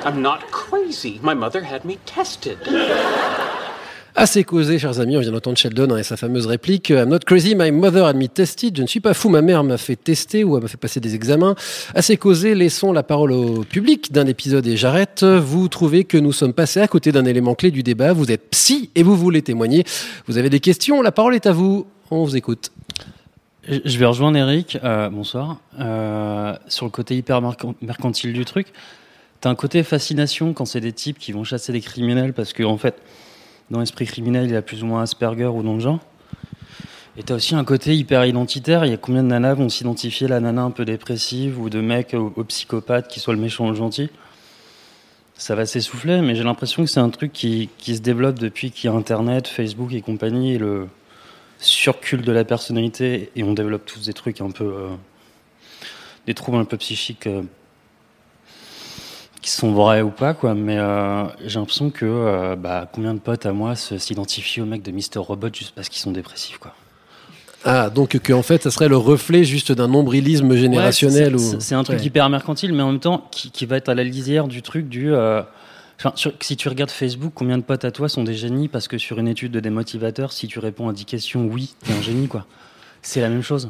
I'm 0.04 0.20
not 0.20 0.42
crazy. 0.50 1.18
My 1.22 1.32
mother 1.32 1.62
had 1.62 1.82
me 1.86 1.96
tested. 2.04 2.58
Assez 4.16 4.42
causé, 4.42 4.78
chers 4.78 4.98
amis, 4.98 5.16
on 5.16 5.20
vient 5.20 5.30
d'entendre 5.30 5.56
Sheldon 5.56 5.96
et 5.96 6.02
sa 6.02 6.16
fameuse 6.16 6.46
réplique 6.46 6.90
I'm 6.90 7.08
not 7.08 7.20
crazy, 7.20 7.54
my 7.54 7.70
mother 7.70 8.04
had 8.04 8.16
me 8.16 8.26
tested. 8.26 8.76
Je 8.76 8.82
ne 8.82 8.86
suis 8.88 8.98
pas 8.98 9.14
fou, 9.14 9.28
ma 9.28 9.40
mère 9.40 9.62
m'a 9.62 9.78
fait 9.78 9.94
tester 9.94 10.42
ou 10.42 10.56
elle 10.56 10.62
m'a 10.64 10.68
fait 10.68 10.76
passer 10.76 10.98
des 10.98 11.14
examens. 11.14 11.54
Assez 11.94 12.16
causé, 12.16 12.56
laissons 12.56 12.92
la 12.92 13.04
parole 13.04 13.30
au 13.30 13.62
public 13.62 14.10
d'un 14.10 14.26
épisode 14.26 14.66
et 14.66 14.76
j'arrête. 14.76 15.22
Vous 15.22 15.68
trouvez 15.68 16.04
que 16.04 16.18
nous 16.18 16.32
sommes 16.32 16.52
passés 16.52 16.80
à 16.80 16.88
côté 16.88 17.12
d'un 17.12 17.24
élément 17.24 17.54
clé 17.54 17.70
du 17.70 17.84
débat. 17.84 18.12
Vous 18.12 18.32
êtes 18.32 18.50
psy 18.50 18.90
et 18.96 19.04
vous 19.04 19.16
voulez 19.16 19.42
témoigner. 19.42 19.84
Vous 20.26 20.38
avez 20.38 20.50
des 20.50 20.60
questions, 20.60 21.02
la 21.02 21.12
parole 21.12 21.36
est 21.36 21.46
à 21.46 21.52
vous. 21.52 21.86
On 22.10 22.24
vous 22.24 22.36
écoute. 22.36 22.72
Je 23.68 23.98
vais 23.98 24.06
rejoindre 24.06 24.38
Eric, 24.38 24.78
euh, 24.82 25.08
bonsoir, 25.10 25.58
euh, 25.78 26.56
sur 26.66 26.84
le 26.84 26.90
côté 26.90 27.16
hyper 27.16 27.40
mercantile 27.80 28.32
du 28.32 28.44
truc. 28.44 28.72
T'as 29.40 29.50
un 29.50 29.54
côté 29.54 29.84
fascination 29.84 30.52
quand 30.52 30.64
c'est 30.64 30.80
des 30.80 30.92
types 30.92 31.18
qui 31.18 31.30
vont 31.30 31.44
chasser 31.44 31.72
des 31.72 31.80
criminels 31.80 32.32
parce 32.32 32.52
que, 32.52 32.64
en 32.64 32.76
fait, 32.76 32.96
dans 33.70 33.80
l'esprit 33.80 34.06
criminel, 34.06 34.44
il 34.46 34.52
y 34.52 34.56
a 34.56 34.62
plus 34.62 34.82
ou 34.82 34.86
moins 34.86 35.02
Asperger 35.02 35.46
ou 35.46 35.62
dans 35.62 35.74
le 35.74 35.80
genre. 35.80 36.00
Et 37.16 37.22
t'as 37.22 37.34
aussi 37.34 37.54
un 37.54 37.64
côté 37.64 37.94
hyper 37.94 38.24
identitaire. 38.24 38.84
Il 38.84 38.90
y 38.90 38.94
a 38.94 38.96
combien 38.96 39.22
de 39.22 39.28
nanas 39.28 39.54
vont 39.54 39.68
s'identifier 39.68 40.28
la 40.28 40.40
nana 40.40 40.62
un 40.62 40.70
peu 40.70 40.84
dépressive 40.84 41.60
ou 41.60 41.68
de 41.70 41.80
mecs 41.80 42.14
au, 42.14 42.32
au 42.36 42.44
psychopathe 42.44 43.08
qui 43.08 43.20
soit 43.20 43.34
le 43.34 43.40
méchant 43.40 43.66
ou 43.66 43.70
le 43.70 43.76
gentil? 43.76 44.10
Ça 45.34 45.54
va 45.54 45.64
s'essouffler, 45.66 46.20
mais 46.20 46.34
j'ai 46.34 46.44
l'impression 46.44 46.84
que 46.84 46.90
c'est 46.90 47.00
un 47.00 47.08
truc 47.08 47.32
qui, 47.32 47.70
se 47.78 48.00
développe 48.00 48.38
depuis 48.38 48.70
qu'il 48.70 48.90
y 48.90 48.92
a 48.92 48.96
Internet, 48.96 49.48
Facebook 49.48 49.92
et 49.92 50.02
compagnie, 50.02 50.54
et 50.54 50.58
le 50.58 50.86
surculte 51.58 52.24
de 52.24 52.32
la 52.32 52.44
personnalité, 52.44 53.30
et 53.34 53.42
on 53.42 53.54
développe 53.54 53.86
tous 53.86 54.04
des 54.04 54.12
trucs 54.12 54.40
un 54.40 54.50
peu. 54.50 54.64
euh, 54.64 54.88
des 56.26 56.34
troubles 56.34 56.58
un 56.58 56.64
peu 56.64 56.76
psychiques 56.76 57.26
euh, 57.26 57.42
qui 59.42 59.50
sont 59.50 59.72
vrais 59.72 60.02
ou 60.02 60.10
pas, 60.10 60.34
quoi. 60.34 60.54
Mais 60.54 60.76
euh, 60.78 61.24
j'ai 61.46 61.58
l'impression 61.58 61.90
que 61.90 62.04
euh, 62.06 62.56
bah, 62.56 62.88
combien 62.92 63.14
de 63.14 63.18
potes 63.20 63.46
à 63.46 63.52
moi 63.52 63.74
s'identifient 63.74 64.60
aux 64.60 64.66
mecs 64.66 64.82
de 64.82 64.90
Mister 64.90 65.18
Robot 65.18 65.48
juste 65.52 65.72
parce 65.74 65.88
qu'ils 65.88 66.00
sont 66.02 66.12
dépressifs, 66.12 66.58
quoi. 66.58 66.74
Ah, 67.64 67.90
donc 67.90 68.18
que 68.18 68.32
en 68.32 68.42
fait, 68.42 68.62
ça 68.62 68.70
serait 68.70 68.88
le 68.88 68.96
reflet 68.96 69.44
juste 69.44 69.70
d'un 69.72 69.88
nombrilisme 69.88 70.54
générationnel 70.56 71.36
Ouais, 71.36 71.42
ou 71.42 71.60
c'est- 71.60 71.74
un 71.74 71.84
truc 71.84 71.98
Ouais. 71.98 72.04
hyper 72.06 72.28
mercantile, 72.30 72.72
mais 72.72 72.82
en 72.82 72.90
même 72.92 73.00
temps 73.00 73.28
qui, 73.30 73.50
qui 73.50 73.66
va 73.66 73.76
être 73.76 73.90
à 73.90 73.94
la 73.94 74.02
lisière 74.04 74.48
du 74.48 74.62
truc 74.62 74.88
du. 74.88 75.12
euh, 75.12 75.42
Enfin, 75.98 76.12
sur- 76.16 76.32
si 76.40 76.56
tu 76.56 76.70
regardes 76.70 76.90
Facebook, 76.90 77.32
combien 77.34 77.58
de 77.58 77.62
potes 77.62 77.84
à 77.84 77.90
toi 77.90 78.08
sont 78.08 78.24
des 78.24 78.32
génies 78.32 78.68
parce 78.68 78.88
que 78.88 78.96
sur 78.96 79.18
une 79.18 79.28
étude 79.28 79.52
de 79.52 79.60
démotivateur, 79.60 80.32
si 80.32 80.48
tu 80.48 80.58
réponds 80.58 80.88
à 80.88 80.94
10 80.94 81.04
questions, 81.04 81.44
oui, 81.52 81.74
t'es 81.84 81.92
un 81.92 82.00
génie, 82.00 82.26
quoi. 82.26 82.46
C'est 83.02 83.20
la 83.20 83.28
même 83.28 83.42
chose. 83.42 83.68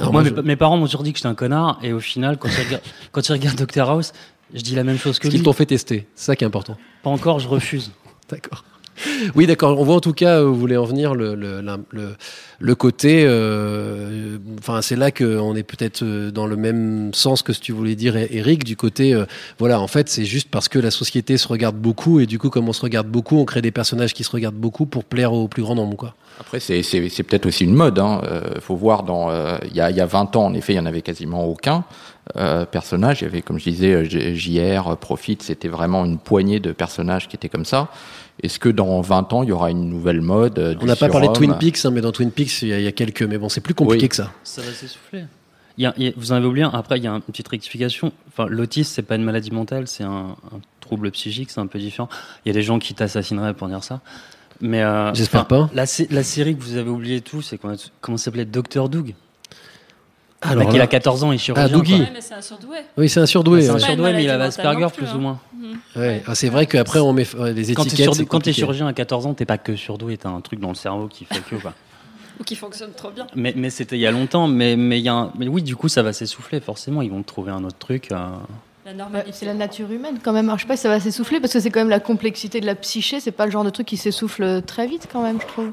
Alors, 0.00 0.12
moi, 0.12 0.22
moi, 0.22 0.30
mes, 0.32 0.36
je- 0.36 0.42
mes 0.42 0.56
parents 0.56 0.76
m'ont 0.76 0.86
toujours 0.86 1.04
dit 1.04 1.12
que 1.12 1.18
j'étais 1.18 1.28
un 1.28 1.36
connard, 1.36 1.78
et 1.84 1.92
au 1.92 2.00
final, 2.00 2.38
quand 2.38 2.48
ils 2.48 2.64
regardent, 2.64 2.82
quand 3.12 3.28
ils 3.28 3.32
regardent 3.32 3.56
Dr 3.64 3.88
House, 3.88 4.12
je 4.54 4.62
dis 4.62 4.74
la 4.74 4.84
même 4.84 4.98
chose 4.98 5.18
que 5.18 5.28
lui. 5.28 5.34
qu'ils 5.36 5.42
t'ont 5.42 5.52
fait 5.52 5.66
tester. 5.66 6.06
C'est 6.14 6.26
ça 6.26 6.36
qui 6.36 6.44
est 6.44 6.46
important. 6.46 6.76
Pas 7.02 7.10
encore, 7.10 7.38
je 7.40 7.48
refuse. 7.48 7.90
D'accord. 8.30 8.64
Oui, 9.36 9.46
d'accord. 9.46 9.78
On 9.78 9.84
voit 9.84 9.94
en 9.94 10.00
tout 10.00 10.12
cas 10.12 10.42
où 10.42 10.48
vous 10.52 10.58
voulez 10.58 10.76
en 10.76 10.84
venir 10.84 11.14
le, 11.14 11.36
le, 11.36 11.60
la- 11.60 11.78
le, 11.92 12.16
le 12.58 12.74
côté. 12.74 13.22
euh, 13.24 14.38
Enfin, 14.58 14.82
c'est 14.82 14.96
là 14.96 15.12
qu'on 15.12 15.54
est 15.54 15.62
peut-être 15.62 16.02
euh, 16.02 16.30
dans 16.32 16.46
le 16.48 16.56
même 16.56 17.14
sens 17.14 17.42
que 17.42 17.52
ce 17.52 17.60
que 17.60 17.64
tu 17.64 17.72
voulais 17.72 17.94
dire, 17.94 18.16
Eric, 18.16 18.64
du 18.64 18.74
côté. 18.76 19.14
euh, 19.14 19.24
voilà, 19.60 19.80
en 19.80 19.86
fait, 19.86 20.08
c'est 20.08 20.24
juste 20.24 20.48
parce 20.50 20.68
que 20.68 20.80
la 20.80 20.90
société 20.90 21.36
se 21.36 21.46
regarde 21.46 21.76
beaucoup 21.76 22.18
et 22.18 22.26
du 22.26 22.40
coup, 22.40 22.50
comme 22.50 22.68
on 22.68 22.72
se 22.72 22.80
regarde 22.82 23.06
beaucoup, 23.06 23.36
on 23.38 23.44
crée 23.44 23.62
des 23.62 23.70
personnages 23.70 24.14
qui 24.14 24.24
se 24.24 24.30
regardent 24.30 24.56
beaucoup 24.56 24.84
pour 24.86 25.04
plaire 25.04 25.32
au 25.32 25.46
plus 25.46 25.62
grand 25.62 25.76
nombre, 25.76 25.96
quoi. 25.96 26.14
Après, 26.40 26.60
c'est, 26.60 26.82
c'est, 26.82 27.08
c'est 27.08 27.22
peut-être 27.24 27.46
aussi 27.46 27.64
une 27.64 27.74
mode. 27.74 27.98
Hein. 27.98 28.20
Euh, 28.24 28.40
faut 28.60 28.76
voir, 28.76 29.02
dans 29.04 29.30
euh, 29.30 29.58
il 29.70 29.76
y, 29.76 29.80
a, 29.80 29.90
il 29.90 29.96
y 29.96 30.00
a 30.00 30.06
20 30.06 30.36
ans, 30.36 30.46
en 30.46 30.54
effet, 30.54 30.72
il 30.72 30.76
y 30.76 30.80
en 30.80 30.86
avait 30.86 31.02
quasiment 31.02 31.44
aucun 31.46 31.84
euh, 32.36 32.64
personnage. 32.66 33.20
Il 33.20 33.24
y 33.24 33.26
avait, 33.28 33.42
comme 33.42 33.58
je 33.58 33.64
disais, 33.70 33.92
euh, 33.94 34.04
J- 34.04 34.36
JR, 34.36 34.88
euh, 34.88 34.96
Profit, 34.96 35.38
c'était 35.40 35.68
vraiment 35.68 36.04
une 36.04 36.18
poignée 36.18 36.60
de 36.60 36.72
personnages 36.72 37.28
qui 37.28 37.36
étaient 37.36 37.48
comme 37.48 37.64
ça. 37.64 37.88
Est-ce 38.42 38.58
que 38.58 38.68
dans 38.68 39.00
20 39.00 39.32
ans, 39.32 39.42
il 39.42 39.48
y 39.48 39.52
aura 39.52 39.70
une 39.70 39.88
nouvelle 39.88 40.20
mode 40.20 40.58
euh, 40.58 40.74
On 40.80 40.86
n'a 40.86 40.94
pas 40.96 41.08
parlé 41.08 41.28
de 41.28 41.32
Twin 41.32 41.56
Peaks, 41.58 41.84
hein, 41.84 41.90
mais 41.90 42.00
dans 42.00 42.12
Twin 42.12 42.30
Peaks, 42.30 42.62
il 42.62 42.68
y, 42.68 42.72
a- 42.72 42.78
il 42.78 42.84
y 42.84 42.88
a 42.88 42.92
quelques. 42.92 43.22
Mais 43.22 43.38
bon, 43.38 43.48
c'est 43.48 43.60
plus 43.60 43.74
compliqué 43.74 44.04
Oui. 44.04 44.08
que 44.08 44.16
ça. 44.16 44.30
Ça 44.44 44.62
va 44.62 44.70
s'essouffler. 44.72 45.24
Il 45.76 45.82
y 45.84 45.86
a- 45.86 45.94
il 45.96 46.04
y 46.04 46.08
a- 46.08 46.12
vous 46.16 46.32
en 46.32 46.36
avez 46.36 46.46
oublié 46.46 46.64
un. 46.64 46.70
Après, 46.70 46.98
il 46.98 47.04
y 47.04 47.06
a 47.06 47.12
une 47.12 47.20
petite 47.22 47.48
rectification. 47.48 48.12
Enfin, 48.28 48.46
l'autisme, 48.48 48.92
c'est 48.94 49.02
pas 49.02 49.16
une 49.16 49.24
maladie 49.24 49.50
mentale, 49.52 49.86
c'est 49.88 50.04
un, 50.04 50.36
un 50.52 50.60
trouble 50.80 51.10
psychique, 51.12 51.50
c'est 51.50 51.60
un 51.60 51.66
peu 51.66 51.78
différent. 51.78 52.08
Il 52.44 52.48
y 52.48 52.50
a 52.50 52.54
des 52.54 52.62
gens 52.62 52.78
qui 52.78 52.94
t'assassineraient 52.94 53.54
pour 53.54 53.68
dire 53.68 53.82
ça. 53.84 54.00
Mais 54.60 54.82
euh, 54.82 55.14
J'espère 55.14 55.46
pas. 55.46 55.70
La, 55.72 55.84
la 56.10 56.22
série 56.24 56.56
que 56.56 56.62
vous 56.62 56.76
avez 56.76 56.90
oublié 56.90 57.20
tout, 57.20 57.42
c'est 57.42 57.58
comment, 57.58 57.74
comment 58.00 58.16
ça 58.16 58.24
s'appelait? 58.24 58.44
Docteur 58.44 58.88
Doug? 58.88 59.14
Alors 60.40 60.62
Alors, 60.62 60.74
il 60.74 60.80
a 60.80 60.86
14 60.86 61.24
ans, 61.24 61.32
il 61.32 61.36
est 61.36 61.38
chirurgien. 61.38 61.66
Ah, 61.66 61.76
Dougie. 61.76 62.00
Ouais, 62.00 62.10
mais 62.12 62.20
c'est 62.20 62.34
un 62.34 62.40
surdoué. 62.40 62.76
Oui, 62.96 63.08
c'est 63.08 63.20
un 63.20 63.26
surdoué. 63.26 63.62
C'est 63.62 63.70
un 63.70 63.74
ouais. 63.74 63.80
surdoué, 63.80 64.12
mais 64.12 64.22
il 64.22 64.28
mentale 64.28 64.42
Asperger 64.42 64.86
plus, 64.86 65.04
plus 65.04 65.06
hein. 65.06 65.16
ou 65.16 65.20
moins. 65.20 65.40
Ouais. 65.96 66.22
Ah, 66.26 66.34
c'est 66.36 66.48
vrai 66.48 66.66
qu'après, 66.66 67.00
on 67.00 67.12
met 67.12 67.26
euh, 67.34 67.52
t'es 67.52 67.60
étiquettes. 67.72 68.06
quand 68.06 68.12
t'es 68.12 68.24
compliqué. 68.24 68.52
chirurgien 68.52 68.86
à 68.86 68.92
14 68.92 69.26
ans, 69.26 69.34
t'es 69.34 69.44
pas 69.46 69.58
que 69.58 69.74
surdoué, 69.74 70.16
t'as 70.16 70.28
un 70.28 70.40
truc 70.40 70.60
dans 70.60 70.68
le 70.68 70.74
cerveau 70.76 71.08
qui 71.08 71.24
fait 71.24 71.40
que. 71.40 71.56
Quoi. 71.56 71.74
Ou 72.40 72.44
qui 72.44 72.54
fonctionne 72.54 72.92
trop 72.92 73.10
bien. 73.10 73.26
Mais, 73.34 73.52
mais 73.56 73.68
c'était 73.68 73.96
il 73.96 74.00
y 74.00 74.06
a 74.06 74.12
longtemps. 74.12 74.46
Mais, 74.46 74.76
mais, 74.76 75.00
il 75.00 75.04
y 75.04 75.08
a 75.08 75.14
un- 75.14 75.32
mais 75.36 75.48
oui, 75.48 75.60
du 75.62 75.74
coup, 75.74 75.88
ça 75.88 76.02
va 76.04 76.12
s'essouffler, 76.12 76.60
forcément. 76.60 77.02
Ils 77.02 77.10
vont 77.10 77.24
trouver 77.24 77.50
un 77.50 77.64
autre 77.64 77.78
truc. 77.78 78.12
euh. 78.12 78.28
La 78.88 78.94
Bah, 78.94 78.98
normalité. 79.04 79.30
c'est 79.34 79.44
la 79.44 79.52
nature 79.52 79.90
humaine 79.92 80.18
quand 80.22 80.32
même. 80.32 80.46
Alors, 80.46 80.56
je 80.56 80.62
sais 80.62 80.68
pas 80.68 80.76
si 80.76 80.82
ça 80.82 80.88
va 80.88 80.98
s'essouffler 80.98 81.40
parce 81.40 81.52
que 81.52 81.60
c'est 81.60 81.68
quand 81.68 81.80
même 81.80 81.90
la 81.90 82.00
complexité 82.00 82.58
de 82.60 82.64
la 82.66 82.74
psyché. 82.74 83.20
C'est 83.20 83.32
pas 83.32 83.44
le 83.44 83.52
genre 83.52 83.64
de 83.64 83.70
truc 83.70 83.86
qui 83.86 83.98
s'essouffle 83.98 84.62
très 84.62 84.86
vite 84.86 85.08
quand 85.12 85.22
même, 85.22 85.38
je 85.42 85.46
trouve. 85.46 85.72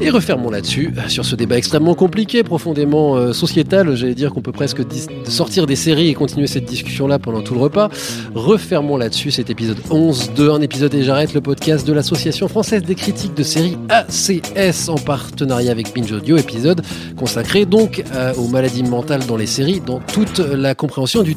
Et 0.00 0.10
refermons 0.10 0.50
là-dessus, 0.50 0.92
sur 1.06 1.24
ce 1.24 1.36
débat 1.36 1.56
extrêmement 1.56 1.94
compliqué, 1.94 2.42
profondément 2.42 3.14
euh, 3.14 3.32
sociétal. 3.32 3.94
J'allais 3.94 4.16
dire 4.16 4.32
qu'on 4.32 4.42
peut 4.42 4.50
presque 4.50 4.82
sortir 5.28 5.66
des 5.66 5.76
séries 5.76 6.08
et 6.08 6.14
continuer 6.14 6.48
cette 6.48 6.64
discussion-là 6.64 7.20
pendant 7.20 7.40
tout 7.40 7.54
le 7.54 7.60
repas. 7.60 7.88
Refermons 8.34 8.96
là-dessus 8.96 9.30
cet 9.30 9.48
épisode 9.48 9.78
11 9.90 10.32
de 10.34 10.48
Un 10.48 10.60
épisode 10.60 10.92
et 10.94 11.04
j'arrête, 11.04 11.34
le 11.34 11.40
podcast 11.40 11.86
de 11.86 11.92
l'Association 11.92 12.48
française 12.48 12.82
des 12.82 12.96
critiques 12.96 13.34
de 13.34 13.44
séries 13.44 13.78
ACS 13.90 14.88
en 14.88 14.96
partenariat 14.96 15.70
avec 15.70 15.94
Binge 15.94 16.10
Audio, 16.10 16.36
épisode 16.36 16.82
consacré 17.16 17.64
donc 17.64 18.02
euh, 18.12 18.34
aux 18.34 18.48
maladies 18.48 18.82
mentales 18.82 19.24
dans 19.26 19.36
les 19.36 19.46
séries, 19.46 19.80
dans 19.80 20.00
toute 20.00 20.40
la 20.40 20.74
compréhension 20.74 21.22
du 21.22 21.36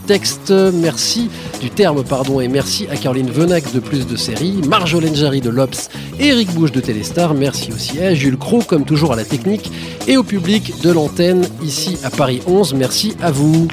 Merci 0.73 1.29
du 1.59 1.69
terme, 1.69 2.01
pardon, 2.05 2.39
et 2.39 2.47
merci 2.47 2.87
à 2.89 2.95
Caroline 2.95 3.29
Venac 3.29 3.73
de 3.73 3.81
Plus 3.81 4.07
de 4.07 4.15
Séries, 4.15 4.61
Marjolaine 4.65 5.13
Jarry 5.13 5.41
de 5.41 5.49
l'Obs, 5.49 5.89
Eric 6.19 6.53
Bouche 6.53 6.71
de 6.71 6.79
Téléstar. 6.79 7.33
Merci 7.33 7.73
aussi 7.73 7.99
à 7.99 8.13
Jules 8.13 8.37
Cro, 8.37 8.61
comme 8.61 8.85
toujours 8.85 9.11
à 9.11 9.17
la 9.17 9.25
technique, 9.25 9.69
et 10.07 10.15
au 10.15 10.23
public 10.23 10.79
de 10.81 10.91
l'antenne 10.91 11.45
ici 11.61 11.97
à 12.03 12.09
Paris 12.09 12.41
11. 12.47 12.75
Merci 12.75 13.17
à 13.21 13.29
vous. 13.29 13.67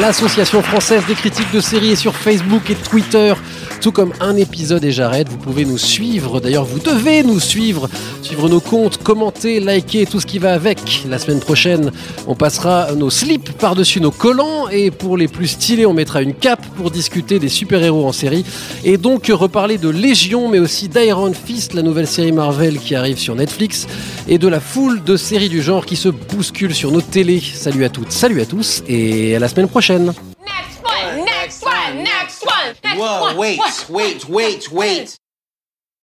L'Association 0.00 0.60
française 0.60 1.04
des 1.06 1.14
critiques 1.14 1.52
de 1.52 1.60
séries 1.60 1.92
est 1.92 1.96
sur 1.96 2.16
Facebook 2.16 2.68
et 2.70 2.74
Twitter, 2.74 3.32
tout 3.78 3.92
comme 3.92 4.12
un 4.20 4.36
épisode 4.36 4.84
et 4.84 4.92
j'arrête. 4.92 5.28
Vous 5.28 5.36
pouvez 5.36 5.64
nous 5.64 5.78
suivre, 5.78 6.40
d'ailleurs 6.40 6.64
vous 6.64 6.78
devez 6.78 7.22
nous 7.22 7.40
suivre, 7.40 7.88
suivre 8.22 8.48
nos 8.48 8.60
comptes, 8.60 9.02
commenter, 9.02 9.60
liker, 9.60 10.06
tout 10.06 10.20
ce 10.20 10.26
qui 10.26 10.38
va 10.38 10.54
avec. 10.54 11.04
La 11.08 11.18
semaine 11.18 11.40
prochaine, 11.40 11.92
on 12.26 12.34
passera 12.34 12.92
nos 12.96 13.10
slips 13.10 13.52
par-dessus 13.52 14.00
nos 14.00 14.10
collants 14.10 14.68
et 14.68 14.90
pour 14.90 15.16
les 15.16 15.28
plus 15.28 15.48
stylés, 15.48 15.86
on 15.86 15.94
mettra 15.94 16.22
une 16.22 16.34
cape 16.34 16.64
pour 16.76 16.90
discuter 16.90 17.38
des 17.38 17.48
super-héros 17.48 18.06
en 18.06 18.12
série 18.12 18.44
et 18.84 18.96
donc 18.96 19.26
reparler 19.28 19.78
de 19.78 19.88
Légion, 19.88 20.48
mais 20.48 20.58
aussi 20.58 20.88
d'Iron 20.88 21.32
Fist, 21.32 21.74
la 21.74 21.82
nouvelle 21.82 22.06
série 22.06 22.32
Marvel 22.32 22.78
qui 22.78 22.94
arrive 22.94 23.18
sur 23.18 23.34
Netflix 23.34 23.86
et 24.28 24.38
de 24.38 24.48
la 24.48 24.60
foule 24.60 25.02
de 25.04 25.16
séries 25.16 25.48
du 25.48 25.62
genre 25.62 25.86
qui 25.86 25.96
se 25.96 26.08
bousculent 26.08 26.74
sur 26.74 26.90
nos 26.90 27.00
télés. 27.00 27.40
Salut 27.40 27.84
à 27.84 27.88
toutes, 27.88 28.12
salut 28.12 28.40
à 28.40 28.46
tous 28.46 28.82
et 28.88 29.36
à 29.36 29.38
la 29.38 29.48
semaine 29.48 29.68
prochaine. 29.68 30.12
Whoa, 32.84 33.36
wait, 33.36 33.60
wait, 33.88 34.28
wait, 34.28 34.70
wait. 34.72 35.17